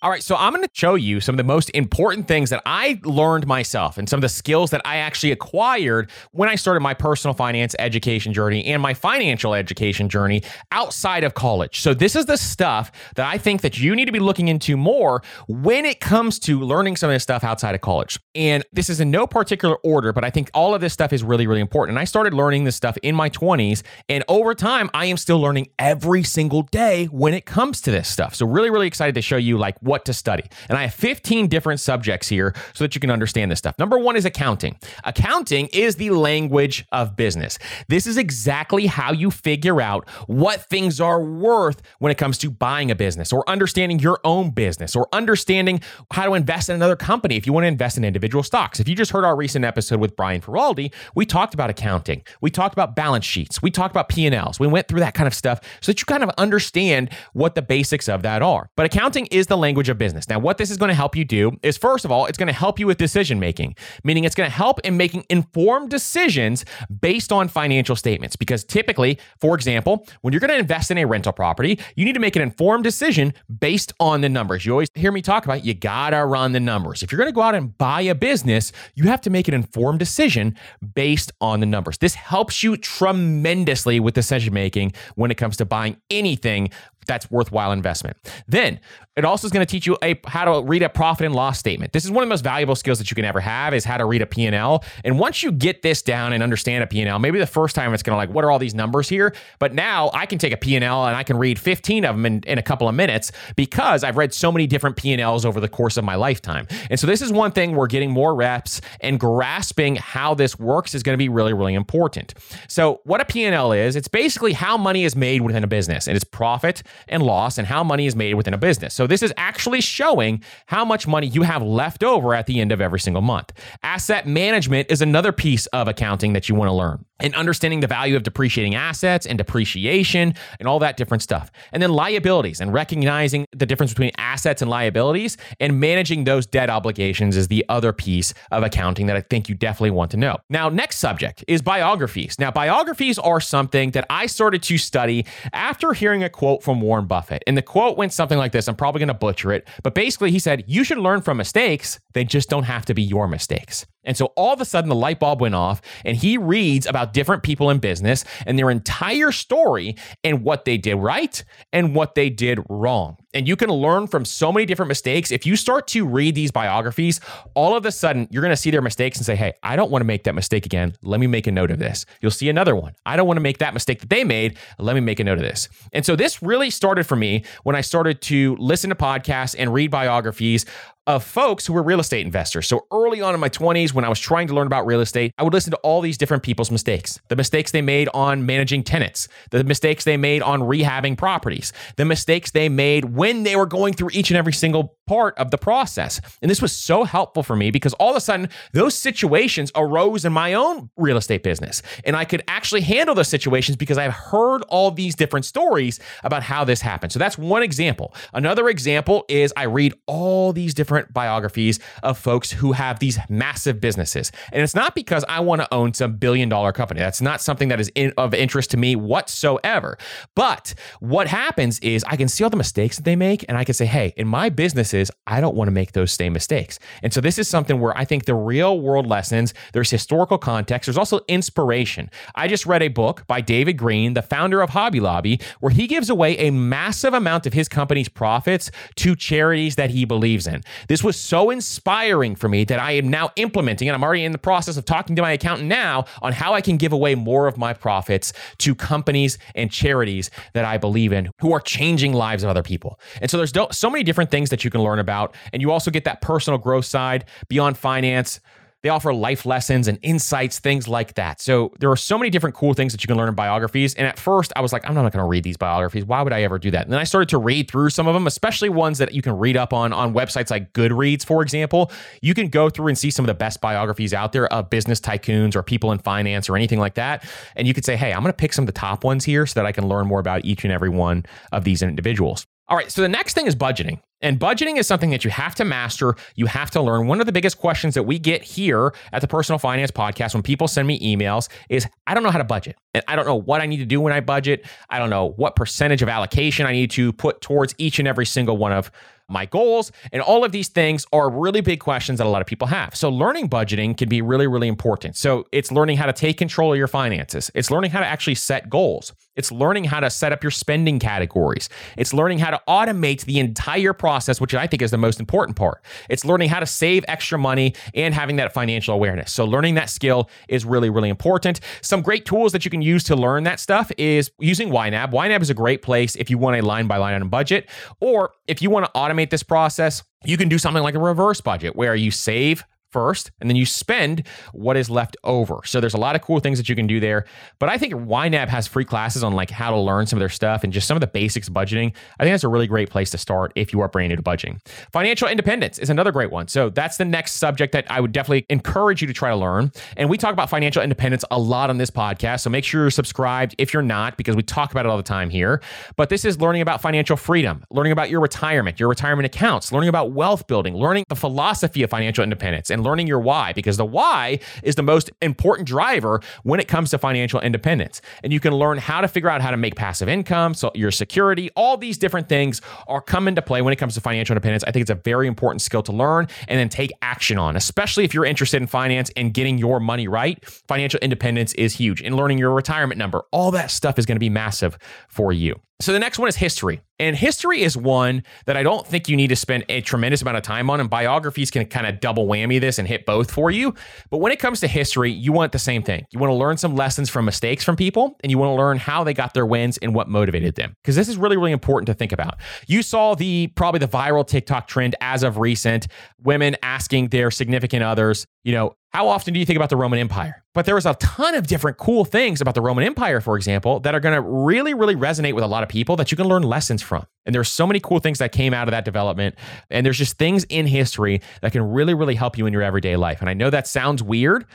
All 0.00 0.10
right, 0.10 0.22
so 0.22 0.36
I'm 0.36 0.52
going 0.52 0.62
to 0.62 0.70
show 0.74 0.94
you 0.94 1.20
some 1.20 1.32
of 1.32 1.38
the 1.38 1.42
most 1.42 1.70
important 1.70 2.28
things 2.28 2.50
that 2.50 2.62
I 2.64 3.00
learned 3.02 3.48
myself 3.48 3.98
and 3.98 4.08
some 4.08 4.18
of 4.18 4.22
the 4.22 4.28
skills 4.28 4.70
that 4.70 4.80
I 4.84 4.98
actually 4.98 5.32
acquired 5.32 6.12
when 6.30 6.48
I 6.48 6.54
started 6.54 6.82
my 6.82 6.94
personal 6.94 7.34
finance 7.34 7.74
education 7.80 8.32
journey 8.32 8.64
and 8.66 8.80
my 8.80 8.94
financial 8.94 9.54
education 9.54 10.08
journey 10.08 10.44
outside 10.70 11.24
of 11.24 11.34
college. 11.34 11.80
So 11.80 11.94
this 11.94 12.14
is 12.14 12.26
the 12.26 12.36
stuff 12.36 12.92
that 13.16 13.26
I 13.26 13.38
think 13.38 13.62
that 13.62 13.80
you 13.80 13.96
need 13.96 14.04
to 14.04 14.12
be 14.12 14.20
looking 14.20 14.46
into 14.46 14.76
more 14.76 15.20
when 15.48 15.84
it 15.84 15.98
comes 15.98 16.38
to 16.40 16.60
learning 16.60 16.94
some 16.94 17.10
of 17.10 17.14
this 17.14 17.24
stuff 17.24 17.42
outside 17.42 17.74
of 17.74 17.80
college. 17.80 18.20
And 18.36 18.64
this 18.72 18.88
is 18.88 19.00
in 19.00 19.10
no 19.10 19.26
particular 19.26 19.78
order, 19.78 20.12
but 20.12 20.22
I 20.22 20.30
think 20.30 20.48
all 20.54 20.76
of 20.76 20.80
this 20.80 20.92
stuff 20.92 21.12
is 21.12 21.24
really 21.24 21.48
really 21.48 21.60
important. 21.60 21.96
And 21.96 22.00
I 22.00 22.04
started 22.04 22.34
learning 22.34 22.62
this 22.62 22.76
stuff 22.76 22.96
in 22.98 23.16
my 23.16 23.30
20s, 23.30 23.82
and 24.08 24.22
over 24.28 24.54
time 24.54 24.90
I 24.94 25.06
am 25.06 25.16
still 25.16 25.40
learning 25.40 25.70
every 25.76 26.22
single 26.22 26.62
day 26.62 27.06
when 27.06 27.34
it 27.34 27.46
comes 27.46 27.80
to 27.80 27.90
this 27.90 28.06
stuff. 28.06 28.36
So 28.36 28.46
really 28.46 28.70
really 28.70 28.86
excited 28.86 29.16
to 29.16 29.22
show 29.22 29.36
you 29.36 29.58
like 29.58 29.74
what 29.88 30.04
to 30.04 30.12
study. 30.12 30.44
And 30.68 30.78
I 30.78 30.82
have 30.82 30.94
15 30.94 31.48
different 31.48 31.80
subjects 31.80 32.28
here 32.28 32.54
so 32.74 32.84
that 32.84 32.94
you 32.94 33.00
can 33.00 33.10
understand 33.10 33.50
this 33.50 33.58
stuff. 33.58 33.78
Number 33.78 33.98
one 33.98 34.16
is 34.16 34.24
accounting. 34.24 34.76
Accounting 35.04 35.68
is 35.72 35.96
the 35.96 36.10
language 36.10 36.86
of 36.92 37.16
business. 37.16 37.58
This 37.88 38.06
is 38.06 38.16
exactly 38.16 38.86
how 38.86 39.12
you 39.12 39.30
figure 39.30 39.80
out 39.80 40.08
what 40.26 40.68
things 40.68 41.00
are 41.00 41.22
worth 41.22 41.82
when 41.98 42.12
it 42.12 42.18
comes 42.18 42.38
to 42.38 42.50
buying 42.50 42.90
a 42.90 42.94
business 42.94 43.32
or 43.32 43.48
understanding 43.48 43.98
your 43.98 44.20
own 44.24 44.50
business 44.50 44.94
or 44.94 45.08
understanding 45.12 45.80
how 46.12 46.26
to 46.26 46.34
invest 46.34 46.68
in 46.68 46.74
another 46.74 46.96
company 46.96 47.36
if 47.36 47.46
you 47.46 47.52
want 47.52 47.64
to 47.64 47.68
invest 47.68 47.96
in 47.96 48.04
individual 48.04 48.42
stocks. 48.42 48.80
If 48.80 48.88
you 48.88 48.94
just 48.94 49.10
heard 49.10 49.24
our 49.24 49.34
recent 49.34 49.64
episode 49.64 50.00
with 50.00 50.14
Brian 50.14 50.40
Feroldi, 50.40 50.92
we 51.14 51.24
talked 51.24 51.54
about 51.54 51.70
accounting. 51.70 52.22
We 52.40 52.50
talked 52.50 52.74
about 52.74 52.94
balance 52.94 53.24
sheets. 53.24 53.62
We 53.62 53.70
talked 53.70 53.92
about 53.92 54.08
P&Ls. 54.08 54.60
We 54.60 54.66
went 54.66 54.88
through 54.88 55.00
that 55.00 55.14
kind 55.14 55.26
of 55.26 55.34
stuff 55.34 55.60
so 55.80 55.92
that 55.92 56.00
you 56.00 56.04
kind 56.04 56.22
of 56.22 56.30
understand 56.36 57.10
what 57.32 57.54
the 57.54 57.62
basics 57.62 58.08
of 58.08 58.22
that 58.22 58.42
are. 58.42 58.68
But 58.76 58.84
accounting 58.86 59.26
is 59.26 59.46
the 59.46 59.56
language 59.56 59.77
of 59.86 59.96
business 59.96 60.08
business. 60.08 60.28
Now, 60.28 60.38
what 60.38 60.56
this 60.56 60.70
is 60.70 60.78
going 60.78 60.88
to 60.88 60.94
help 60.94 61.14
you 61.14 61.24
do 61.24 61.58
is 61.62 61.76
first 61.76 62.04
of 62.06 62.10
all, 62.10 62.26
it's 62.26 62.38
going 62.38 62.46
to 62.46 62.52
help 62.52 62.78
you 62.78 62.86
with 62.86 62.96
decision 62.96 63.38
making, 63.38 63.76
meaning 64.04 64.24
it's 64.24 64.34
going 64.34 64.48
to 64.48 64.54
help 64.54 64.80
in 64.80 64.96
making 64.96 65.24
informed 65.28 65.90
decisions 65.90 66.64
based 67.00 67.30
on 67.30 67.48
financial 67.48 67.94
statements. 67.94 68.36
Because 68.36 68.64
typically, 68.64 69.18
for 69.38 69.54
example, 69.54 70.06
when 70.22 70.32
you're 70.32 70.40
going 70.40 70.50
to 70.50 70.58
invest 70.58 70.90
in 70.90 70.96
a 70.96 71.04
rental 71.04 71.32
property, 71.32 71.78
you 71.94 72.06
need 72.06 72.14
to 72.14 72.20
make 72.20 72.36
an 72.36 72.42
informed 72.42 72.84
decision 72.84 73.34
based 73.60 73.92
on 74.00 74.22
the 74.22 74.28
numbers. 74.30 74.64
You 74.64 74.72
always 74.72 74.88
hear 74.94 75.12
me 75.12 75.20
talk 75.20 75.44
about 75.44 75.64
you 75.64 75.74
got 75.74 76.10
to 76.10 76.24
run 76.24 76.52
the 76.52 76.60
numbers. 76.60 77.02
If 77.02 77.12
you're 77.12 77.18
going 77.18 77.30
to 77.30 77.34
go 77.34 77.42
out 77.42 77.54
and 77.54 77.76
buy 77.76 78.00
a 78.00 78.14
business, 78.14 78.72
you 78.94 79.04
have 79.04 79.20
to 79.22 79.30
make 79.30 79.46
an 79.46 79.54
informed 79.54 79.98
decision 79.98 80.56
based 80.94 81.32
on 81.40 81.60
the 81.60 81.66
numbers. 81.66 81.98
This 81.98 82.14
helps 82.14 82.62
you 82.62 82.76
tremendously 82.78 84.00
with 84.00 84.14
decision 84.14 84.54
making 84.54 84.92
when 85.16 85.30
it 85.30 85.36
comes 85.36 85.58
to 85.58 85.66
buying 85.66 85.98
anything 86.10 86.70
that's 87.08 87.30
worthwhile 87.30 87.72
investment. 87.72 88.16
Then 88.46 88.78
it 89.18 89.24
also 89.24 89.48
is 89.48 89.52
going 89.52 89.66
to 89.66 89.70
teach 89.70 89.84
you 89.84 89.98
a, 90.00 90.20
how 90.26 90.44
to 90.44 90.64
read 90.64 90.84
a 90.84 90.88
profit 90.88 91.26
and 91.26 91.34
loss 91.34 91.58
statement. 91.58 91.92
This 91.92 92.04
is 92.04 92.10
one 92.12 92.22
of 92.22 92.28
the 92.28 92.30
most 92.30 92.44
valuable 92.44 92.76
skills 92.76 92.98
that 92.98 93.10
you 93.10 93.16
can 93.16 93.24
ever 93.24 93.40
have 93.40 93.74
is 93.74 93.84
how 93.84 93.96
to 93.96 94.04
read 94.04 94.22
a 94.22 94.26
P&L. 94.26 94.84
And 95.04 95.18
once 95.18 95.42
you 95.42 95.50
get 95.50 95.82
this 95.82 96.02
down 96.02 96.32
and 96.32 96.40
understand 96.40 96.84
a 96.84 96.86
P&L, 96.86 97.18
maybe 97.18 97.40
the 97.40 97.46
first 97.46 97.74
time 97.74 97.92
it's 97.92 98.04
going 98.04 98.12
to 98.12 98.16
like, 98.16 98.30
what 98.30 98.44
are 98.44 98.50
all 98.52 98.60
these 98.60 98.76
numbers 98.76 99.08
here? 99.08 99.34
But 99.58 99.74
now 99.74 100.12
I 100.14 100.24
can 100.26 100.38
take 100.38 100.52
a 100.52 100.56
P&L 100.56 101.06
and 101.06 101.16
I 101.16 101.24
can 101.24 101.36
read 101.36 101.58
15 101.58 102.04
of 102.04 102.14
them 102.14 102.26
in, 102.26 102.42
in 102.46 102.58
a 102.58 102.62
couple 102.62 102.88
of 102.88 102.94
minutes 102.94 103.32
because 103.56 104.04
I've 104.04 104.16
read 104.16 104.32
so 104.32 104.52
many 104.52 104.68
different 104.68 104.94
P&Ls 104.94 105.44
over 105.44 105.58
the 105.58 105.68
course 105.68 105.96
of 105.96 106.04
my 106.04 106.14
lifetime. 106.14 106.68
And 106.88 107.00
so 107.00 107.08
this 107.08 107.20
is 107.20 107.32
one 107.32 107.50
thing 107.50 107.74
we're 107.74 107.88
getting 107.88 108.12
more 108.12 108.36
reps 108.36 108.80
and 109.00 109.18
grasping 109.18 109.96
how 109.96 110.34
this 110.34 110.60
works 110.60 110.94
is 110.94 111.02
going 111.02 111.14
to 111.14 111.18
be 111.18 111.28
really, 111.28 111.54
really 111.54 111.74
important. 111.74 112.34
So 112.68 113.00
what 113.02 113.20
a 113.20 113.24
P&L 113.24 113.72
is, 113.72 113.96
it's 113.96 114.06
basically 114.06 114.52
how 114.52 114.76
money 114.76 115.02
is 115.02 115.16
made 115.16 115.42
within 115.42 115.64
a 115.64 115.68
business 115.68 116.06
and 116.06 116.14
it's 116.14 116.24
profit 116.24 116.84
and 117.06 117.22
loss 117.22 117.58
and 117.58 117.66
how 117.66 117.84
money 117.84 118.06
is 118.06 118.16
made 118.16 118.34
within 118.34 118.54
a 118.54 118.58
business. 118.58 118.94
So 118.94 119.06
this 119.06 119.22
is 119.22 119.32
actually 119.36 119.80
showing 119.80 120.42
how 120.66 120.84
much 120.84 121.06
money 121.06 121.26
you 121.26 121.42
have 121.42 121.62
left 121.62 122.02
over 122.02 122.34
at 122.34 122.46
the 122.46 122.60
end 122.60 122.72
of 122.72 122.80
every 122.80 123.00
single 123.00 123.22
month. 123.22 123.52
Asset 123.82 124.26
management 124.26 124.90
is 124.90 125.00
another 125.00 125.32
piece 125.32 125.66
of 125.66 125.88
accounting 125.88 126.32
that 126.32 126.48
you 126.48 126.54
want 126.54 126.68
to 126.68 126.74
learn 126.74 127.04
and 127.20 127.34
understanding 127.34 127.80
the 127.80 127.86
value 127.86 128.16
of 128.16 128.22
depreciating 128.22 128.74
assets 128.74 129.26
and 129.26 129.38
depreciation 129.38 130.34
and 130.58 130.68
all 130.68 130.78
that 130.78 130.96
different 130.96 131.22
stuff. 131.22 131.50
And 131.72 131.82
then 131.82 131.90
liabilities 131.90 132.60
and 132.60 132.72
recognizing 132.72 133.46
the 133.52 133.66
difference 133.66 133.92
between 133.92 134.12
assets 134.18 134.62
and 134.62 134.70
liabilities 134.70 135.36
and 135.60 135.80
managing 135.80 136.24
those 136.24 136.46
debt 136.46 136.70
obligations 136.70 137.36
is 137.36 137.48
the 137.48 137.64
other 137.68 137.92
piece 137.92 138.34
of 138.50 138.62
accounting 138.62 139.06
that 139.06 139.16
I 139.16 139.20
think 139.20 139.48
you 139.48 139.54
definitely 139.54 139.90
want 139.90 140.10
to 140.12 140.16
know. 140.16 140.38
Now, 140.48 140.68
next 140.68 140.98
subject 140.98 141.44
is 141.48 141.62
biographies. 141.62 142.38
Now, 142.38 142.50
biographies 142.50 143.18
are 143.18 143.40
something 143.40 143.92
that 143.92 144.06
I 144.10 144.26
started 144.26 144.62
to 144.64 144.78
study 144.78 145.26
after 145.52 145.92
hearing 145.92 146.22
a 146.22 146.28
quote 146.28 146.62
from 146.62 146.80
Warren 146.80 147.06
Buffett. 147.06 147.42
And 147.46 147.56
the 147.56 147.62
quote 147.62 147.96
went 147.96 148.12
something 148.12 148.38
like 148.38 148.52
this. 148.52 148.68
I'm 148.68 148.76
probably 148.76 149.00
going 149.00 149.08
to 149.08 149.14
butcher 149.14 149.52
it, 149.52 149.66
but 149.82 149.94
basically 149.94 150.30
he 150.30 150.38
said, 150.38 150.64
"You 150.66 150.84
should 150.84 150.98
learn 150.98 151.20
from 151.22 151.36
mistakes. 151.36 151.98
They 152.12 152.24
just 152.24 152.48
don't 152.48 152.64
have 152.64 152.84
to 152.86 152.94
be 152.94 153.02
your 153.02 153.28
mistakes." 153.28 153.86
And 154.08 154.16
so 154.16 154.32
all 154.36 154.54
of 154.54 154.60
a 154.60 154.64
sudden 154.64 154.88
the 154.88 154.96
light 154.96 155.20
bulb 155.20 155.42
went 155.42 155.54
off 155.54 155.82
and 156.04 156.16
he 156.16 156.38
reads 156.38 156.86
about 156.86 157.12
different 157.12 157.42
people 157.42 157.68
in 157.68 157.78
business 157.78 158.24
and 158.46 158.58
their 158.58 158.70
entire 158.70 159.30
story 159.30 159.96
and 160.24 160.42
what 160.42 160.64
they 160.64 160.78
did 160.78 160.96
right 160.96 161.44
and 161.72 161.94
what 161.94 162.14
they 162.14 162.30
did 162.30 162.58
wrong. 162.70 163.18
And 163.34 163.46
you 163.46 163.56
can 163.56 163.70
learn 163.70 164.06
from 164.06 164.24
so 164.24 164.50
many 164.50 164.64
different 164.64 164.88
mistakes. 164.88 165.30
If 165.30 165.44
you 165.44 165.54
start 165.56 165.86
to 165.88 166.06
read 166.06 166.34
these 166.34 166.50
biographies, 166.50 167.20
all 167.54 167.76
of 167.76 167.84
a 167.84 167.92
sudden 167.92 168.26
you're 168.30 168.42
going 168.42 168.52
to 168.52 168.56
see 168.56 168.70
their 168.70 168.82
mistakes 168.82 169.18
and 169.18 169.26
say, 169.26 169.36
hey, 169.36 169.52
I 169.62 169.76
don't 169.76 169.90
want 169.90 170.00
to 170.00 170.06
make 170.06 170.24
that 170.24 170.34
mistake 170.34 170.64
again. 170.64 170.94
Let 171.02 171.20
me 171.20 171.26
make 171.26 171.46
a 171.46 171.52
note 171.52 171.70
of 171.70 171.78
this. 171.78 172.06
You'll 172.20 172.30
see 172.30 172.48
another 172.48 172.74
one. 172.74 172.94
I 173.04 173.16
don't 173.16 173.26
want 173.26 173.36
to 173.36 173.42
make 173.42 173.58
that 173.58 173.74
mistake 173.74 174.00
that 174.00 174.10
they 174.10 174.24
made. 174.24 174.56
Let 174.78 174.94
me 174.94 175.00
make 175.00 175.20
a 175.20 175.24
note 175.24 175.38
of 175.38 175.44
this. 175.44 175.68
And 175.92 176.06
so 176.06 176.16
this 176.16 176.42
really 176.42 176.70
started 176.70 177.04
for 177.04 177.16
me 177.16 177.44
when 177.64 177.76
I 177.76 177.82
started 177.82 178.22
to 178.22 178.56
listen 178.56 178.88
to 178.90 178.96
podcasts 178.96 179.54
and 179.58 179.74
read 179.74 179.90
biographies 179.90 180.64
of 181.08 181.24
folks 181.24 181.66
who 181.66 181.72
were 181.72 181.82
real 181.82 182.00
estate 182.00 182.26
investors. 182.26 182.68
So 182.68 182.86
early 182.92 183.22
on 183.22 183.32
in 183.32 183.40
my 183.40 183.48
20s, 183.48 183.94
when 183.94 184.04
I 184.04 184.10
was 184.10 184.20
trying 184.20 184.46
to 184.48 184.54
learn 184.54 184.66
about 184.66 184.84
real 184.84 185.00
estate, 185.00 185.32
I 185.38 185.42
would 185.42 185.54
listen 185.54 185.70
to 185.70 185.78
all 185.78 186.02
these 186.02 186.18
different 186.18 186.42
people's 186.42 186.70
mistakes 186.70 187.18
the 187.28 187.36
mistakes 187.36 187.70
they 187.72 187.80
made 187.80 188.08
on 188.12 188.44
managing 188.44 188.82
tenants, 188.82 189.26
the 189.50 189.64
mistakes 189.64 190.04
they 190.04 190.18
made 190.18 190.42
on 190.42 190.60
rehabbing 190.60 191.16
properties, 191.16 191.72
the 191.96 192.04
mistakes 192.04 192.50
they 192.50 192.68
made 192.68 193.04
when 193.18 193.42
they 193.42 193.56
were 193.56 193.66
going 193.66 193.92
through 193.92 194.10
each 194.12 194.30
and 194.30 194.36
every 194.36 194.52
single 194.52 194.96
part 195.08 195.36
of 195.38 195.50
the 195.50 195.58
process. 195.58 196.20
And 196.42 196.50
this 196.50 196.62
was 196.62 196.72
so 196.72 197.04
helpful 197.04 197.42
for 197.42 197.56
me 197.56 197.70
because 197.70 197.94
all 197.94 198.10
of 198.10 198.16
a 198.16 198.20
sudden, 198.20 198.48
those 198.72 198.94
situations 198.94 199.72
arose 199.74 200.24
in 200.24 200.32
my 200.32 200.54
own 200.54 200.90
real 200.96 201.16
estate 201.16 201.42
business. 201.42 201.82
And 202.04 202.14
I 202.14 202.24
could 202.24 202.42
actually 202.46 202.82
handle 202.82 203.14
those 203.14 203.28
situations 203.28 203.76
because 203.76 203.98
I've 203.98 204.12
heard 204.12 204.62
all 204.68 204.90
these 204.90 205.16
different 205.16 205.46
stories 205.46 205.98
about 206.22 206.42
how 206.42 206.64
this 206.64 206.80
happened. 206.80 207.12
So 207.12 207.18
that's 207.18 207.38
one 207.38 207.62
example. 207.62 208.14
Another 208.34 208.68
example 208.68 209.24
is 209.28 209.52
I 209.56 209.64
read 209.64 209.94
all 210.06 210.52
these 210.52 210.74
different 210.74 211.12
biographies 211.14 211.80
of 212.02 212.18
folks 212.18 212.50
who 212.50 212.72
have 212.72 212.98
these 212.98 213.18
massive 213.28 213.80
businesses. 213.80 214.30
And 214.52 214.62
it's 214.62 214.74
not 214.74 214.94
because 214.94 215.24
I 215.28 215.40
want 215.40 215.62
to 215.62 215.74
own 215.74 215.94
some 215.94 216.16
billion 216.16 216.48
dollar 216.48 216.72
company. 216.72 217.00
That's 217.00 217.22
not 217.22 217.40
something 217.40 217.68
that 217.68 217.80
is 217.80 217.90
in, 217.94 218.12
of 218.18 218.34
interest 218.34 218.70
to 218.72 218.76
me 218.76 218.94
whatsoever. 218.96 219.96
But 220.34 220.74
what 221.00 221.26
happens 221.26 221.78
is 221.80 222.04
I 222.04 222.16
can 222.16 222.28
see 222.28 222.44
all 222.44 222.50
the 222.50 222.56
mistakes 222.56 222.96
that 222.96 223.04
they 223.04 223.16
make 223.16 223.44
and 223.48 223.56
I 223.56 223.64
can 223.64 223.74
say, 223.74 223.86
hey, 223.86 224.12
in 224.16 224.28
my 224.28 224.48
businesses, 224.48 224.97
I 225.26 225.40
don't 225.40 225.54
want 225.54 225.68
to 225.68 225.72
make 225.72 225.92
those 225.92 226.12
same 226.12 226.32
mistakes. 226.32 226.78
And 227.02 227.12
so 227.12 227.20
this 227.20 227.38
is 227.38 227.48
something 227.48 227.80
where 227.80 227.96
I 227.96 228.04
think 228.04 228.24
the 228.24 228.34
real 228.34 228.80
world 228.80 229.06
lessons, 229.06 229.54
there's 229.72 229.90
historical 229.90 230.38
context, 230.38 230.86
there's 230.86 230.98
also 230.98 231.20
inspiration. 231.28 232.10
I 232.34 232.48
just 232.48 232.66
read 232.66 232.82
a 232.82 232.88
book 232.88 233.26
by 233.26 233.40
David 233.40 233.74
Green, 233.74 234.14
the 234.14 234.22
founder 234.22 234.60
of 234.60 234.70
Hobby 234.70 235.00
Lobby, 235.00 235.40
where 235.60 235.70
he 235.70 235.86
gives 235.86 236.08
away 236.08 236.36
a 236.38 236.50
massive 236.50 237.14
amount 237.14 237.46
of 237.46 237.52
his 237.52 237.68
company's 237.68 238.08
profits 238.08 238.70
to 238.96 239.14
charities 239.14 239.76
that 239.76 239.90
he 239.90 240.04
believes 240.04 240.46
in. 240.46 240.62
This 240.88 241.04
was 241.04 241.18
so 241.18 241.50
inspiring 241.50 242.34
for 242.34 242.48
me 242.48 242.64
that 242.64 242.80
I 242.80 242.92
am 242.92 243.08
now 243.08 243.30
implementing, 243.36 243.88
and 243.88 243.94
I'm 243.94 244.02
already 244.02 244.24
in 244.24 244.32
the 244.32 244.38
process 244.38 244.76
of 244.76 244.84
talking 244.84 245.14
to 245.16 245.22
my 245.22 245.32
accountant 245.32 245.68
now 245.68 246.06
on 246.22 246.32
how 246.32 246.54
I 246.54 246.60
can 246.60 246.78
give 246.78 246.92
away 246.92 247.14
more 247.14 247.46
of 247.46 247.58
my 247.58 247.74
profits 247.74 248.32
to 248.58 248.74
companies 248.74 249.36
and 249.54 249.70
charities 249.70 250.30
that 250.54 250.64
I 250.64 250.78
believe 250.78 251.12
in 251.12 251.30
who 251.40 251.52
are 251.52 251.60
changing 251.60 252.14
lives 252.14 252.42
of 252.42 252.48
other 252.48 252.62
people. 252.62 252.98
And 253.20 253.30
so 253.30 253.36
there's 253.36 253.52
so 253.76 253.90
many 253.90 254.02
different 254.02 254.30
things 254.30 254.48
that 254.50 254.64
you 254.64 254.70
can 254.70 254.82
learn 254.82 254.87
about. 254.96 255.34
And 255.52 255.60
you 255.60 255.70
also 255.70 255.90
get 255.90 256.04
that 256.04 256.22
personal 256.22 256.58
growth 256.58 256.86
side 256.86 257.26
beyond 257.48 257.76
finance 257.76 258.40
they 258.82 258.90
offer 258.90 259.12
life 259.12 259.44
lessons 259.44 259.88
and 259.88 259.98
insights, 260.02 260.60
things 260.60 260.86
like 260.86 261.14
that. 261.14 261.40
So 261.40 261.72
there 261.80 261.90
are 261.90 261.96
so 261.96 262.16
many 262.16 262.30
different 262.30 262.54
cool 262.54 262.74
things 262.74 262.92
that 262.92 263.02
you 263.02 263.08
can 263.08 263.16
learn 263.16 263.28
in 263.28 263.34
biographies. 263.34 263.94
And 263.94 264.06
at 264.06 264.18
first, 264.18 264.52
I 264.54 264.60
was 264.60 264.72
like, 264.72 264.88
I'm 264.88 264.94
not 264.94 265.00
going 265.12 265.22
to 265.22 265.24
read 265.24 265.42
these 265.42 265.56
biographies. 265.56 266.04
Why 266.04 266.22
would 266.22 266.32
I 266.32 266.42
ever 266.42 266.58
do 266.58 266.70
that? 266.70 266.84
And 266.84 266.92
then 266.92 267.00
I 267.00 267.04
started 267.04 267.28
to 267.30 267.38
read 267.38 267.68
through 267.68 267.90
some 267.90 268.06
of 268.06 268.14
them, 268.14 268.28
especially 268.28 268.68
ones 268.68 268.98
that 268.98 269.12
you 269.12 269.20
can 269.20 269.36
read 269.36 269.56
up 269.56 269.72
on 269.72 269.92
on 269.92 270.14
websites 270.14 270.50
like 270.50 270.72
Goodreads, 270.74 271.24
for 271.24 271.42
example. 271.42 271.90
You 272.22 272.34
can 272.34 272.48
go 272.48 272.70
through 272.70 272.88
and 272.88 272.96
see 272.96 273.10
some 273.10 273.24
of 273.24 273.26
the 273.26 273.34
best 273.34 273.60
biographies 273.60 274.14
out 274.14 274.32
there 274.32 274.52
of 274.52 274.70
business 274.70 275.00
tycoons 275.00 275.56
or 275.56 275.64
people 275.64 275.90
in 275.90 275.98
finance 275.98 276.48
or 276.48 276.54
anything 276.54 276.78
like 276.78 276.94
that. 276.94 277.28
And 277.56 277.66
you 277.66 277.74
could 277.74 277.84
say, 277.84 277.96
hey, 277.96 278.12
I'm 278.12 278.22
going 278.22 278.32
to 278.32 278.36
pick 278.36 278.52
some 278.52 278.62
of 278.62 278.66
the 278.66 278.72
top 278.72 279.02
ones 279.02 279.24
here 279.24 279.44
so 279.44 279.58
that 279.58 279.66
I 279.66 279.72
can 279.72 279.88
learn 279.88 280.06
more 280.06 280.20
about 280.20 280.44
each 280.44 280.62
and 280.62 280.72
every 280.72 280.90
one 280.90 281.26
of 281.50 281.64
these 281.64 281.82
individuals. 281.82 282.46
All 282.68 282.76
right, 282.76 282.92
so 282.92 283.00
the 283.00 283.08
next 283.08 283.32
thing 283.32 283.46
is 283.46 283.56
budgeting. 283.56 284.00
And 284.20 284.40
budgeting 284.40 284.78
is 284.78 284.86
something 284.86 285.10
that 285.10 285.24
you 285.24 285.30
have 285.30 285.54
to 285.56 285.64
master, 285.64 286.16
you 286.34 286.46
have 286.46 286.70
to 286.72 286.80
learn. 286.80 287.06
One 287.06 287.20
of 287.20 287.26
the 287.26 287.32
biggest 287.32 287.58
questions 287.58 287.94
that 287.94 288.02
we 288.02 288.18
get 288.18 288.42
here 288.42 288.92
at 289.12 289.20
the 289.20 289.28
Personal 289.28 289.58
Finance 289.58 289.90
Podcast 289.90 290.34
when 290.34 290.42
people 290.42 290.66
send 290.66 290.88
me 290.88 290.98
emails 291.00 291.48
is 291.68 291.86
I 292.06 292.14
don't 292.14 292.22
know 292.22 292.30
how 292.30 292.38
to 292.38 292.44
budget. 292.44 292.76
And 292.94 293.04
I 293.06 293.16
don't 293.16 293.26
know 293.26 293.36
what 293.36 293.60
I 293.60 293.66
need 293.66 293.78
to 293.78 293.86
do 293.86 294.00
when 294.00 294.12
I 294.12 294.20
budget. 294.20 294.66
I 294.90 294.98
don't 294.98 295.10
know 295.10 295.34
what 295.36 295.54
percentage 295.54 296.02
of 296.02 296.08
allocation 296.08 296.66
I 296.66 296.72
need 296.72 296.90
to 296.92 297.12
put 297.12 297.40
towards 297.40 297.74
each 297.78 297.98
and 297.98 298.08
every 298.08 298.26
single 298.26 298.56
one 298.56 298.72
of 298.72 298.90
my 299.28 299.46
goals. 299.46 299.92
And 300.12 300.22
all 300.22 300.44
of 300.44 300.52
these 300.52 300.68
things 300.68 301.06
are 301.12 301.30
really 301.30 301.60
big 301.60 301.80
questions 301.80 302.18
that 302.18 302.26
a 302.26 302.30
lot 302.30 302.40
of 302.40 302.46
people 302.46 302.68
have. 302.68 302.96
So, 302.96 303.10
learning 303.10 303.48
budgeting 303.48 303.96
can 303.96 304.08
be 304.08 304.22
really, 304.22 304.46
really 304.46 304.68
important. 304.68 305.16
So, 305.16 305.46
it's 305.52 305.70
learning 305.70 305.98
how 305.98 306.06
to 306.06 306.12
take 306.12 306.38
control 306.38 306.72
of 306.72 306.78
your 306.78 306.88
finances, 306.88 307.50
it's 307.54 307.70
learning 307.70 307.90
how 307.90 308.00
to 308.00 308.06
actually 308.06 308.36
set 308.36 308.70
goals, 308.70 309.12
it's 309.36 309.52
learning 309.52 309.84
how 309.84 310.00
to 310.00 310.10
set 310.10 310.32
up 310.32 310.42
your 310.42 310.50
spending 310.50 310.98
categories, 310.98 311.68
it's 311.96 312.14
learning 312.14 312.38
how 312.38 312.50
to 312.50 312.60
automate 312.66 313.24
the 313.24 313.38
entire 313.38 313.92
process, 313.92 314.40
which 314.40 314.54
I 314.54 314.66
think 314.66 314.82
is 314.82 314.90
the 314.90 314.98
most 314.98 315.20
important 315.20 315.56
part. 315.56 315.84
It's 316.08 316.24
learning 316.24 316.48
how 316.48 316.60
to 316.60 316.66
save 316.66 317.04
extra 317.06 317.38
money 317.38 317.74
and 317.94 318.14
having 318.14 318.36
that 318.36 318.54
financial 318.54 318.94
awareness. 318.94 319.30
So, 319.30 319.44
learning 319.44 319.74
that 319.74 319.90
skill 319.90 320.30
is 320.48 320.64
really, 320.64 320.90
really 320.90 321.10
important. 321.10 321.60
Some 321.82 322.02
great 322.02 322.24
tools 322.24 322.52
that 322.52 322.64
you 322.64 322.70
can 322.70 322.82
use 322.82 323.04
to 323.04 323.16
learn 323.16 323.44
that 323.44 323.60
stuff 323.60 323.92
is 323.98 324.30
using 324.38 324.70
YNAB. 324.70 325.12
YNAB 325.12 325.42
is 325.42 325.50
a 325.50 325.54
great 325.54 325.82
place 325.82 326.16
if 326.16 326.30
you 326.30 326.38
want 326.38 326.56
a 326.56 326.64
line 326.64 326.86
by 326.86 326.96
line 326.96 327.14
item 327.14 327.28
budget, 327.28 327.68
or 328.00 328.32
if 328.46 328.62
you 328.62 328.70
want 328.70 328.86
to 328.86 328.92
automate 328.92 329.17
automate 329.18 329.30
this 329.30 329.42
process, 329.42 330.02
you 330.24 330.36
can 330.36 330.48
do 330.48 330.58
something 330.58 330.82
like 330.82 330.94
a 330.94 330.98
reverse 330.98 331.40
budget 331.40 331.76
where 331.76 331.94
you 331.94 332.10
save 332.10 332.64
first 332.90 333.30
and 333.40 333.48
then 333.48 333.56
you 333.56 333.66
spend 333.66 334.26
what 334.52 334.76
is 334.76 334.90
left 334.90 335.16
over. 335.24 335.60
So 335.64 335.80
there's 335.80 335.94
a 335.94 335.98
lot 335.98 336.16
of 336.16 336.22
cool 336.22 336.40
things 336.40 336.58
that 336.58 336.68
you 336.68 336.74
can 336.74 336.86
do 336.86 337.00
there. 337.00 337.24
But 337.58 337.68
I 337.68 337.78
think 337.78 337.94
YNAB 337.94 338.48
has 338.48 338.66
free 338.66 338.84
classes 338.84 339.22
on 339.22 339.34
like 339.34 339.50
how 339.50 339.70
to 339.70 339.78
learn 339.78 340.06
some 340.06 340.16
of 340.16 340.20
their 340.20 340.28
stuff 340.28 340.64
and 340.64 340.72
just 340.72 340.86
some 340.86 340.96
of 340.96 341.00
the 341.00 341.06
basics 341.06 341.48
budgeting. 341.48 341.94
I 342.18 342.24
think 342.24 342.32
that's 342.32 342.44
a 342.44 342.48
really 342.48 342.66
great 342.66 342.90
place 342.90 343.10
to 343.10 343.18
start 343.18 343.52
if 343.54 343.72
you 343.72 343.80
are 343.80 343.88
brand 343.88 344.10
new 344.10 344.16
to 344.16 344.22
budgeting. 344.22 344.60
Financial 344.92 345.28
independence 345.28 345.78
is 345.78 345.90
another 345.90 346.12
great 346.12 346.30
one. 346.30 346.48
So 346.48 346.70
that's 346.70 346.96
the 346.96 347.04
next 347.04 347.34
subject 347.34 347.72
that 347.72 347.90
I 347.90 348.00
would 348.00 348.12
definitely 348.12 348.46
encourage 348.48 349.00
you 349.00 349.06
to 349.06 349.14
try 349.14 349.30
to 349.30 349.36
learn. 349.36 349.70
And 349.96 350.08
we 350.08 350.16
talk 350.16 350.32
about 350.32 350.50
financial 350.50 350.82
independence 350.82 351.24
a 351.30 351.38
lot 351.38 351.70
on 351.70 351.78
this 351.78 351.90
podcast. 351.90 352.40
So 352.40 352.50
make 352.50 352.64
sure 352.64 352.82
you're 352.82 352.90
subscribed 352.90 353.54
if 353.58 353.72
you're 353.72 353.82
not 353.82 354.16
because 354.16 354.36
we 354.36 354.42
talk 354.42 354.70
about 354.70 354.86
it 354.86 354.88
all 354.88 354.96
the 354.96 355.02
time 355.02 355.30
here. 355.30 355.60
But 355.96 356.08
this 356.08 356.24
is 356.24 356.40
learning 356.40 356.62
about 356.62 356.80
financial 356.80 357.16
freedom, 357.16 357.64
learning 357.70 357.92
about 357.92 358.10
your 358.10 358.20
retirement, 358.20 358.80
your 358.80 358.88
retirement 358.88 359.26
accounts, 359.26 359.72
learning 359.72 359.88
about 359.88 360.12
wealth 360.12 360.46
building, 360.46 360.74
learning 360.74 361.04
the 361.08 361.16
philosophy 361.16 361.82
of 361.82 361.90
financial 361.90 362.24
independence 362.24 362.70
and 362.70 362.77
learning 362.82 363.06
your 363.06 363.20
why 363.20 363.52
because 363.52 363.76
the 363.76 363.84
why 363.84 364.38
is 364.62 364.74
the 364.74 364.82
most 364.82 365.10
important 365.22 365.66
driver 365.68 366.20
when 366.42 366.60
it 366.60 366.68
comes 366.68 366.90
to 366.90 366.98
financial 366.98 367.40
independence. 367.40 368.00
And 368.22 368.32
you 368.32 368.40
can 368.40 368.54
learn 368.54 368.78
how 368.78 369.00
to 369.00 369.08
figure 369.08 369.30
out 369.30 369.40
how 369.40 369.50
to 369.50 369.56
make 369.56 369.76
passive 369.76 370.08
income, 370.08 370.54
so 370.54 370.70
your 370.74 370.90
security, 370.90 371.50
all 371.56 371.76
these 371.76 371.98
different 371.98 372.28
things 372.28 372.60
are 372.86 373.00
come 373.00 373.28
into 373.28 373.42
play 373.42 373.62
when 373.62 373.72
it 373.72 373.76
comes 373.76 373.94
to 373.94 374.00
financial 374.00 374.34
independence. 374.34 374.64
I 374.64 374.70
think 374.70 374.82
it's 374.82 374.90
a 374.90 374.94
very 374.94 375.26
important 375.26 375.62
skill 375.62 375.82
to 375.84 375.92
learn 375.92 376.28
and 376.48 376.58
then 376.58 376.68
take 376.68 376.92
action 377.02 377.38
on, 377.38 377.56
especially 377.56 378.04
if 378.04 378.14
you're 378.14 378.24
interested 378.24 378.60
in 378.60 378.66
finance 378.66 379.10
and 379.16 379.32
getting 379.34 379.58
your 379.58 379.80
money 379.80 380.08
right. 380.08 380.44
Financial 380.66 381.00
independence 381.00 381.52
is 381.54 381.74
huge. 381.74 382.02
And 382.02 382.16
learning 382.16 382.38
your 382.38 382.52
retirement 382.52 382.98
number, 382.98 383.24
all 383.32 383.50
that 383.52 383.70
stuff 383.70 383.98
is 383.98 384.06
going 384.06 384.16
to 384.16 384.20
be 384.20 384.30
massive 384.30 384.78
for 385.08 385.32
you. 385.32 385.60
So 385.80 385.92
the 385.92 385.98
next 386.00 386.18
one 386.18 386.28
is 386.28 386.34
history. 386.36 386.80
And 386.98 387.14
history 387.14 387.62
is 387.62 387.76
one 387.76 388.24
that 388.46 388.56
I 388.56 388.64
don't 388.64 388.84
think 388.84 389.08
you 389.08 389.16
need 389.16 389.28
to 389.28 389.36
spend 389.36 389.64
a 389.68 389.80
tremendous 389.80 390.22
amount 390.22 390.36
of 390.36 390.42
time 390.42 390.68
on. 390.70 390.80
And 390.80 390.90
biographies 390.90 391.52
can 391.52 391.64
kind 391.66 391.86
of 391.86 392.00
double 392.00 392.26
whammy 392.26 392.60
this 392.60 392.80
and 392.80 392.88
hit 392.88 393.06
both 393.06 393.30
for 393.30 393.52
you. 393.52 393.72
But 394.10 394.18
when 394.18 394.32
it 394.32 394.40
comes 394.40 394.58
to 394.60 394.66
history, 394.66 395.12
you 395.12 395.30
want 395.30 395.52
the 395.52 395.60
same 395.60 395.84
thing. 395.84 396.04
You 396.10 396.18
want 396.18 396.30
to 396.32 396.34
learn 396.34 396.56
some 396.56 396.74
lessons 396.74 397.08
from 397.08 397.24
mistakes 397.24 397.62
from 397.62 397.76
people, 397.76 398.16
and 398.24 398.32
you 398.32 398.38
want 398.38 398.50
to 398.50 398.54
learn 398.54 398.78
how 398.78 399.04
they 399.04 399.14
got 399.14 399.34
their 399.34 399.46
wins 399.46 399.78
and 399.78 399.94
what 399.94 400.08
motivated 400.08 400.56
them. 400.56 400.74
Because 400.82 400.96
this 400.96 401.08
is 401.08 401.16
really, 401.16 401.36
really 401.36 401.52
important 401.52 401.86
to 401.86 401.94
think 401.94 402.10
about. 402.10 402.40
You 402.66 402.82
saw 402.82 403.14
the 403.14 403.46
probably 403.54 403.78
the 403.78 403.86
viral 403.86 404.26
TikTok 404.26 404.66
trend 404.66 404.96
as 405.00 405.22
of 405.22 405.38
recent, 405.38 405.86
women 406.20 406.56
asking 406.64 407.10
their 407.10 407.30
significant 407.30 407.84
others, 407.84 408.26
you 408.48 408.54
know, 408.54 408.74
how 408.94 409.08
often 409.08 409.34
do 409.34 409.40
you 409.40 409.44
think 409.44 409.58
about 409.58 409.68
the 409.68 409.76
Roman 409.76 409.98
Empire? 409.98 410.42
But 410.54 410.64
there 410.64 410.74
was 410.74 410.86
a 410.86 410.94
ton 410.94 411.34
of 411.34 411.46
different 411.46 411.76
cool 411.76 412.06
things 412.06 412.40
about 412.40 412.54
the 412.54 412.62
Roman 412.62 412.82
Empire, 412.82 413.20
for 413.20 413.36
example, 413.36 413.78
that 413.80 413.94
are 413.94 414.00
going 414.00 414.14
to 414.14 414.22
really, 414.22 414.72
really 414.72 414.96
resonate 414.96 415.34
with 415.34 415.44
a 415.44 415.46
lot 415.46 415.62
of 415.62 415.68
people 415.68 415.96
that 415.96 416.10
you 416.10 416.16
can 416.16 416.26
learn 416.26 416.42
lessons 416.42 416.80
from. 416.80 417.04
And 417.26 417.34
there's 417.34 417.50
so 417.50 417.66
many 417.66 417.78
cool 417.78 417.98
things 417.98 418.20
that 418.20 418.32
came 418.32 418.54
out 418.54 418.66
of 418.66 418.70
that 418.70 418.86
development. 418.86 419.34
And 419.68 419.84
there's 419.84 419.98
just 419.98 420.16
things 420.16 420.44
in 420.44 420.66
history 420.66 421.20
that 421.42 421.52
can 421.52 421.60
really, 421.60 421.92
really 421.92 422.14
help 422.14 422.38
you 422.38 422.46
in 422.46 422.54
your 422.54 422.62
everyday 422.62 422.96
life. 422.96 423.20
And 423.20 423.28
I 423.28 423.34
know 423.34 423.50
that 423.50 423.66
sounds 423.66 424.02
weird, 424.02 424.46